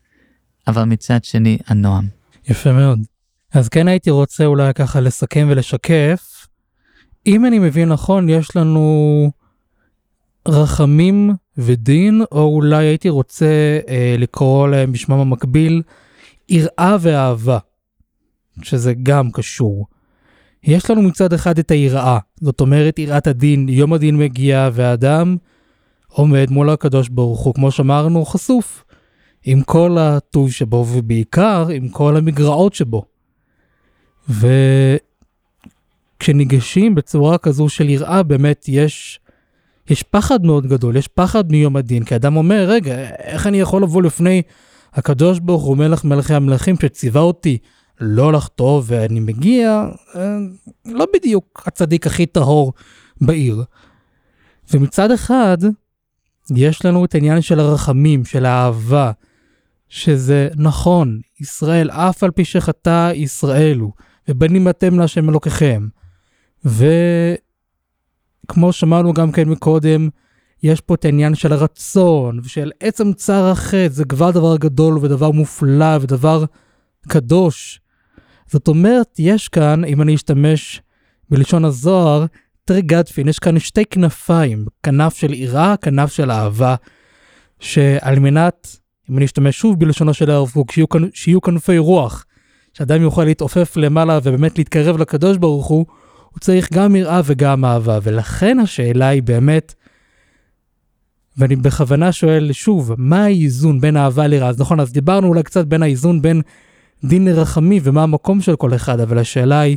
אבל 0.66 0.84
מצד 0.84 1.24
שני, 1.24 1.58
הנועם. 1.66 2.06
יפה 2.48 2.72
מאוד. 2.72 2.98
אז 3.52 3.68
כן 3.68 3.88
הייתי 3.88 4.10
רוצה 4.10 4.44
אולי 4.44 4.74
ככה 4.74 5.00
לסכם 5.00 5.46
ולשקף. 5.50 6.46
אם 7.26 7.46
אני 7.46 7.58
מבין 7.58 7.88
נכון, 7.88 8.28
יש 8.28 8.56
לנו 8.56 9.30
רחמים 10.48 11.34
ודין, 11.58 12.22
או 12.32 12.54
אולי 12.54 12.86
הייתי 12.86 13.08
רוצה 13.08 13.78
אה, 13.88 14.14
לקרוא 14.18 14.68
להם 14.68 14.92
בשמם 14.92 15.18
המקביל, 15.18 15.82
יראה 16.48 16.96
ואהבה. 17.00 17.58
שזה 18.62 18.94
גם 19.02 19.30
קשור. 19.30 19.86
יש 20.64 20.90
לנו 20.90 21.02
מצד 21.02 21.32
אחד 21.32 21.58
את 21.58 21.70
היראה, 21.70 22.18
זאת 22.40 22.60
אומרת 22.60 22.98
יראת 22.98 23.26
הדין, 23.26 23.68
יום 23.68 23.92
הדין 23.92 24.16
מגיע 24.16 24.70
והאדם 24.72 25.36
עומד 26.08 26.50
מול 26.50 26.70
הקדוש 26.70 27.08
ברוך 27.08 27.40
הוא, 27.40 27.54
כמו 27.54 27.70
שאמרנו, 27.70 28.24
חשוף. 28.24 28.84
עם 29.44 29.62
כל 29.62 29.96
הטוב 29.98 30.50
שבו 30.50 30.86
ובעיקר 30.92 31.68
עם 31.68 31.88
כל 31.88 32.16
המגרעות 32.16 32.74
שבו. 32.74 33.04
וכשניגשים 36.18 36.94
בצורה 36.94 37.38
כזו 37.38 37.68
של 37.68 37.88
יראה 37.88 38.22
באמת 38.22 38.64
יש, 38.68 39.20
יש 39.90 40.02
פחד 40.02 40.44
מאוד 40.44 40.66
גדול, 40.66 40.96
יש 40.96 41.08
פחד 41.08 41.52
מיום 41.52 41.76
הדין, 41.76 42.04
כי 42.04 42.16
אדם 42.16 42.36
אומר 42.36 42.64
רגע 42.68 42.96
איך 43.18 43.46
אני 43.46 43.60
יכול 43.60 43.82
לבוא 43.82 44.02
לפני 44.02 44.42
הקדוש 44.94 45.38
ברוך 45.38 45.62
הוא 45.62 45.76
מלך 45.76 46.04
מלכי 46.04 46.34
המלכים 46.34 46.76
שציווה 46.82 47.20
אותי 47.20 47.58
לא 48.00 48.32
לחטוא, 48.32 48.82
ואני 48.86 49.20
מגיע, 49.20 49.88
אה, 50.16 50.38
לא 50.84 51.06
בדיוק 51.14 51.62
הצדיק 51.66 52.06
הכי 52.06 52.26
טהור 52.26 52.72
בעיר. 53.20 53.64
ומצד 54.74 55.10
אחד, 55.10 55.58
יש 56.56 56.84
לנו 56.84 57.04
את 57.04 57.14
העניין 57.14 57.40
של 57.40 57.60
הרחמים, 57.60 58.24
של 58.24 58.46
האהבה, 58.46 59.12
שזה 59.88 60.48
נכון, 60.56 61.20
ישראל, 61.40 61.90
אף 61.90 62.22
על 62.22 62.30
פי 62.30 62.44
שחטא 62.44 63.12
ישראל 63.14 63.78
הוא, 63.78 63.92
ובנים 64.28 64.68
אתם 64.68 64.98
להשם 64.98 65.28
אלוקיכם. 65.28 65.88
וכמו 66.64 68.72
שמענו 68.72 69.12
גם 69.12 69.32
כן 69.32 69.48
מקודם, 69.48 70.08
יש 70.62 70.80
פה 70.80 70.94
את 70.94 71.04
העניין 71.04 71.34
של 71.34 71.52
הרצון, 71.52 72.40
ושל 72.44 72.70
עצם 72.80 73.12
צער 73.12 73.50
החטא, 73.50 73.88
זה 73.88 74.04
כבר 74.04 74.30
דבר 74.30 74.56
גדול 74.56 74.98
ודבר 74.98 75.30
מופלא 75.30 75.98
ודבר 76.00 76.44
קדוש. 77.08 77.80
זאת 78.50 78.68
אומרת, 78.68 79.14
יש 79.18 79.48
כאן, 79.48 79.84
אם 79.84 80.02
אני 80.02 80.14
אשתמש 80.14 80.82
בלשון 81.30 81.64
הזוהר, 81.64 82.26
טריגדפין, 82.64 83.28
יש 83.28 83.38
כאן 83.38 83.58
שתי 83.58 83.84
כנפיים, 83.84 84.66
כנף 84.82 85.14
של 85.14 85.34
יראה, 85.34 85.74
כנף 85.76 86.12
של 86.12 86.30
אהבה, 86.30 86.74
שעל 87.60 88.18
מנת, 88.18 88.76
אם 89.10 89.16
אני 89.16 89.24
אשתמש 89.24 89.58
שוב 89.58 89.80
בלשונו 89.80 90.14
של 90.14 90.30
הרב 90.30 90.50
קוק, 90.50 90.72
שיהיו, 90.72 90.86
שיהיו 91.12 91.40
כנפי 91.40 91.78
רוח, 91.78 92.24
שאדם 92.74 93.02
יוכל 93.02 93.24
להתעופף 93.24 93.76
למעלה 93.76 94.18
ובאמת 94.22 94.58
להתקרב 94.58 94.98
לקדוש 94.98 95.36
ברוך 95.36 95.66
הוא, 95.66 95.86
הוא 96.30 96.40
צריך 96.40 96.72
גם 96.72 96.96
יראה 96.96 97.20
וגם 97.24 97.64
אהבה, 97.64 97.98
ולכן 98.02 98.58
השאלה 98.58 99.08
היא 99.08 99.22
באמת, 99.22 99.74
ואני 101.36 101.56
בכוונה 101.56 102.12
שואל 102.12 102.52
שוב, 102.52 102.94
מה 102.98 103.24
האיזון 103.24 103.80
בין 103.80 103.96
אהבה 103.96 104.26
ליראה? 104.26 104.48
אז 104.48 104.60
נכון, 104.60 104.80
אז 104.80 104.92
דיברנו 104.92 105.28
אולי 105.28 105.42
קצת 105.42 105.66
בין 105.66 105.82
האיזון 105.82 106.22
בין 106.22 106.42
דין 107.04 107.24
לרחמי 107.24 107.80
ומה 107.82 108.02
המקום 108.02 108.40
של 108.40 108.56
כל 108.56 108.74
אחד, 108.74 109.00
אבל 109.00 109.18
השאלה 109.18 109.60
היא, 109.60 109.76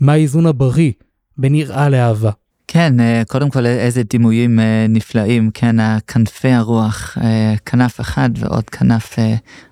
מה 0.00 0.12
האיזון 0.12 0.46
הבריא 0.46 0.92
בין 1.38 1.54
יראה 1.54 1.88
לאהבה? 1.88 2.30
כן, 2.72 3.00
אה, 3.00 3.22
קודם 3.28 3.50
כל 3.50 3.66
איזה 3.66 4.02
דימויים 4.02 4.60
אה, 4.60 4.86
נפלאים, 4.88 5.50
כן, 5.54 5.76
כנפי 6.06 6.48
הרוח, 6.48 7.18
אה, 7.20 7.54
כנף 7.66 8.00
אחד 8.00 8.30
ועוד 8.36 8.70
כנף 8.70 9.18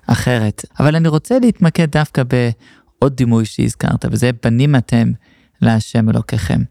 אחרת. 0.07 0.65
אבל 0.79 0.95
אני 0.95 1.07
רוצה 1.07 1.39
להתמקד 1.39 1.91
דווקא 1.91 2.23
בעוד 2.23 3.15
דימוי 3.15 3.45
שהזכרת, 3.45 4.05
וזה 4.11 4.31
בנים 4.43 4.75
אתם 4.75 5.11
להשם 5.61 6.09
אלוקיכם. 6.09 6.61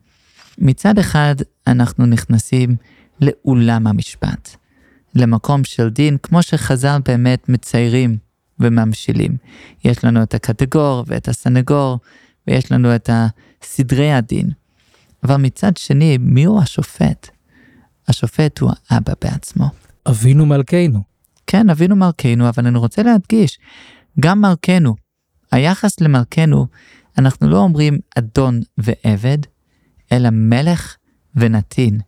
מצד 0.58 0.98
אחד, 0.98 1.34
אנחנו 1.66 2.06
נכנסים 2.06 2.76
לאולם 3.20 3.86
המשפט, 3.86 4.56
למקום 5.14 5.64
של 5.64 5.88
דין, 5.88 6.16
כמו 6.22 6.42
שחז"ל 6.42 6.98
באמת 7.04 7.48
מציירים 7.48 8.27
וממשילים. 8.60 9.36
יש 9.84 10.04
לנו 10.04 10.22
את 10.22 10.34
הקטגור 10.34 11.04
ואת 11.06 11.28
הסנגור, 11.28 11.98
ויש 12.46 12.72
לנו 12.72 12.94
את 12.94 13.10
סדרי 13.62 14.12
הדין. 14.12 14.50
אבל 15.24 15.36
מצד 15.36 15.76
שני, 15.76 16.18
מי 16.18 16.44
הוא 16.44 16.60
השופט? 16.60 17.28
השופט 18.08 18.58
הוא 18.58 18.70
האבא 18.90 19.12
בעצמו. 19.22 19.70
אבינו 20.08 20.46
מלכנו. 20.46 21.02
כן, 21.46 21.70
אבינו 21.70 21.96
מלכנו, 21.96 22.48
אבל 22.48 22.66
אני 22.66 22.78
רוצה 22.78 23.02
להדגיש, 23.02 23.58
גם 24.20 24.40
מלכנו, 24.40 24.94
היחס 25.52 26.00
למלכנו, 26.00 26.66
אנחנו 27.18 27.48
לא 27.48 27.58
אומרים 27.58 27.98
אדון 28.18 28.60
ועבד, 28.78 29.38
אלא 30.12 30.30
מלך 30.30 30.96
ונתין. 31.34 32.00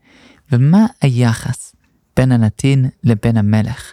ומה 0.53 0.87
היחס 1.03 1.75
בין 2.17 2.33
הנתין 2.33 2.89
לבין 3.05 3.37
המלך? 3.37 3.93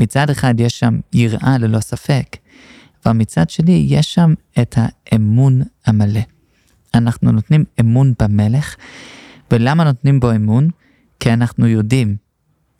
מצד 0.00 0.30
אחד 0.30 0.60
יש 0.60 0.78
שם 0.78 1.00
יראה 1.12 1.58
ללא 1.58 1.80
ספק, 1.80 2.36
אבל 3.04 3.12
מצד 3.12 3.50
שני 3.50 3.86
יש 3.88 4.14
שם 4.14 4.34
את 4.62 4.78
האמון 4.78 5.62
המלא. 5.86 6.20
אנחנו 6.94 7.32
נותנים 7.32 7.64
אמון 7.80 8.12
במלך, 8.22 8.76
ולמה 9.50 9.84
נותנים 9.84 10.20
בו 10.20 10.32
אמון? 10.32 10.68
כי 11.20 11.32
אנחנו 11.32 11.66
יודעים 11.66 12.16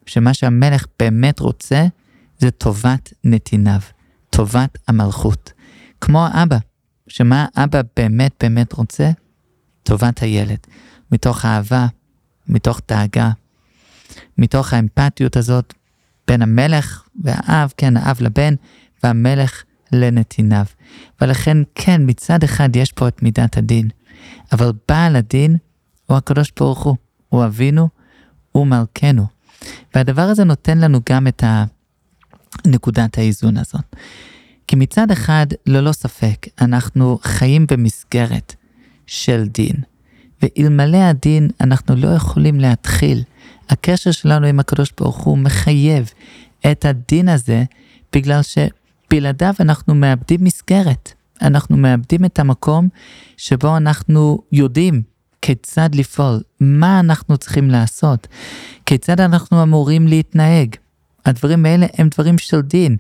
שמה 0.07 0.35
שהמלך 0.35 0.87
באמת 0.99 1.41
רוצה 1.41 1.87
זה 2.39 2.51
טובת 2.51 3.13
נתיניו, 3.25 3.81
טובת 4.31 4.79
המלכות. 4.89 5.53
כמו 6.01 6.27
האבא, 6.27 6.59
שמה 7.09 7.47
האבא 7.55 7.81
באמת 7.97 8.33
באמת 8.43 8.73
רוצה? 8.73 9.11
טובת 9.83 10.23
הילד, 10.23 10.59
מתוך 11.13 11.45
אהבה, 11.45 11.87
מתוך 12.49 12.81
דאגה, 12.89 13.31
מתוך 14.39 14.73
האמפתיות 14.73 15.37
הזאת 15.37 15.75
בין 16.31 16.43
המלך 16.43 17.03
והאב, 17.25 17.73
כן, 17.77 17.97
האב 17.97 18.17
לבן, 18.21 18.55
והמלך 19.03 19.63
לנתיניו. 19.93 20.65
ולכן, 21.21 21.57
כן, 21.75 22.03
מצד 22.07 22.45
אחד 22.45 22.77
יש 22.77 22.93
פה 22.93 23.09
את 23.09 23.23
מידת 23.23 23.57
הדין, 23.57 23.89
אבל 24.53 24.73
בעל 24.89 25.17
הדין 25.17 25.57
הוא 26.07 26.17
הקדוש 26.17 26.53
ברוך 26.59 26.83
הוא, 26.83 26.97
הוא 27.29 27.45
אבינו, 27.45 27.89
הוא 28.53 28.67
מלכנו. 28.67 29.27
והדבר 29.95 30.23
הזה 30.23 30.45
נותן 30.45 30.79
לנו 30.79 31.01
גם 31.09 31.27
את 31.27 31.45
נקודת 32.67 33.19
האיזון 33.19 33.57
הזאת. 33.57 33.97
כי 34.67 34.77
מצד 34.77 35.11
אחד, 35.11 35.47
ללא 35.67 35.93
ספק, 35.93 36.47
אנחנו 36.61 37.19
חיים 37.23 37.67
במסגרת 37.71 38.55
של 39.07 39.49
דין, 39.49 39.77
ואלמלא 40.43 40.97
הדין 40.97 41.49
אנחנו 41.61 41.97
לא 41.97 42.09
יכולים 42.09 42.61
להתחיל. 42.61 43.23
הקשר 43.71 44.11
שלנו 44.11 44.47
עם 44.47 44.61
הקדוש 44.61 44.93
ברוך 45.01 45.17
הוא 45.17 45.39
מחייב 45.39 46.11
את 46.71 46.85
הדין 46.85 47.29
הזה, 47.29 47.65
בגלל 48.13 48.41
שבלעדיו 48.43 49.55
אנחנו 49.61 49.95
מאבדים 49.95 50.45
מסגרת. 50.45 51.13
אנחנו 51.43 51.77
מאבדים 51.77 52.25
את 52.25 52.39
המקום 52.39 52.89
שבו 53.37 53.77
אנחנו 53.77 54.39
יודעים 54.53 55.03
כיצד 55.43 55.95
לפעול, 55.95 56.41
מה 56.61 57.01
אנחנו 57.01 57.37
צריכים 57.37 57.71
לעשות, 57.71 58.27
כיצד 58.87 59.21
אנחנו 59.21 59.63
אמורים 59.63 60.09
להתנהג. 60.09 60.77
הדברים 61.27 61.67
האלה 61.67 61.87
הם 61.95 62.09
דברים 62.09 62.39
של 62.39 62.61
דין, 62.61 62.97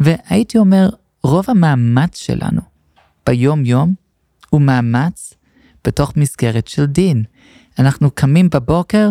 והייתי 0.00 0.58
אומר, 0.58 0.88
רוב 1.22 1.44
המאמץ 1.48 2.18
שלנו 2.18 2.60
ביום 3.26 3.64
יום 3.64 3.94
הוא 4.50 4.60
מאמץ 4.60 5.34
בתוך 5.84 6.12
מסגרת 6.16 6.68
של 6.68 6.86
דין. 6.86 7.24
אנחנו 7.78 8.10
קמים 8.10 8.50
בבוקר, 8.50 9.10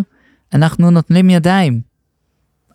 אנחנו 0.53 0.91
נוטלים 0.91 1.29
ידיים. 1.29 1.81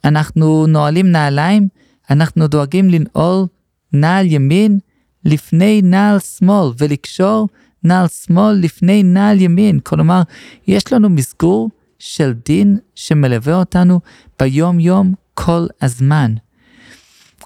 אנחנו 0.04 0.66
נועלים 0.66 1.12
נעליים, 1.12 1.68
אנחנו 2.10 2.46
דואגים 2.46 2.90
לנעול 2.90 3.46
נעל 3.92 4.26
ימין 4.26 4.78
לפני 5.24 5.82
נעל 5.82 6.18
שמאל 6.18 6.72
ולקשור 6.78 7.48
נעל 7.84 8.08
שמאל 8.08 8.52
לפני 8.52 9.02
נעל 9.02 9.40
ימין. 9.40 9.80
כלומר, 9.80 10.22
יש 10.66 10.92
לנו 10.92 11.10
מסגור 11.10 11.70
של 11.98 12.32
דין 12.44 12.78
שמלווה 12.94 13.54
אותנו 13.54 14.00
ביום 14.38 14.80
יום 14.80 15.14
כל 15.34 15.66
הזמן. 15.82 16.34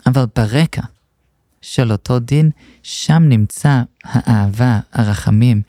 אבל 0.06 0.24
ברקע 0.36 0.82
של 1.60 1.92
אותו 1.92 2.18
דין, 2.18 2.50
שם 2.82 3.22
נמצא 3.28 3.82
האהבה, 4.04 4.80
הרחמים, 4.92 5.62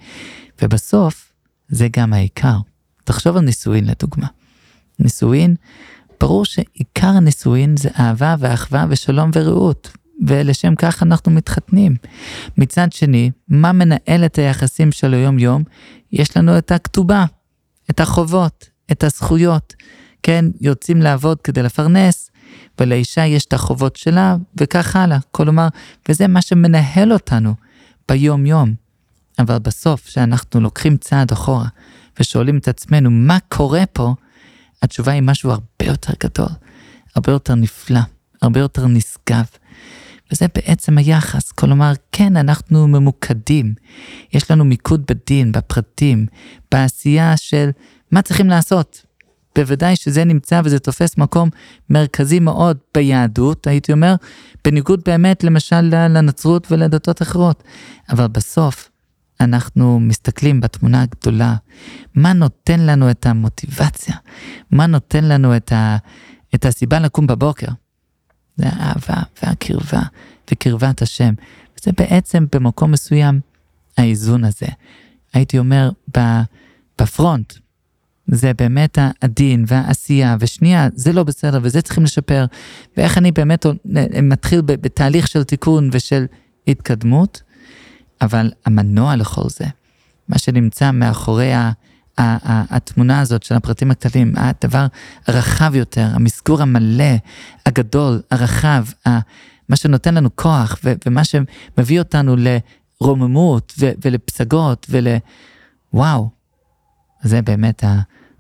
ובסוף 0.62 1.32
זה 1.69 1.88
גם 1.91 2.13
העיקר. 2.13 2.58
תחשוב 3.04 3.38
על 3.38 3.43
נישואין 3.43 3.86
לדוגמה. 3.86 4.28
נישואין, 5.00 5.56
ברור 6.20 6.46
שעיקר 6.46 7.08
הנישואין 7.08 7.78
זה 7.78 7.90
אהבה 8.00 8.36
ואחווה 8.40 8.86
ושלום 8.90 9.32
ורעות, 9.34 9.92
ולשם 10.28 10.76
כך 10.76 11.04
אנחנו 11.04 11.32
מתחתנים. 11.32 11.96
מצד 12.58 12.92
שני, 12.92 13.32
מה 13.48 13.72
מנהל 13.72 14.26
את 14.26 14.38
היחסים 14.38 14.92
של 14.92 15.14
היום-יום? 15.14 15.64
יש 16.12 16.38
לנו 16.38 16.58
את 16.58 16.72
הכתובה, 16.72 17.26
את 17.90 18.00
החובות, 18.00 18.70
את 18.92 19.04
הזכויות. 19.04 19.74
כן, 20.24 20.46
יוצאים 20.62 21.02
לעבוד 21.02 21.42
כדי 21.42 21.64
לפרנס, 21.64 22.32
ולאישה 22.80 23.26
יש 23.26 23.46
את 23.46 23.54
החובות 23.54 23.96
שלה, 23.96 24.36
וכך 24.58 24.96
הלאה. 24.96 25.18
כלומר, 25.32 25.68
וזה 26.10 26.28
מה 26.28 26.42
שמנהל 26.42 27.14
אותנו 27.14 27.54
ביום-יום. 28.10 28.74
אבל 29.40 29.60
בסוף, 29.60 30.06
כשאנחנו 30.06 30.60
לוקחים 30.60 30.98
צעד 30.98 31.32
אחורה 31.32 31.68
ושואלים 32.20 32.58
את 32.58 32.68
עצמנו 32.68 33.12
מה 33.12 33.38
קורה 33.50 33.86
פה, 33.94 34.16
התשובה 34.82 35.12
היא 35.12 35.22
משהו 35.22 35.52
הרבה 35.52 35.86
יותר 35.86 36.13
גדול, 36.24 36.50
הרבה 37.15 37.32
יותר 37.32 37.56
נפלא, 37.56 38.00
הרבה 38.42 38.60
יותר 38.60 38.88
נשגב. 38.88 39.46
וזה 40.32 40.46
בעצם 40.56 40.98
היחס, 40.98 41.52
כלומר, 41.52 41.92
כן, 42.12 42.38
אנחנו 42.38 42.88
ממוקדים. 42.88 43.74
יש 44.34 44.52
לנו 44.52 44.65
מיקוד 44.65 45.04
בדין, 45.08 45.52
בפרטים, 45.52 46.26
בעשייה 46.72 47.38
של 47.38 47.70
מה 48.12 48.22
צריכים 48.22 48.48
לעשות. 48.48 49.06
בוודאי 49.56 49.96
שזה 49.96 50.24
נמצא 50.24 50.62
וזה 50.63 50.80
תופס 50.80 51.18
מקום 51.18 51.50
מרכזי 51.89 52.39
מאוד 52.39 52.78
ביהדות, 52.94 53.68
הייתי 53.68 53.92
אומר, 53.92 54.15
בניגוד 54.65 55.02
באמת 55.06 55.44
למשל 55.44 55.82
לנצרות 55.82 56.72
ולדתות 56.72 57.22
אחרות. 57.22 57.63
אבל 58.10 58.28
בסוף, 58.28 58.88
אנחנו 59.41 59.99
מסתכלים 59.99 60.62
בתמונה 60.62 61.02
הגדולה, 61.02 61.56
מה 62.15 62.34
נותן 62.34 62.80
לנו 62.80 63.12
את 63.12 63.25
המוטיבציה? 63.25 64.15
מה 64.71 64.88
נותן 64.88 65.25
לנו 65.25 65.56
את, 65.56 65.71
ה, 65.71 65.97
את 66.56 66.65
הסיבה 66.65 66.99
לקום 66.99 67.28
בבוקר? 67.28 67.67
זה 68.58 68.65
האהבה 68.69 69.21
והקרבה 69.43 70.02
וקרבת 70.52 71.02
השם. 71.02 71.34
זה 71.84 71.91
בעצם 71.97 72.45
במקום 72.52 72.91
מסוים 72.91 73.39
האיזון 73.97 74.43
הזה. 74.43 74.67
הייתי 75.34 75.60
אומר 75.60 75.89
בפרונט, 76.97 77.54
זה 78.28 78.52
באמת 78.54 78.97
הדין 79.21 79.65
והעשייה, 79.67 80.38
ושנייה, 80.39 80.88
זה 80.93 81.13
לא 81.13 81.23
בסדר 81.23 81.60
וזה 81.63 81.82
צריכים 81.82 82.04
לשפר, 82.04 82.45
ואיך 82.97 83.17
אני 83.17 83.32
באמת 83.32 83.65
מתחיל 84.23 84.62
בתהליך 84.62 85.28
של 85.28 85.43
תיקון 85.43 85.89
ושל 85.93 86.25
התקדמות, 86.67 87.41
אבל 88.21 88.51
המנוע 88.65 89.15
לכל 89.15 89.49
זה, 89.49 89.65
מה 90.27 90.38
שנמצא 90.38 90.91
מאחורי 90.91 91.53
ה... 91.53 91.71
התמונה 92.69 93.19
הזאת 93.19 93.43
של 93.43 93.55
הפרטים 93.55 93.91
הקטנים, 93.91 94.34
הדבר 94.38 94.86
הרחב 95.27 95.75
יותר, 95.75 96.08
המסגור 96.13 96.62
המלא, 96.62 97.15
הגדול, 97.65 98.21
הרחב, 98.32 98.86
מה 99.69 99.75
שנותן 99.75 100.15
לנו 100.15 100.29
כוח 100.36 100.79
ומה 101.05 101.21
שמביא 101.23 101.99
אותנו 101.99 102.36
לרוממות 103.01 103.73
ולפסגות 103.77 104.88
ול... 104.89 105.08
וואו, 105.93 106.29
זה 107.23 107.41
באמת 107.41 107.84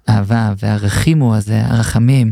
האהבה 0.07 0.53
והרחימו 0.57 1.35
הזה, 1.35 1.65
הרחמים. 1.65 2.31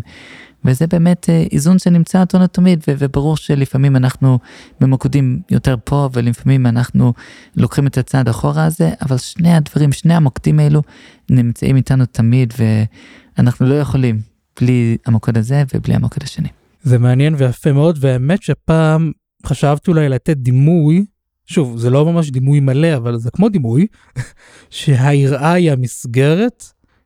וזה 0.65 0.87
באמת 0.87 1.29
אה, 1.29 1.43
איזון 1.51 1.79
שנמצא 1.79 2.19
אותו 2.19 2.47
תמיד, 2.47 2.83
וברור 2.87 3.37
שלפעמים 3.37 3.95
אנחנו 3.95 4.39
ממוקדים 4.81 5.41
יותר 5.49 5.75
פה, 5.83 6.09
ולפעמים 6.13 6.65
אנחנו 6.65 7.13
לוקחים 7.55 7.87
את 7.87 7.97
הצעד 7.97 8.29
אחורה 8.29 8.65
הזה, 8.65 8.91
אבל 9.01 9.17
שני 9.17 9.53
הדברים, 9.53 9.91
שני 9.91 10.13
המוקדים 10.13 10.59
האלו 10.59 10.81
נמצאים 11.29 11.75
איתנו 11.75 12.05
תמיד, 12.05 12.53
ואנחנו 13.37 13.65
לא 13.65 13.75
יכולים 13.75 14.21
בלי 14.61 14.97
המוקד 15.05 15.37
הזה 15.37 15.63
ובלי 15.73 15.93
המוקד 15.93 16.23
השני. 16.23 16.49
זה 16.83 16.97
מעניין 16.97 17.35
ויפה 17.37 17.71
מאוד, 17.71 17.97
והאמת 18.01 18.43
שפעם 18.43 19.11
חשבתי 19.45 19.91
אולי 19.91 20.09
לתת 20.09 20.37
דימוי, 20.37 21.05
שוב, 21.45 21.77
זה 21.77 21.89
לא 21.89 22.05
ממש 22.05 22.31
דימוי 22.31 22.59
מלא, 22.59 22.95
אבל 22.95 23.17
זה 23.17 23.31
כמו 23.31 23.49
דימוי, 23.49 23.87
שהיראה 24.69 25.51
היא 25.51 25.71
המסגרת, 25.71 26.63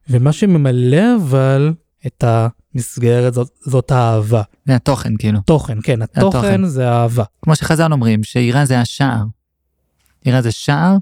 ומה 0.10 0.32
שממלא 0.32 1.16
אבל 1.16 1.74
את 2.08 2.24
המסגרת 2.28 3.34
זאת, 3.34 3.50
זאת 3.62 3.92
האהבה. 3.92 4.42
זה 4.66 4.76
התוכן 4.76 5.18
כאילו. 5.18 5.40
תוכן, 5.46 5.78
כן, 5.84 6.02
התוכן, 6.02 6.28
התוכן. 6.28 6.66
זה 6.66 6.90
האהבה. 6.90 7.24
כמו 7.42 7.56
שחז"ל 7.56 7.94
אומרים, 7.94 8.24
שיראה 8.24 8.66
זה 8.66 8.80
השער. 8.80 9.24
יראה 10.26 10.42
זה 10.42 10.52
שער, 10.52 10.98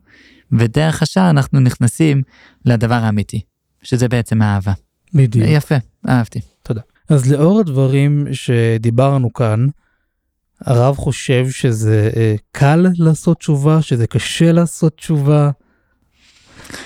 ודרך 0.52 1.02
השער 1.02 1.30
אנחנו 1.30 1.60
נכנסים 1.60 2.22
לדבר 2.66 2.96
האמיתי, 2.96 3.42
שזה 3.82 4.08
בעצם 4.08 4.42
האהבה. 4.42 4.74
בדיוק. 5.14 5.46
יפה, 5.50 5.76
אהבתי. 6.10 6.40
תודה. 6.64 6.82
אז 7.10 7.32
לאור 7.32 7.60
הדברים 7.60 8.28
שדיברנו 8.32 9.34
כאן, 9.34 9.68
הרב 10.62 10.96
חושב 10.96 11.50
שזה 11.50 12.10
אה, 12.16 12.36
קל 12.52 12.86
לעשות 12.98 13.38
תשובה, 13.38 13.82
שזה 13.82 14.08
קשה 14.08 14.52
לעשות 14.52 14.96
תשובה. 14.96 15.52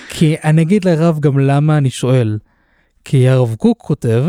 כי 0.08 0.36
אני 0.44 0.62
אגיד 0.62 0.84
לרב 0.84 1.20
גם 1.20 1.38
למה 1.38 1.78
אני 1.78 1.90
שואל. 1.90 2.38
כי 3.04 3.28
הרב 3.28 3.54
קוק 3.54 3.78
כותב, 3.82 4.24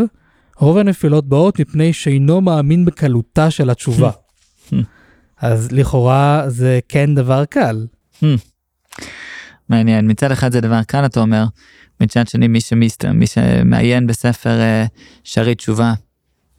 רוב 0.58 0.78
הנפילות 0.78 1.30
באות 1.30 1.60
מפני 1.60 1.94
שאינו 1.94 2.42
מאמין 2.42 2.86
בקלותה 2.86 3.52
של 3.52 3.70
התשובה. 3.70 4.12
אז 5.38 5.72
לכאורה 5.72 6.44
זה 6.48 6.80
כן 6.90 7.16
דבר 7.16 7.46
קל. 7.46 7.86
מעניין, 9.70 10.12
מצד 10.12 10.32
אחד 10.32 10.52
זה 10.52 10.62
דבר 10.62 10.84
קל 10.84 11.06
אתה 11.06 11.20
אומר, 11.20 11.46
מצד 12.02 12.28
שני 12.28 12.48
מי, 12.48 12.62
שמסת, 12.62 13.06
מי 13.06 13.28
שמעיין 13.28 14.08
בספר 14.08 14.60
uh, 14.60 14.90
שערי 15.24 15.56
תשובה, 15.56 15.94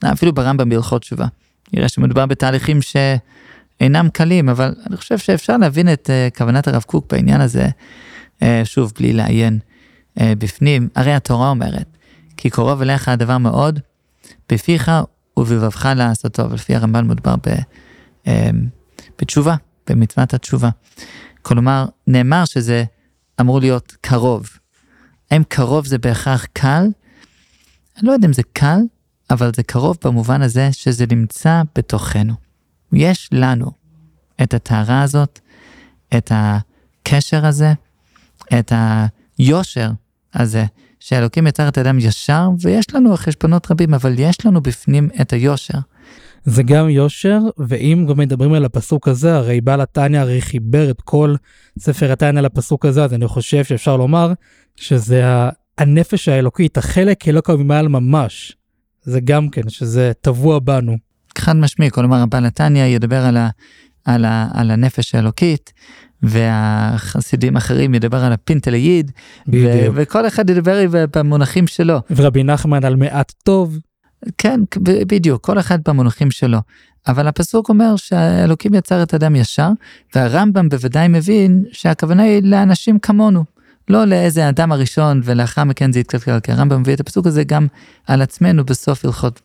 אפילו 0.05 0.33
ברמב"ם 0.33 0.69
בהלכות 0.69 1.01
תשובה, 1.01 1.25
יראה 1.73 1.89
שמדובר 1.89 2.25
בתהליכים 2.25 2.79
שאינם 2.81 4.09
קלים, 4.13 4.49
אבל 4.49 4.75
אני 4.87 4.97
חושב 4.97 5.17
שאפשר 5.17 5.57
להבין 5.57 5.93
את 5.93 6.09
uh, 6.09 6.37
כוונת 6.37 6.67
הרב 6.67 6.81
קוק 6.81 7.13
בעניין 7.13 7.41
הזה, 7.41 7.67
uh, 8.39 8.43
שוב, 8.63 8.93
בלי 8.99 9.13
לעיין 9.13 9.59
בפנים. 10.21 10.89
הרי 10.95 11.13
התורה 11.13 11.49
אומרת, 11.49 11.96
כי 12.37 12.49
קרוב 12.49 12.81
אליך 12.81 13.07
הדבר 13.07 13.37
מאוד, 13.37 13.79
בפיך 14.49 14.91
ובלבבך 15.37 15.89
לעשותו, 15.95 16.49
ולפי 16.49 16.75
הרמב"ן 16.75 17.07
מדובר 17.07 17.35
ב, 17.35 17.47
אה, 18.27 18.49
בתשובה, 19.21 19.55
במצוות 19.89 20.33
התשובה. 20.33 20.69
כלומר, 21.41 21.85
נאמר 22.07 22.45
שזה 22.45 22.83
אמור 23.41 23.59
להיות 23.59 23.95
קרוב. 24.01 24.49
האם 25.31 25.43
קרוב 25.43 25.85
זה 25.85 25.97
בהכרח 25.97 26.45
קל? 26.53 26.87
אני 27.97 28.07
לא 28.07 28.11
יודע 28.11 28.27
אם 28.27 28.33
זה 28.33 28.41
קל, 28.53 28.79
אבל 29.29 29.51
זה 29.55 29.63
קרוב 29.63 29.97
במובן 30.03 30.41
הזה 30.41 30.69
שזה 30.71 31.05
נמצא 31.11 31.61
בתוכנו. 31.75 32.33
יש 32.93 33.29
לנו 33.31 33.71
את 34.43 34.53
הטהרה 34.53 35.01
הזאת, 35.01 35.39
את 36.17 36.31
הקשר 36.35 37.45
הזה, 37.45 37.73
את 38.59 38.71
היושר 39.39 39.91
הזה 40.33 40.65
שאלוקים 41.07 41.47
יצר 41.47 41.67
את 41.67 41.77
האדם 41.77 41.99
ישר, 41.99 42.49
ויש 42.61 42.95
לנו 42.95 43.15
חשבונות 43.15 43.71
רבים, 43.71 43.93
אבל 43.93 44.15
יש 44.17 44.45
לנו 44.45 44.61
בפנים 44.61 45.09
את 45.21 45.33
היושר. 45.33 45.77
זה 46.43 46.63
גם 46.63 46.89
יושר, 46.89 47.39
ואם 47.57 48.05
גם 48.09 48.17
מדברים 48.17 48.53
על 48.53 48.65
הפסוק 48.65 49.07
הזה, 49.07 49.35
הרי 49.35 49.61
בעל 49.61 49.81
התניא 49.81 50.19
הרי 50.19 50.41
חיבר 50.41 50.89
את 50.89 51.01
כל 51.01 51.35
ספר 51.79 52.11
התניא 52.11 52.41
לפסוק 52.41 52.85
הזה, 52.85 53.03
אז 53.03 53.13
אני 53.13 53.27
חושב 53.27 53.63
שאפשר 53.63 53.97
לומר 53.97 54.33
שזה 54.75 55.23
הנפש 55.77 56.27
האלוקית, 56.27 56.77
החלק 56.77 57.27
אלוקה 57.27 57.57
ממעל 57.57 57.87
ממש. 57.87 58.57
זה 59.01 59.19
גם 59.19 59.49
כן, 59.49 59.69
שזה 59.69 60.11
טבוע 60.21 60.59
בנו. 60.59 60.97
חד 61.37 61.55
משמעי, 61.55 61.91
כלומר 61.91 62.17
הבעל 62.17 62.45
התניא 62.45 62.83
ידבר 62.83 63.25
על, 63.25 63.37
ה, 63.37 63.49
על, 64.05 64.25
ה, 64.25 64.47
על 64.53 64.71
הנפש 64.71 65.15
האלוקית, 65.15 65.73
והחסידים 66.23 67.55
אחרים 67.55 67.93
ידבר 67.93 68.23
על 68.23 68.33
הפינטעלע 68.33 68.85
ייד, 68.85 69.11
ו- 69.53 69.87
וכל 69.93 70.27
אחד 70.27 70.49
ידבר 70.49 70.85
במונחים 71.15 71.67
שלו. 71.67 71.99
ורבי 72.15 72.43
נחמן 72.43 72.85
על 72.85 72.95
מעט 72.95 73.33
טוב. 73.43 73.77
כן, 74.37 74.59
בדיוק, 74.83 75.45
כל 75.45 75.59
אחד 75.59 75.79
במונחים 75.85 76.31
שלו. 76.31 76.59
אבל 77.07 77.27
הפסוק 77.27 77.69
אומר 77.69 77.95
שהאלוקים 77.95 78.73
יצר 78.73 79.03
את 79.03 79.13
אדם 79.13 79.35
ישר, 79.35 79.69
והרמב"ם 80.15 80.69
בוודאי 80.69 81.07
מבין 81.07 81.63
שהכוונה 81.71 82.23
היא 82.23 82.43
לאנשים 82.43 82.99
כמונו. 82.99 83.43
לא 83.89 84.05
לאיזה 84.05 84.49
אדם 84.49 84.71
הראשון 84.71 85.21
ולאחר 85.23 85.63
מכן 85.63 85.91
זה 85.91 85.99
יתקלקל, 85.99 86.39
כי 86.39 86.51
הרמב"ם 86.51 86.81
מביא 86.81 86.93
את 86.93 86.99
הפסוק 86.99 87.27
הזה 87.27 87.43
גם 87.43 87.67
על 88.07 88.21
עצמנו 88.21 88.65
בסוף 88.65 89.05
הלכות 89.05 89.41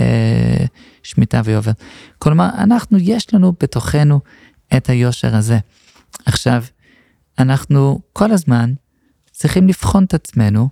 אה, 0.00 0.64
שמיטה 1.02 1.40
ויובל. 1.44 1.72
כלומר, 2.18 2.48
אנחנו, 2.58 2.98
יש 3.00 3.34
לנו 3.34 3.52
בתוכנו 3.60 4.20
את 4.76 4.88
היושר 4.90 5.36
הזה. 5.36 5.58
עכשיו, 6.26 6.64
אנחנו 7.38 8.00
כל 8.12 8.32
הזמן 8.32 8.72
צריכים 9.32 9.68
לבחון 9.68 10.04
את 10.04 10.14
עצמנו 10.14 10.68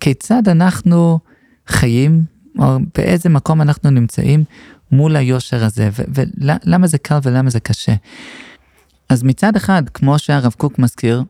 כיצד 0.00 0.48
אנחנו 0.48 1.18
חיים, 1.66 2.24
או 2.58 2.78
באיזה 2.94 3.28
מקום 3.28 3.60
אנחנו 3.60 3.90
נמצאים 3.90 4.44
מול 4.92 5.16
היושר 5.16 5.64
הזה, 5.64 5.90
ולמה 5.94 6.86
זה 6.86 6.98
קל 6.98 7.18
ולמה 7.22 7.50
זה 7.50 7.60
קשה. 7.60 7.94
אז 9.08 9.22
מצד 9.22 9.56
אחד, 9.56 9.82
כמו 9.94 10.18
שהרב 10.18 10.54
קוק 10.58 10.78
מזכיר, 10.78 11.22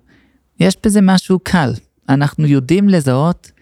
יש 0.61 0.77
בזה 0.85 1.01
משהו 1.01 1.38
קל. 1.43 1.73
אנחנו 2.09 2.47
יודעים 2.47 2.88
לזהות 2.88 3.53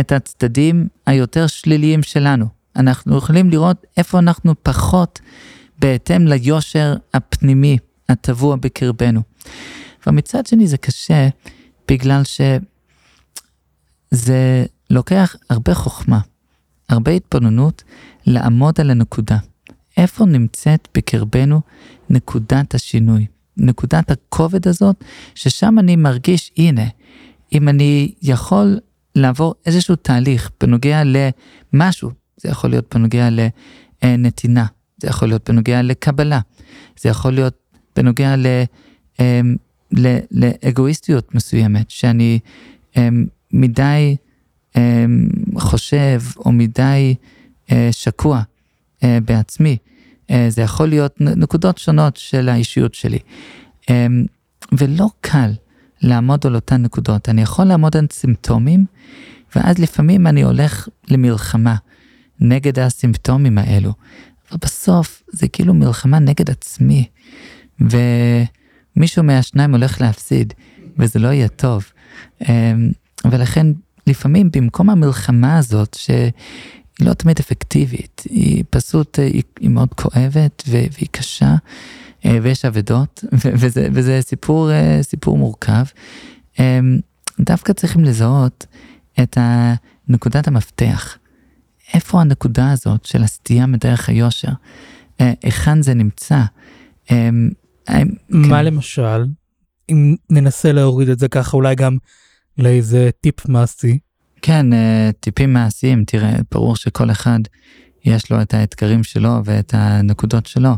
את 0.00 0.12
הצדדים 0.12 0.88
היותר 1.06 1.46
שליליים 1.46 2.02
שלנו. 2.02 2.46
אנחנו 2.76 3.16
יכולים 3.16 3.50
לראות 3.50 3.86
איפה 3.96 4.18
אנחנו 4.18 4.54
פחות 4.62 5.20
בהתאם 5.78 6.26
ליושר 6.26 6.94
הפנימי 7.14 7.78
הטבוע 8.08 8.56
בקרבנו. 8.56 9.20
ומצד 10.06 10.46
שני 10.46 10.66
זה 10.66 10.76
קשה 10.76 11.28
בגלל 11.88 12.22
שזה 12.24 12.64
לוקח 14.90 15.36
הרבה 15.50 15.74
חוכמה, 15.74 16.20
הרבה 16.88 17.12
התבוננות 17.12 17.82
לעמוד 18.26 18.80
על 18.80 18.90
הנקודה. 18.90 19.38
איפה 19.96 20.24
נמצאת 20.24 20.88
בקרבנו 20.94 21.60
נקודת 22.10 22.74
השינוי, 22.74 23.26
נקודת 23.56 24.10
הכובד 24.10 24.68
הזאת, 24.68 25.04
ששם 25.34 25.78
אני 25.78 25.96
מרגיש, 25.96 26.52
הנה, 26.56 26.84
אם 27.52 27.68
אני 27.68 28.14
יכול 28.22 28.78
לעבור 29.14 29.54
איזשהו 29.66 29.96
תהליך 29.96 30.50
בנוגע 30.60 31.02
למשהו, 31.04 32.10
זה 32.36 32.48
יכול 32.48 32.70
להיות 32.70 32.94
בנוגע 32.94 33.28
לנתינה, 34.02 34.66
זה 35.02 35.08
יכול 35.08 35.28
להיות 35.28 35.50
בנוגע 35.50 35.82
לקבלה, 35.82 36.40
זה 37.00 37.08
יכול 37.08 37.32
להיות 37.32 37.54
בנוגע 37.96 38.36
ל, 38.36 38.46
לאגואיסטיות 40.30 41.34
מסוימת, 41.34 41.90
שאני 41.90 42.38
אמ, 42.96 43.26
מדי 43.52 44.16
אמ, 44.76 45.28
חושב 45.58 46.20
או 46.36 46.52
מדי 46.52 47.14
אה, 47.72 47.88
שקוע 47.92 48.42
אה, 49.04 49.18
בעצמי. 49.24 49.76
אה, 50.30 50.46
זה 50.48 50.62
יכול 50.62 50.88
להיות 50.88 51.20
נקודות 51.20 51.78
שונות 51.78 52.16
של 52.16 52.48
האישיות 52.48 52.94
שלי. 52.94 53.18
ולא 54.72 55.08
קל 55.20 55.50
לעמוד 56.02 56.46
על 56.46 56.54
אותן 56.54 56.82
נקודות. 56.82 57.28
אני 57.28 57.42
יכול 57.42 57.64
לעמוד 57.64 57.96
על 57.96 58.06
סימפטומים, 58.12 58.84
ואז 59.56 59.78
לפעמים 59.78 60.26
אני 60.26 60.42
הולך 60.42 60.88
למלחמה 61.08 61.74
נגד 62.40 62.78
הסימפטומים 62.78 63.58
האלו. 63.58 63.92
אבל 64.50 64.58
בסוף 64.62 65.22
זה 65.32 65.48
כאילו 65.48 65.74
מלחמה 65.74 66.18
נגד 66.18 66.50
עצמי, 66.50 67.08
ומישהו 68.96 69.22
מהשניים 69.22 69.74
הולך 69.74 70.00
להפסיד, 70.00 70.52
וזה 70.98 71.18
לא 71.18 71.28
יהיה 71.28 71.48
טוב. 71.48 71.84
אמ, 72.48 72.90
ולכן 73.30 73.66
לפעמים 74.06 74.50
במקום 74.52 74.90
המלחמה 74.90 75.58
הזאת, 75.58 75.96
שהיא 76.00 76.32
לא 77.00 77.14
תמיד 77.14 77.38
אפקטיבית, 77.38 78.22
היא 78.30 78.64
פשוט, 78.70 79.18
היא, 79.18 79.42
היא 79.60 79.70
מאוד 79.70 79.94
כואבת 79.94 80.62
והיא 80.66 81.08
קשה, 81.10 81.54
אה, 82.24 82.38
ויש 82.42 82.64
אבדות, 82.64 83.24
וזה, 83.32 83.88
וזה 83.92 84.20
סיפור, 84.22 84.70
אה, 84.70 84.98
סיפור 85.02 85.38
מורכב. 85.38 85.84
אמ, 86.58 86.98
דווקא 87.40 87.72
צריכים 87.72 88.04
לזהות 88.04 88.66
את 89.22 89.38
נקודת 90.08 90.48
המפתח. 90.48 91.18
איפה 91.94 92.20
הנקודה 92.20 92.72
הזאת 92.72 93.04
של 93.04 93.22
הסטייה 93.22 93.66
מדרך 93.66 94.08
היושר? 94.08 94.52
אה, 95.20 95.32
היכן 95.42 95.82
זה 95.82 95.94
נמצא? 95.94 96.40
מה 98.28 98.58
כן. 98.58 98.64
למשל, 98.64 99.26
אם 99.88 100.16
ננסה 100.30 100.72
להוריד 100.72 101.08
את 101.08 101.18
זה 101.18 101.28
ככה, 101.28 101.56
אולי 101.56 101.74
גם 101.74 101.96
לאיזה 102.58 103.10
טיפ 103.20 103.48
מעשי? 103.48 103.98
כן, 104.42 104.66
טיפים 105.20 105.52
מעשיים, 105.52 106.04
תראה, 106.04 106.36
ברור 106.50 106.76
שכל 106.76 107.10
אחד 107.10 107.38
יש 108.04 108.30
לו 108.30 108.42
את 108.42 108.54
האתגרים 108.54 109.04
שלו 109.04 109.44
ואת 109.44 109.74
הנקודות 109.74 110.46
שלו. 110.46 110.70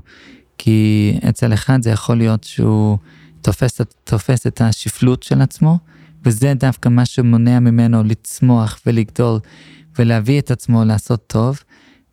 כי 0.59 1.19
אצל 1.29 1.55
אחד 1.55 1.83
זה 1.83 1.91
יכול 1.91 2.17
להיות 2.17 2.45
שהוא 2.45 2.99
תופס, 3.43 3.81
תופס 4.05 4.47
את 4.47 4.61
השפלות 4.61 5.23
של 5.23 5.41
עצמו, 5.41 5.79
וזה 6.25 6.53
דווקא 6.55 6.89
מה 6.89 7.07
שמונע 7.07 7.61
ממנו 7.61 8.05
לצמוח 8.05 8.81
ולגדול 8.87 9.39
ולהביא 9.99 10.41
את 10.41 10.51
עצמו 10.51 10.85
לעשות 10.85 11.27
טוב, 11.27 11.61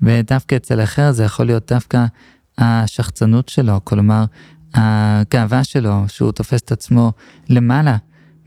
ודווקא 0.02 0.56
אצל 0.56 0.84
אחר 0.84 1.12
זה 1.12 1.24
יכול 1.24 1.46
להיות 1.46 1.72
דווקא 1.72 2.06
השחצנות 2.58 3.50
שלו, 3.50 3.80
כלומר 3.84 4.26
הגאווה 4.74 5.64
שלו, 5.64 6.04
שהוא 6.08 6.32
תופס 6.32 6.62
את 6.62 6.72
עצמו 6.72 7.12
למעלה 7.50 7.98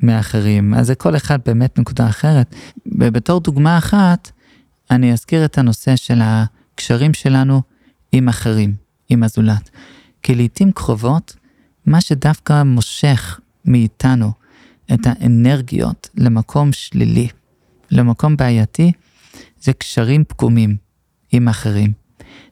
מאחרים, 0.02 0.74
אז 0.74 0.86
זה 0.86 0.94
כל 0.94 1.16
אחד 1.16 1.38
באמת 1.46 1.78
נקודה 1.78 2.08
אחרת. 2.08 2.54
ובתור 2.86 3.40
דוגמה 3.40 3.78
אחת, 3.78 4.30
אני 4.90 5.12
אזכיר 5.12 5.44
את 5.44 5.58
הנושא 5.58 5.96
של 5.96 6.20
הקשרים 6.22 7.14
שלנו 7.14 7.62
עם 8.12 8.28
אחרים. 8.28 8.86
עם 9.08 9.22
הזולת. 9.22 9.70
כי 10.22 10.34
לעיתים 10.34 10.72
קרובות, 10.72 11.36
מה 11.86 12.00
שדווקא 12.00 12.62
מושך 12.62 13.40
מאיתנו 13.64 14.32
את 14.94 15.00
האנרגיות 15.04 16.08
למקום 16.16 16.72
שלילי, 16.72 17.28
למקום 17.90 18.36
בעייתי, 18.36 18.92
זה 19.60 19.72
קשרים 19.72 20.24
פגומים 20.28 20.76
עם 21.32 21.48
אחרים. 21.48 21.92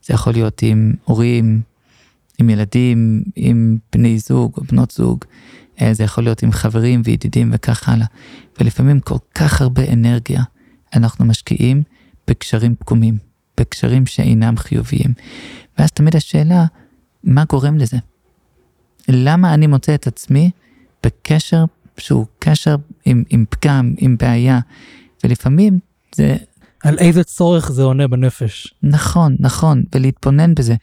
זה 0.03 0.15
יכול 0.15 0.33
להיות 0.33 0.63
עם 0.63 0.95
הורים, 1.05 1.63
עם 2.39 2.51
ילדים, 2.51 3.23
עם 3.37 3.79
בני 3.93 4.19
זוג 4.19 4.53
או 4.57 4.63
בנות 4.65 4.91
זוג, 4.91 5.25
אה, 5.81 5.95
זה 5.95 6.05
יכול 6.05 6.25
להיות 6.25 6.43
עם 6.43 6.53
חברים 6.53 7.03
וידידים 7.05 7.51
וכך 7.53 7.89
הלאה. 7.89 8.07
ולפעמים 8.61 9.01
כל 9.01 9.19
כך 9.35 9.61
הרבה 9.63 9.93
אנרגיה 9.93 10.43
אנחנו 10.95 11.25
משקיעים 11.25 11.83
בקשרים 12.29 12.75
פגומים, 12.79 13.19
בקשרים 13.61 14.07
שאינם 14.07 14.57
חיוביים. 14.57 15.13
ואז 15.79 15.91
תמיד 15.93 16.17
השאלה, 16.17 16.65
מה 17.25 17.45
גורם 17.49 17.79
לזה? 17.79 17.97
למה 19.09 19.55
אני 19.55 19.67
מוצא 19.67 19.95
את 19.95 20.07
עצמי 20.07 20.51
בקשר 21.03 21.65
שהוא 21.99 22.27
קשר 22.39 22.77
עם, 23.05 23.25
עם 23.31 23.45
פגם, 23.51 23.95
עם 23.99 24.17
בעיה, 24.17 24.61
ולפעמים 25.25 25.79
זה... 26.15 26.37
על 26.85 26.99
איזה 26.99 27.25
צורך 27.25 27.73
זה 27.73 27.83
עונה 27.83 28.09
בנפש. 28.09 28.75
נכון, 28.83 29.37
נכון, 29.41 29.85
ולהתבונן 29.95 30.55
בזה. 30.55 30.75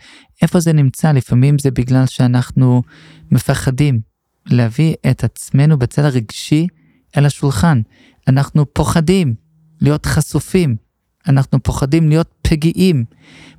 איפה 0.42 0.60
זה 0.60 0.74
נמצא? 0.74 1.12
לפעמים 1.12 1.60
זה 1.60 1.72
בגלל 1.72 2.06
שאנחנו 2.06 2.84
מפחדים 3.32 4.00
להביא 4.46 4.96
את 5.12 5.24
עצמנו 5.24 5.80
בצד 5.80 6.04
הרגשי 6.04 6.68
אל 7.18 7.26
השולחן. 7.26 7.82
אנחנו 8.28 8.74
פוחדים 8.74 9.36
להיות 9.82 10.06
חשופים 10.06 10.76
אנחנו 11.28 11.64
פוחדים 11.64 12.10
להיות 12.10 12.30
פגיעים, 12.42 13.06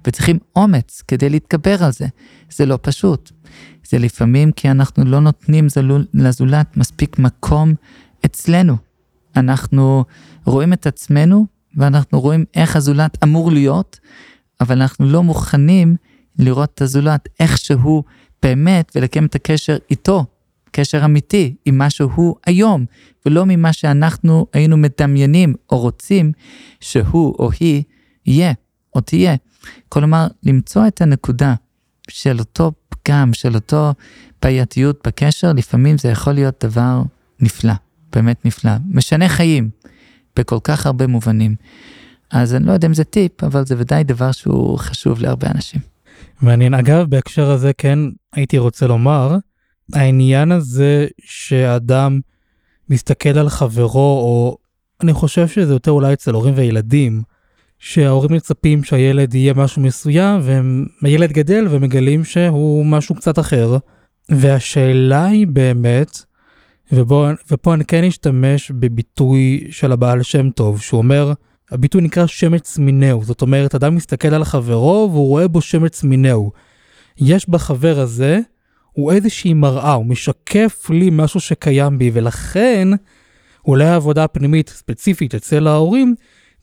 וצריכים 0.07 0.39
אומץ 0.57 1.03
כדי 1.09 1.31
להתגבר 1.31 1.85
על 1.85 1.93
זה. 1.93 2.07
זה 2.51 2.67
לא 2.67 2.79
פשוט. 2.83 3.31
זה 3.89 3.99
לפעמים 3.99 4.53
כי 4.53 4.71
אנחנו 4.71 5.05
לא 5.05 5.21
נותנים 5.21 5.67
לזולת 6.15 6.77
מספיק 6.77 7.19
מקום 7.19 7.75
אצלנו. 8.25 8.77
אנחנו 9.37 10.05
רואים 10.47 10.73
את 10.73 10.87
עצמנו, 10.87 11.47
ואנחנו 11.77 12.21
רואים 12.21 12.45
איך 12.55 12.77
הזולת 12.77 13.25
אמור 13.25 13.53
להיות, 13.53 14.01
אבל 14.61 14.83
אנחנו 14.83 15.07
לא 15.07 15.23
מוכנים 15.23 15.97
לראות 16.39 16.71
את 16.75 16.83
הזולת 16.83 17.29
איך 17.41 17.59
שהוא 17.59 18.03
באמת, 18.43 18.93
ולקיים 18.95 19.27
את 19.27 19.35
הקשר 19.35 19.77
איתו, 19.91 20.25
קשר 20.71 21.05
אמיתי 21.05 21.55
עם 21.65 21.79
מה 21.79 21.91
שהוא 21.91 22.37
היום, 22.47 22.85
ולא 23.27 23.45
ממה 23.47 23.73
שאנחנו 23.73 24.47
היינו 24.53 24.77
מדמיינים 24.77 25.55
או 25.73 25.79
רוצים 25.79 26.33
שהוא 26.81 27.35
או 27.39 27.51
היא 27.61 27.83
יהיה 28.27 28.53
או 28.95 29.01
תהיה. 29.01 29.37
כלומר, 29.89 30.27
למצוא 30.43 30.87
את 30.87 31.01
הנקודה 31.01 31.55
של 32.09 32.39
אותו 32.39 32.73
פגם, 32.89 33.35
של 33.35 33.55
אותו 33.55 33.95
בעייתיות 34.43 35.07
בקשר, 35.07 35.53
לפעמים 35.53 35.99
זה 35.99 36.09
יכול 36.09 36.33
להיות 36.33 36.65
דבר 36.65 37.03
נפלא, 37.41 37.75
באמת 38.13 38.45
נפלא, 38.45 38.73
משנה 38.91 39.29
חיים 39.29 39.71
בכל 40.37 40.59
כך 40.65 40.87
הרבה 40.87 41.07
מובנים. 41.07 41.55
אז 42.31 42.55
אני 42.55 42.67
לא 42.67 42.73
יודע 42.73 42.89
אם 42.89 42.95
זה 42.95 43.05
טיפ, 43.05 43.45
אבל 43.45 43.67
זה 43.67 43.75
ודאי 43.79 44.05
דבר 44.05 44.33
שהוא 44.33 44.79
חשוב 44.79 45.21
להרבה 45.21 45.49
אנשים. 45.55 45.81
מעניין. 46.43 46.75
אגב, 46.75 47.07
בהקשר 47.11 47.51
הזה 47.51 47.73
כן 47.79 47.99
הייתי 48.33 48.59
רוצה 48.59 48.87
לומר, 48.87 49.37
העניין 49.93 50.53
הזה 50.53 51.07
שאדם 51.25 52.21
מסתכל 52.91 53.39
על 53.39 53.49
חברו, 53.49 54.21
או 54.21 54.57
אני 55.03 55.13
חושב 55.13 55.49
שזה 55.49 55.73
יותר 55.73 55.91
אולי 55.91 56.13
אצל 56.13 56.35
הורים 56.35 56.55
וילדים, 56.57 57.23
שההורים 57.79 58.33
מצפים 58.33 58.85
שהילד 58.85 59.35
יהיה 59.35 59.55
משהו 59.55 59.83
מסוים, 59.83 60.41
והילד 61.03 61.33
גדל 61.33 61.67
ומגלים 61.71 62.25
שהוא 62.25 62.87
משהו 62.87 63.15
קצת 63.15 63.39
אחר. 63.39 63.77
והשאלה 64.29 65.25
היא 65.25 65.47
באמת, 65.47 66.23
ובוא, 66.93 67.29
ופה 67.51 67.75
אני 67.75 67.85
כן 67.85 68.05
אשתמש 68.05 68.71
בביטוי 68.71 69.67
של 69.71 69.93
הבעל 69.93 70.23
שם 70.23 70.51
טוב, 70.51 70.81
שהוא 70.81 70.99
אומר, 70.99 71.33
הביטוי 71.71 72.03
נקרא 72.03 72.27
שמץ 72.27 72.79
מינהו, 72.79 73.25
זאת 73.25 73.43
אומרת, 73.43 73.75
אדם 73.75 73.95
מסתכל 73.95 74.35
על 74.35 74.45
חברו 74.45 75.09
והוא 75.13 75.29
רואה 75.29 75.49
בו 75.49 75.61
שמץ 75.61 76.05
מינהו. 76.05 76.53
יש 77.19 77.49
בחבר 77.49 78.01
הזה 78.01 78.41
הוא 78.93 79.13
איזושהי 79.13 79.55
מראה, 79.55 79.93
הוא 79.93 80.07
משקף 80.07 80.91
לי 80.91 81.09
משהו 81.13 81.41
שקיים 81.41 81.99
בי, 81.99 82.11
ולכן 82.15 82.89
אולי 83.67 83.85
העבודה 83.85 84.25
הפנימית 84.25 84.69
ספציפית 84.69 85.35
אצל 85.35 85.67
ההורים 85.67 86.15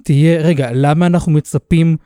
תהיה, 0.04 0.42
רגע, 0.42 0.70
למה 0.74 1.06
אנחנו 1.06 1.32
מצפים 1.32 1.98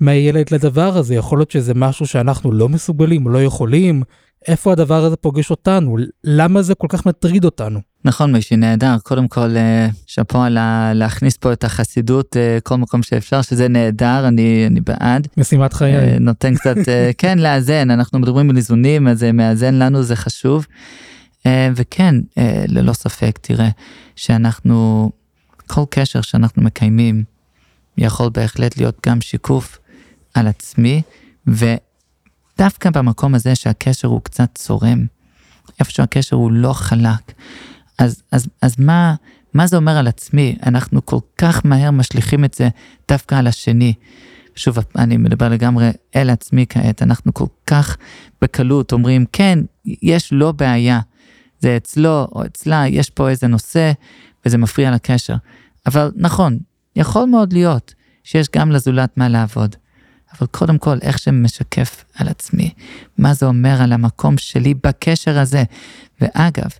מהילד 0.00 0.46
לדבר 0.54 0.96
הזה? 0.96 1.14
יכול 1.14 1.38
להיות 1.38 1.50
שזה 1.50 1.74
משהו 1.74 2.06
שאנחנו 2.06 2.52
לא 2.52 2.68
מסוגלים, 2.68 3.28
לא 3.28 3.42
יכולים, 3.42 4.02
איפה 4.48 4.72
הדבר 4.72 5.04
הזה 5.04 5.16
פוגש 5.16 5.50
אותנו? 5.50 5.96
למה 6.24 6.62
זה 6.62 6.74
כל 6.74 6.86
כך 6.90 7.06
מטריד 7.06 7.44
אותנו? 7.44 7.80
נכון, 8.04 8.32
מישהי 8.32 8.56
נהדר. 8.56 8.96
קודם 9.02 9.28
כל, 9.28 9.56
אה, 9.56 9.88
שאפו 10.06 10.42
על 10.42 10.58
להכניס 10.94 11.36
פה 11.36 11.52
את 11.52 11.64
החסידות 11.64 12.36
אה, 12.36 12.58
כל 12.62 12.76
מקום 12.76 13.02
שאפשר, 13.02 13.42
שזה 13.42 13.68
נהדר, 13.68 14.28
אני, 14.28 14.66
אני 14.66 14.80
בעד. 14.80 15.28
משימת 15.36 15.72
חיי. 15.72 15.96
אה, 15.96 16.16
נותן 16.20 16.54
קצת, 16.54 16.76
כן, 17.18 17.38
לאזן, 17.38 17.90
אנחנו 17.90 18.18
מדברים 18.18 18.50
על 18.50 18.56
איזונים, 18.56 19.08
אז 19.08 19.22
מאזן 19.22 19.74
לנו 19.74 20.02
זה 20.02 20.16
חשוב. 20.16 20.66
וכן, 21.76 22.14
ללא 22.68 22.92
ספק, 22.92 23.38
תראה, 23.42 23.68
שאנחנו, 24.16 25.10
כל 25.66 25.82
קשר 25.90 26.20
שאנחנו 26.20 26.62
מקיימים, 26.62 27.24
יכול 27.98 28.30
בהחלט 28.34 28.76
להיות 28.76 28.98
גם 29.06 29.20
שיקוף 29.20 29.78
על 30.34 30.46
עצמי, 30.46 31.02
ו... 31.48 31.74
דווקא 32.60 32.90
במקום 32.90 33.34
הזה 33.34 33.54
שהקשר 33.54 34.08
הוא 34.08 34.20
קצת 34.20 34.50
צורם, 34.54 35.06
איפה 35.80 35.90
שהקשר 35.90 36.36
הוא 36.36 36.52
לא 36.52 36.72
חלק, 36.72 37.32
אז, 37.98 38.22
אז, 38.32 38.48
אז 38.62 38.74
מה, 38.78 39.14
מה 39.54 39.66
זה 39.66 39.76
אומר 39.76 39.96
על 39.96 40.06
עצמי? 40.08 40.56
אנחנו 40.66 41.06
כל 41.06 41.18
כך 41.38 41.66
מהר 41.66 41.90
משליכים 41.90 42.44
את 42.44 42.54
זה 42.54 42.68
דווקא 43.08 43.34
על 43.34 43.46
השני. 43.46 43.94
שוב, 44.54 44.78
אני 44.98 45.16
מדבר 45.16 45.48
לגמרי 45.48 45.90
אל 46.16 46.30
עצמי 46.30 46.66
כעת, 46.68 47.02
אנחנו 47.02 47.34
כל 47.34 47.46
כך 47.66 47.96
בקלות 48.42 48.92
אומרים, 48.92 49.24
כן, 49.32 49.58
יש 49.84 50.32
לו 50.32 50.52
בעיה, 50.52 51.00
זה 51.60 51.76
אצלו 51.76 52.26
או 52.32 52.44
אצלה, 52.46 52.88
יש 52.88 53.10
פה 53.10 53.28
איזה 53.28 53.46
נושא 53.46 53.92
וזה 54.46 54.58
מפריע 54.58 54.90
לקשר. 54.90 55.36
אבל 55.86 56.10
נכון, 56.16 56.58
יכול 56.96 57.24
מאוד 57.24 57.52
להיות 57.52 57.94
שיש 58.24 58.48
גם 58.56 58.72
לזולת 58.72 59.16
מה 59.16 59.28
לעבוד. 59.28 59.76
אבל 60.38 60.46
קודם 60.46 60.78
כל, 60.78 60.98
איך 61.02 61.20
זה 61.24 61.32
משקף 61.32 62.04
על 62.14 62.28
עצמי, 62.28 62.70
מה 63.18 63.34
זה 63.34 63.46
אומר 63.46 63.82
על 63.82 63.92
המקום 63.92 64.38
שלי 64.38 64.74
בקשר 64.74 65.38
הזה. 65.38 65.64
ואגב, 66.20 66.70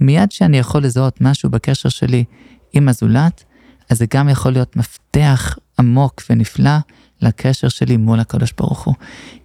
מיד 0.00 0.32
שאני 0.32 0.58
יכול 0.58 0.82
לזהות 0.82 1.20
משהו 1.20 1.50
בקשר 1.50 1.88
שלי 1.88 2.24
עם 2.72 2.88
הזולת, 2.88 3.44
אז 3.90 3.98
זה 3.98 4.06
גם 4.14 4.28
יכול 4.28 4.52
להיות 4.52 4.76
מפתח 4.76 5.56
עמוק 5.78 6.22
ונפלא 6.30 6.76
לקשר 7.20 7.68
שלי 7.68 7.96
מול 7.96 8.20
הקדוש 8.20 8.52
ברוך 8.52 8.84
הוא. 8.84 8.94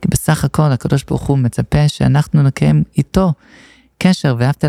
כי 0.01 0.07
בסך 0.07 0.43
הכל 0.43 0.71
הקדוש 0.71 1.03
ברוך 1.03 1.21
הוא 1.21 1.37
מצפה 1.37 1.87
שאנחנו 1.87 2.43
נקיים 2.43 2.83
איתו 2.97 3.33
קשר, 3.97 4.35
ואהבת 4.39 4.65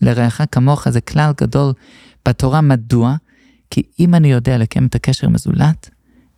לרעך 0.00 0.40
כמוך 0.52 0.88
זה 0.88 1.00
כלל 1.00 1.32
גדול 1.40 1.72
בתורה. 2.28 2.60
מדוע? 2.60 3.16
כי 3.70 3.82
אם 3.98 4.14
אני 4.14 4.32
יודע 4.32 4.58
לקיים 4.58 4.86
את 4.86 4.94
הקשר 4.94 5.26
עם 5.26 5.34
הזולת, 5.34 5.90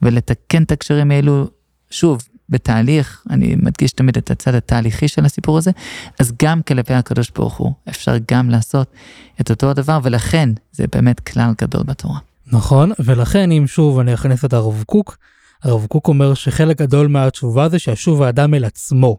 ולתקן 0.03 0.63
את 0.63 0.73
הקשרים 0.73 1.11
האלו, 1.11 1.51
שוב, 1.93 2.23
בתהליך, 2.49 3.23
אני 3.31 3.55
מדגיש 3.63 3.93
תמיד 3.93 4.17
את 4.17 4.31
הצד 4.31 4.55
התהליכי 4.55 5.09
של 5.09 5.25
הסיפור 5.25 5.59
הזה, 5.59 5.71
אז 6.19 6.33
גם 6.43 6.63
כלפי 6.63 6.95
הקדוש 6.95 7.31
ברוך 7.31 7.57
הוא 7.57 7.73
אפשר 7.89 8.13
גם 8.31 8.51
לעשות 8.51 8.93
את 9.41 9.51
אותו 9.51 9.71
הדבר, 9.71 9.99
ולכן 10.03 10.49
זה 10.73 10.85
באמת 10.95 11.21
כלל 11.21 11.53
גדול 11.61 11.83
בתורה. 11.83 12.19
נכון, 12.47 12.93
ולכן 12.99 13.53
אם 13.53 13.67
שוב 13.67 13.99
אני 13.99 14.15
אכנס 14.15 14.45
את 14.45 14.53
הרב 14.53 14.83
קוק, 14.87 15.19
הרב 15.63 15.87
קוק 15.87 16.09
אומר 16.09 16.35
שחלק 16.35 16.79
גדול 16.79 17.07
מהתשובה 17.07 17.69
זה 17.69 17.79
שישוב 17.79 18.23
האדם 18.23 18.55
אל 18.55 18.65
עצמו. 18.65 19.19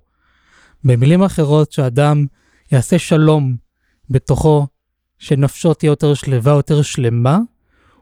במילים 0.84 1.24
אחרות, 1.24 1.72
שאדם 1.72 2.26
יעשה 2.72 3.00
שלום 3.00 3.56
בתוכו, 4.10 4.68
שנפשו 5.20 5.74
תהיה 5.74 5.90
יותר 5.90 6.14
שלווה, 6.14 6.54
יותר 6.54 6.82
שלמה, 6.82 7.40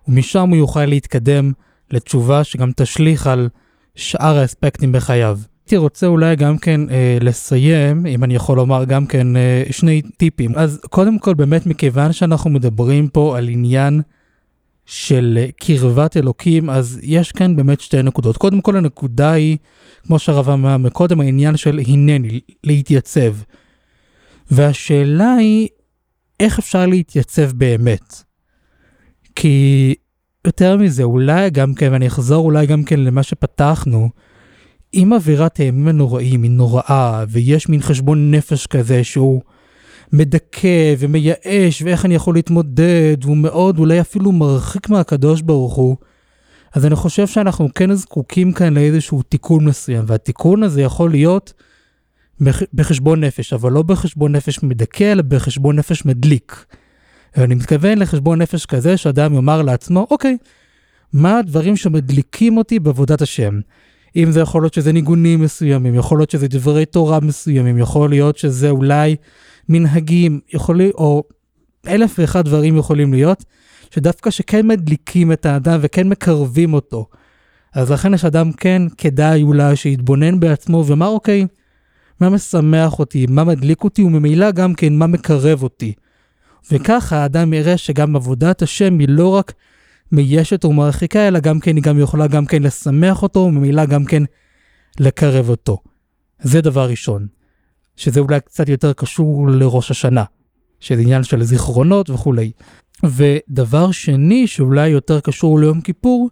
ומשם 0.08 0.50
הוא 0.50 0.58
יוכל 0.58 0.86
להתקדם 0.86 1.52
לתשובה 1.92 2.44
שגם 2.44 2.72
תשליך 2.76 3.28
על 3.28 3.50
שאר 3.96 4.38
האספקטים 4.38 4.92
בחייו. 4.92 5.40
הייתי 5.72 5.78
רוצה 5.78 6.08
אולי 6.08 6.36
גם 6.36 6.58
כן 6.58 6.90
אה, 6.90 7.18
לסיים, 7.22 8.06
אם 8.06 8.24
אני 8.24 8.36
יכול 8.36 8.58
לומר 8.58 8.84
גם 8.84 9.06
כן 9.06 9.36
אה, 9.36 9.64
שני 9.72 10.02
טיפים. 10.02 10.52
אז 10.56 10.80
קודם 10.90 11.20
כל 11.20 11.34
באמת 11.34 11.66
מכיוון 11.66 12.14
שאנחנו 12.14 12.50
מדברים 12.50 13.08
פה 13.08 13.38
על 13.38 13.50
עניין 13.50 14.02
של 14.86 15.40
אה, 15.42 15.48
קרבת 15.60 16.18
אלוקים, 16.18 16.70
אז 16.70 17.00
יש 17.04 17.32
כאן 17.32 17.56
באמת 17.56 17.82
שתי 17.82 18.04
נקודות. 18.04 18.38
קודם 18.38 18.62
כל 18.62 18.78
הנקודה 18.78 19.32
היא, 19.32 19.58
כמו 20.04 20.20
שהרב 20.20 20.50
אמר 20.50 20.78
מקודם, 20.78 21.22
העניין 21.22 21.58
של 21.58 21.80
הנני, 21.88 22.40
להתייצב. 22.64 23.36
והשאלה 24.52 25.34
היא, 25.34 25.68
איך 26.40 26.60
אפשר 26.60 26.86
להתייצב 26.86 27.52
באמת? 27.52 28.24
כי 29.36 29.96
יותר 30.46 30.78
מזה, 30.78 31.04
אולי 31.04 31.50
גם 31.50 31.74
כן, 31.74 31.92
ואני 31.92 32.08
אחזור 32.08 32.46
אולי 32.46 32.66
גם 32.66 32.84
כן 32.84 33.00
למה 33.00 33.24
שפתחנו, 33.24 34.10
אם 34.94 35.14
אווירת 35.14 35.58
הימים 35.58 35.88
הנוראים 35.88 36.44
היא 36.44 36.52
נוראה, 36.52 37.24
ויש 37.30 37.70
מין 37.70 37.82
חשבון 37.82 38.32
נפש 38.32 38.68
כזה 38.68 39.04
שהוא 39.04 39.42
מדכא 40.14 40.96
ומייאש, 41.00 41.82
ואיך 41.82 42.06
אני 42.06 42.16
יכול 42.16 42.36
להתמודד, 42.36 43.18
והוא 43.22 43.38
מאוד 43.38 43.80
אולי 43.80 44.02
אפילו 44.02 44.32
מרחיק 44.32 44.90
מהקדוש 44.90 45.42
ברוך 45.42 45.76
הוא, 45.76 45.98
אז 46.74 46.86
אני 46.86 46.96
חושב 46.96 47.28
שאנחנו 47.28 47.70
כן 47.76 47.94
זקוקים 47.94 48.54
כאן 48.54 48.74
לאיזשהו 48.74 49.22
תיקון 49.22 49.66
מסוים, 49.66 50.04
והתיקון 50.08 50.64
הזה 50.64 50.82
יכול 50.82 51.12
להיות 51.12 51.54
בחשבון 52.74 53.24
נפש, 53.24 53.54
אבל 53.54 53.72
לא 53.72 53.82
בחשבון 53.82 54.36
נפש 54.36 54.64
מדכא, 54.64 55.12
אלא 55.12 55.22
בחשבון 55.22 55.76
נפש 55.76 56.06
מדליק. 56.06 56.66
ואני 57.38 57.56
מתכוון 57.56 57.98
לחשבון 57.98 58.42
נפש 58.42 58.66
כזה 58.66 58.98
שאדם 58.98 59.34
יאמר 59.34 59.62
לעצמו, 59.62 60.08
אוקיי, 60.12 60.38
מה 61.14 61.40
הדברים 61.40 61.76
שמדליקים 61.76 62.58
אותי 62.58 62.80
בעבודת 62.80 63.22
השם? 63.22 63.60
אם 64.16 64.32
זה 64.32 64.40
יכול 64.40 64.64
להיות 64.64 64.74
שזה 64.74 64.92
ניגונים 64.92 65.42
מסוימים, 65.42 65.96
יכול 65.96 66.20
להיות 66.20 66.30
שזה 66.30 66.48
דברי 66.48 66.86
תורה 66.86 67.20
מסוימים, 67.20 67.78
יכול 67.78 68.10
להיות 68.10 68.38
שזה 68.38 68.70
אולי 68.70 69.16
מנהגים, 69.70 70.40
יכול 70.54 70.78
להיות, 70.78 70.96
או 70.96 71.24
אלף 71.88 72.16
ואחד 72.20 72.46
דברים 72.46 72.78
יכולים 72.78 73.14
להיות, 73.14 73.46
שדווקא 73.96 74.30
שכן 74.30 74.68
מדליקים 74.68 75.32
את 75.32 75.46
האדם 75.46 75.80
וכן 75.82 76.10
מקרבים 76.10 76.74
אותו. 76.74 77.06
אז 77.74 77.92
לכן 77.92 78.14
יש 78.14 78.26
אדם 78.26 78.52
כן 78.52 78.82
כדאי 78.98 79.44
אולי 79.44 79.76
שיתבונן 79.76 80.40
בעצמו 80.40 80.86
ויאמר 80.86 81.08
אוקיי, 81.08 81.46
מה 82.20 82.30
משמח 82.30 83.00
אותי, 83.00 83.26
מה 83.30 83.44
מדליק 83.44 83.84
אותי, 83.84 84.04
וממילא 84.04 84.52
גם 84.52 84.74
כן 84.74 84.94
מה 84.94 85.08
מקרב 85.08 85.64
אותי. 85.64 85.94
וככה 86.72 87.18
האדם 87.18 87.54
יראה 87.54 87.78
שגם 87.78 88.16
עבודת 88.16 88.62
השם 88.62 89.00
היא 89.00 89.10
לא 89.10 89.28
רק 89.28 89.54
מיישת 90.12 90.66
ומרחיקה, 90.66 91.28
אלא 91.28 91.40
גם 91.40 91.60
כן 91.60 91.76
היא 91.76 91.84
גם 91.84 92.00
יכולה 92.00 92.28
גם 92.28 92.46
כן 92.46 92.64
לשמח 92.64 93.24
אותו, 93.24 93.40
וממילא 93.40 93.86
גם 93.86 94.06
כן 94.06 94.24
לקרב 95.00 95.50
אותו. 95.50 95.78
זה 96.42 96.62
דבר 96.62 96.90
ראשון, 96.90 97.28
שזה 97.96 98.20
אולי 98.20 98.40
קצת 98.40 98.70
יותר 98.70 98.94
קשור 98.94 99.50
לראש 99.50 99.92
השנה, 99.92 100.24
שזה 100.80 101.02
עניין 101.02 101.24
של 101.24 101.44
זיכרונות 101.44 102.10
וכולי. 102.10 102.52
ודבר 103.04 103.92
שני, 103.92 104.48
שאולי 104.48 104.90
יותר 104.90 105.20
קשור 105.20 105.60
ליום 105.60 105.82
כיפור, 105.82 106.30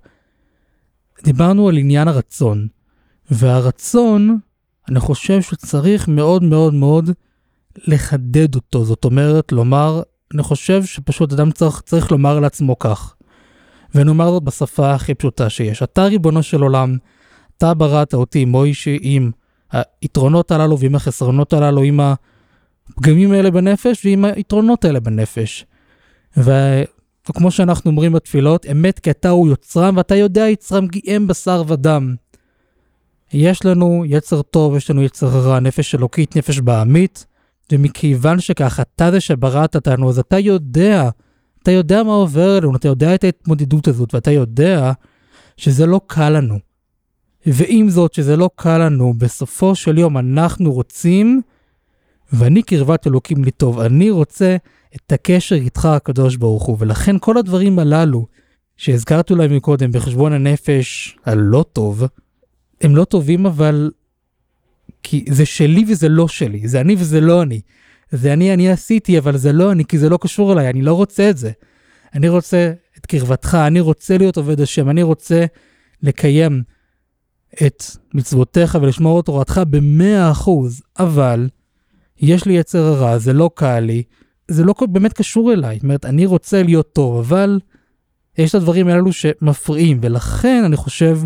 דיברנו 1.24 1.70
על 1.70 1.78
עניין 1.78 2.08
הרצון. 2.08 2.68
והרצון, 3.32 4.40
אני 4.90 5.00
חושב 5.00 5.42
שצריך 5.42 6.08
מאוד 6.08 6.44
מאוד 6.44 6.74
מאוד 6.74 7.10
לחדד 7.78 8.56
אותו, 8.56 8.86
זאת 8.86 9.06
אומרת, 9.06 9.52
לומר, 9.52 10.02
אני 10.34 10.44
חושב 10.44 10.86
שפשוט 10.86 11.34
אדם 11.34 11.52
צריך, 11.52 11.82
צריך 11.86 12.12
לומר 12.12 12.40
לעצמו 12.40 12.80
כך. 12.80 13.16
ונאמר 13.96 14.32
זאת 14.32 14.44
בשפה 14.44 14.94
הכי 14.94 15.14
פשוטה 15.14 15.50
שיש. 15.50 15.84
אתה 15.84 16.04
ריבונו 16.04 16.44
של 16.44 16.62
עולם, 16.62 16.98
אתה 17.58 17.74
בראת 17.74 18.14
אותי, 18.14 18.46
מוישי, 18.46 18.98
עם 19.02 19.32
היתרונות 19.72 20.52
הללו 20.52 20.80
ועם 20.80 20.96
החסרונות 20.96 21.54
הללו, 21.54 21.82
עם 21.82 22.00
הפגמים 22.00 23.32
האלה 23.32 23.52
בנפש 23.52 24.06
ועם 24.06 24.26
היתרונות 24.26 24.86
האלה 24.86 25.00
בנפש. 25.00 25.66
וכמו 26.38 27.52
שאנחנו 27.52 27.92
אומרים 27.92 28.14
בתפילות, 28.14 28.66
אמת 28.72 29.00
כי 29.00 29.12
אתה 29.12 29.30
הוא 29.30 29.48
יוצרם 29.48 29.98
ואתה 29.98 30.16
יודע 30.16 30.50
יצרם 30.50 30.88
גיהם 30.88 31.28
בשר 31.28 31.64
ודם. 31.68 32.16
יש 33.34 33.66
לנו 33.66 34.04
יצר 34.08 34.42
טוב, 34.42 34.76
יש 34.76 34.90
לנו 34.90 35.04
יצר 35.04 35.28
רע, 35.28 35.60
נפש 35.60 35.96
אלוקית, 35.96 36.36
נפש 36.36 36.60
בעמית, 36.60 37.26
ומכיוון 37.72 38.40
שכך, 38.40 38.80
אתה 38.80 39.12
זה 39.12 39.20
שבראת 39.20 39.76
אותנו, 39.76 40.10
אז 40.10 40.20
אתה 40.20 40.40
יודע, 40.40 41.10
אתה 41.64 41.72
יודע 41.72 42.04
מה 42.04 42.14
עובר 42.14 42.50
עלינו, 42.50 42.76
אתה 42.76 42.88
יודע 42.88 43.16
את 43.16 43.24
ההתמודדות 43.24 43.88
הזאת, 43.88 44.14
ואתה 44.14 44.32
יודע 44.32 44.92
שזה 45.58 45.86
לא 45.86 46.02
קל 46.08 46.30
לנו. 46.30 46.60
ועם 47.46 47.90
זאת, 47.90 48.14
שזה 48.14 48.38
לא 48.38 48.50
קל 48.56 48.78
לנו, 48.78 49.14
בסופו 49.18 49.76
של 49.76 49.98
יום 49.98 50.18
אנחנו 50.18 50.72
רוצים, 50.72 51.42
ואני 52.34 52.64
קרבת 52.64 53.08
אלוקים 53.08 53.44
לי 53.44 53.52
טוב, 53.52 53.80
אני 53.80 54.10
רוצה 54.10 54.58
את 54.96 55.12
הקשר 55.12 55.56
איתך 55.56 55.86
הקדוש 55.86 56.36
ברוך 56.36 56.64
הוא, 56.64 56.78
ולכן 56.80 57.16
כל 57.20 57.38
הדברים 57.38 57.80
הללו 57.80 58.26
שהזכרתי 58.78 59.34
אולי 59.34 59.48
מקודם 59.48 59.92
בחשבון 59.92 60.34
הנפש 60.34 61.18
הלא 61.26 61.66
טוב, 61.74 62.04
הם 62.82 62.96
לא 62.96 63.04
טובים 63.04 63.46
אבל 63.46 63.92
כי 65.04 65.26
זה 65.30 65.46
שלי 65.46 65.86
וזה 65.88 66.10
לא 66.10 66.28
שלי, 66.28 66.68
זה 66.68 66.82
אני 66.82 66.96
וזה 66.98 67.22
לא 67.22 67.42
אני. 67.42 67.62
זה 68.12 68.34
אני, 68.34 68.54
אני 68.54 68.70
עשיתי, 68.70 69.18
אבל 69.18 69.38
זה 69.38 69.52
לא 69.52 69.72
אני, 69.72 69.86
כי 69.86 69.98
זה 69.98 70.10
לא 70.10 70.18
קשור 70.22 70.54
אליי, 70.54 70.70
אני 70.70 70.82
לא 70.82 70.94
רוצה 70.94 71.30
את 71.30 71.38
זה. 71.38 71.52
אני 72.14 72.30
רוצה 72.30 72.74
את 72.98 73.06
קרבתך, 73.06 73.58
אני 73.68 73.80
רוצה 73.80 74.18
להיות 74.18 74.38
עובד 74.38 74.62
השם, 74.62 74.90
אני 74.90 75.04
רוצה 75.04 75.46
לקיים 76.04 76.64
את 77.66 77.84
מצוותיך 78.14 78.78
ולשמור 78.82 79.20
את 79.20 79.26
תורתך 79.26 79.62
במאה 79.70 80.32
אחוז, 80.32 80.82
אבל 81.00 81.50
יש 82.18 82.46
לי 82.46 82.54
יצר 82.54 82.84
הרע, 82.84 83.18
זה 83.18 83.34
לא 83.34 83.50
קל 83.56 83.80
לי, 83.80 84.04
זה 84.48 84.64
לא 84.64 84.74
באמת 84.90 85.14
קשור 85.14 85.54
אליי. 85.54 85.76
זאת 85.76 85.84
אומרת, 85.84 86.06
אני 86.06 86.26
רוצה 86.26 86.64
להיות 86.64 86.94
טוב, 86.94 87.18
אבל 87.18 87.60
יש 88.38 88.50
את 88.50 88.56
הדברים 88.56 88.88
האלו 88.88 89.14
שמפריעים, 89.14 90.00
ולכן 90.02 90.64
אני 90.66 90.76
חושב 90.76 91.20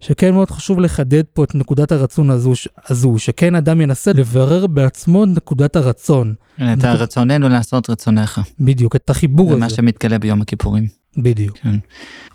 שכן 0.00 0.34
מאוד 0.34 0.50
חשוב 0.50 0.80
לחדד 0.80 1.22
פה 1.32 1.44
את 1.44 1.54
נקודת 1.54 1.92
הרצון 1.92 2.30
הזו, 2.30 2.52
הזו 2.88 3.18
שכן 3.18 3.54
אדם 3.54 3.80
ינסה 3.80 4.12
לברר 4.12 4.66
בעצמו 4.66 5.24
את 5.24 5.28
נקודת 5.28 5.76
הרצון. 5.76 6.34
את. 6.56 6.84
הרצוננו 6.84 7.48
לעשות 7.48 7.90
רצונך. 7.90 8.40
בדיוק, 8.60 8.96
את 8.96 9.10
החיבור 9.10 9.46
הזה. 9.46 9.54
זה 9.54 9.60
מה 9.60 9.70
שמתגלה 9.70 10.18
ביום 10.18 10.42
הכיפורים. 10.42 10.86
בדיוק. 11.16 11.58
כן. 11.58 11.76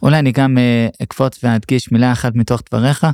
אולי 0.02 0.20
אני 0.20 0.32
גם 0.32 0.58
uh, 0.58 1.04
אקפוץ 1.04 1.40
ואדגיש 1.44 1.92
מילה 1.92 2.12
אחת 2.12 2.36
מתוך 2.36 2.62
דבריך. 2.72 3.08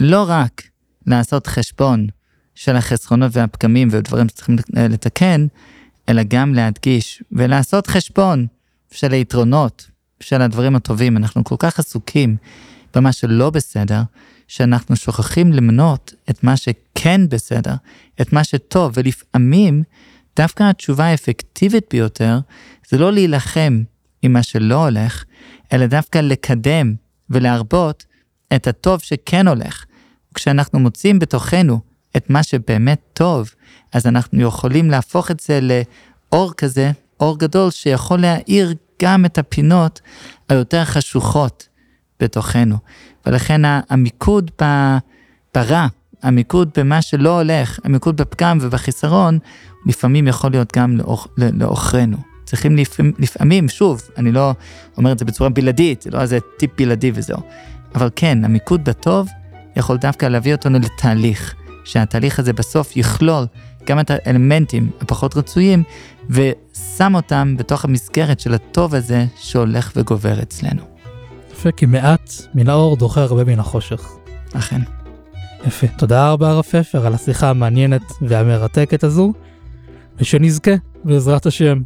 לא 0.00 0.24
רק 0.28 0.62
לעשות 1.06 1.46
חשבון 1.46 2.06
של 2.54 2.76
החסכונות 2.76 3.36
והפגמים 3.36 3.88
ודברים 3.90 4.28
שצריכים 4.28 4.56
לתקן, 4.76 5.46
אלא 6.08 6.22
גם 6.28 6.54
להדגיש 6.54 7.22
ולעשות 7.32 7.86
חשבון 7.86 8.46
של 8.90 9.12
היתרונות, 9.12 9.90
של 10.20 10.42
הדברים 10.42 10.76
הטובים. 10.76 11.16
אנחנו 11.16 11.44
כל 11.44 11.56
כך 11.58 11.78
עסוקים 11.78 12.36
במה 12.94 13.12
שלא 13.12 13.50
בסדר, 13.50 14.02
שאנחנו 14.48 14.96
שוכחים 14.96 15.52
למנות 15.52 16.14
את 16.30 16.44
מה 16.44 16.56
שכן 16.56 17.28
בסדר, 17.28 17.74
את 18.20 18.32
מה 18.32 18.44
שטוב, 18.44 18.92
ולפעמים 18.94 19.82
דווקא 20.36 20.62
התשובה 20.62 21.04
האפקטיבית 21.04 21.84
ביותר 21.90 22.38
זה 22.88 22.98
לא 22.98 23.12
להילחם 23.12 23.82
עם 24.22 24.32
מה 24.32 24.42
שלא 24.42 24.84
הולך, 24.84 25.24
אלא 25.72 25.86
דווקא 25.86 26.18
לקדם 26.18 26.94
ולהרבות 27.30 28.04
את 28.54 28.66
הטוב 28.66 29.00
שכן 29.00 29.48
הולך. 29.48 29.84
כשאנחנו 30.34 30.78
מוצאים 30.78 31.18
בתוכנו 31.18 31.80
את 32.16 32.30
מה 32.30 32.42
שבאמת 32.42 33.00
טוב, 33.12 33.50
אז 33.92 34.06
אנחנו 34.06 34.40
יכולים 34.40 34.90
להפוך 34.90 35.30
את 35.30 35.40
זה 35.40 35.60
לאור 35.60 36.52
כזה, 36.52 36.90
אור 37.20 37.38
גדול 37.38 37.70
שיכול 37.70 38.20
להאיר 38.20 38.74
גם 39.02 39.24
את 39.24 39.38
הפינות 39.38 40.00
היותר 40.48 40.84
חשוכות 40.84 41.68
בתוכנו. 42.20 42.76
ולכן 43.26 43.60
המיקוד 43.64 44.50
ברע, 45.54 45.86
המיקוד 46.22 46.70
במה 46.76 47.02
שלא 47.02 47.40
הולך, 47.40 47.78
המיקוד 47.84 48.16
בפגם 48.16 48.58
ובחיסרון, 48.60 49.38
לפעמים 49.86 50.28
יכול 50.28 50.50
להיות 50.50 50.76
גם 50.76 50.98
לעוכרינו. 51.36 52.16
צריכים 52.44 52.76
לפעמים, 52.76 53.12
לפעמים, 53.18 53.68
שוב, 53.68 54.02
אני 54.16 54.32
לא 54.32 54.54
אומר 54.96 55.12
את 55.12 55.18
זה 55.18 55.24
בצורה 55.24 55.50
בלעדית, 55.50 56.02
זה 56.02 56.10
לא 56.10 56.20
איזה 56.20 56.38
טיפ 56.58 56.70
בלעדי 56.78 57.10
וזהו. 57.14 57.38
אבל 57.94 58.10
כן, 58.16 58.44
המיקוד 58.44 58.84
בטוב 58.84 59.28
יכול 59.76 59.96
דווקא 59.96 60.26
להביא 60.26 60.54
אותנו 60.54 60.78
לתהליך, 60.78 61.54
שהתהליך 61.84 62.38
הזה 62.38 62.52
בסוף 62.52 62.96
יכלול 62.96 63.46
גם 63.86 64.00
את 64.00 64.10
האלמנטים 64.10 64.90
הפחות 65.00 65.36
רצויים, 65.36 65.82
ושם 66.30 67.14
אותם 67.14 67.54
בתוך 67.58 67.84
המסגרת 67.84 68.40
של 68.40 68.54
הטוב 68.54 68.94
הזה 68.94 69.26
שהולך 69.36 69.92
וגובר 69.96 70.42
אצלנו. 70.42 70.91
יפה, 71.62 71.72
כי 71.72 71.86
מעט 71.86 72.32
מן 72.54 72.68
האור 72.68 72.96
דוחה 72.96 73.22
הרבה 73.22 73.44
מן 73.44 73.58
החושך. 73.58 74.08
אכן. 74.52 74.80
יפה. 75.66 75.86
תודה 75.86 76.30
רבה 76.30 76.50
הרב 76.50 76.62
פפר 76.62 77.06
על 77.06 77.14
השיחה 77.14 77.50
המעניינת 77.50 78.02
והמרתקת 78.22 79.04
הזו, 79.04 79.32
ושנזכה, 80.18 80.70
בעזרת 81.04 81.46
השם, 81.46 81.82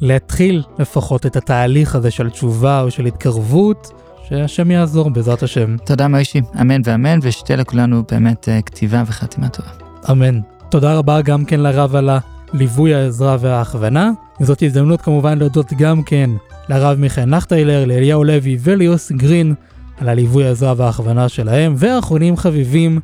להתחיל 0.00 0.62
לפחות 0.78 1.26
את 1.26 1.36
התהליך 1.36 1.94
הזה 1.94 2.10
של 2.10 2.30
תשובה 2.30 2.82
או 2.82 2.90
של 2.90 3.06
התקרבות, 3.06 3.92
שהשם 4.28 4.70
יעזור 4.70 5.10
בעזרת 5.10 5.42
השם. 5.42 5.76
תודה 5.84 6.08
מוישי, 6.08 6.40
אמן 6.60 6.80
ואמן, 6.84 7.18
ושתהיה 7.22 7.56
לכולנו 7.56 8.02
באמת 8.10 8.48
uh, 8.48 8.62
כתיבה 8.62 9.02
וחתימה 9.06 9.48
טובה. 9.48 9.70
אמן. 10.10 10.40
תודה 10.68 10.94
רבה 10.94 11.22
גם 11.22 11.44
כן 11.44 11.60
לרב 11.60 11.96
על 11.96 12.10
הליווי, 12.52 12.94
העזרה 12.94 13.36
וההכוונה. 13.40 14.10
וזאת 14.40 14.62
הזדמנות 14.62 15.00
כמובן 15.02 15.38
להודות 15.38 15.72
גם 15.78 16.02
כן 16.02 16.30
לרב 16.68 16.98
מיכאל 16.98 17.24
נחטיילר, 17.24 17.84
לאליהו 17.84 18.24
לוי 18.24 18.58
וליוסי 18.60 19.14
גרין 19.14 19.54
על 19.98 20.08
הליווי, 20.08 20.46
העזרה 20.46 20.74
וההכוונה 20.76 21.28
שלהם. 21.28 21.74
ואחרונים 21.76 22.36
חביבים, 22.36 23.00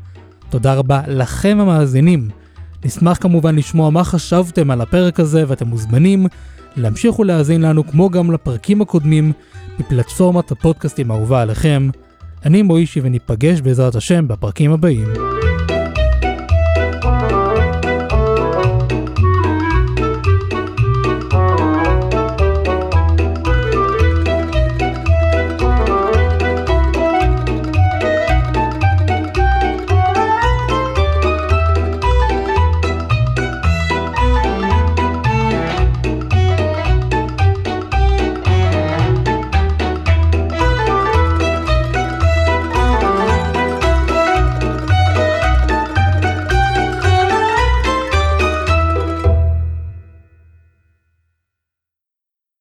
תודה 0.51 0.74
רבה 0.74 1.01
לכם 1.07 1.59
המאזינים. 1.61 2.29
נשמח 2.85 3.18
כמובן 3.20 3.57
לשמוע 3.57 3.91
מה 3.91 4.05
חשבתם 4.05 4.70
על 4.70 4.81
הפרק 4.81 5.20
הזה 5.20 5.45
ואתם 5.49 5.66
מוזמנים 5.66 6.26
להמשיך 6.76 7.18
ולהאזין 7.18 7.61
לנו 7.61 7.87
כמו 7.87 8.11
גם 8.11 8.33
לפרקים 8.33 8.83
הקודמים 8.83 9.33
בפלטפורמת 9.79 10.51
הפודקאסטים 10.51 11.11
האהובה 11.11 11.43
עליכם. 11.43 11.91
אני 12.45 12.62
מוישי 12.62 13.01
וניפגש 13.03 13.61
בעזרת 13.61 13.95
השם 13.95 14.29
בפרקים 14.29 14.72
הבאים. 14.72 15.09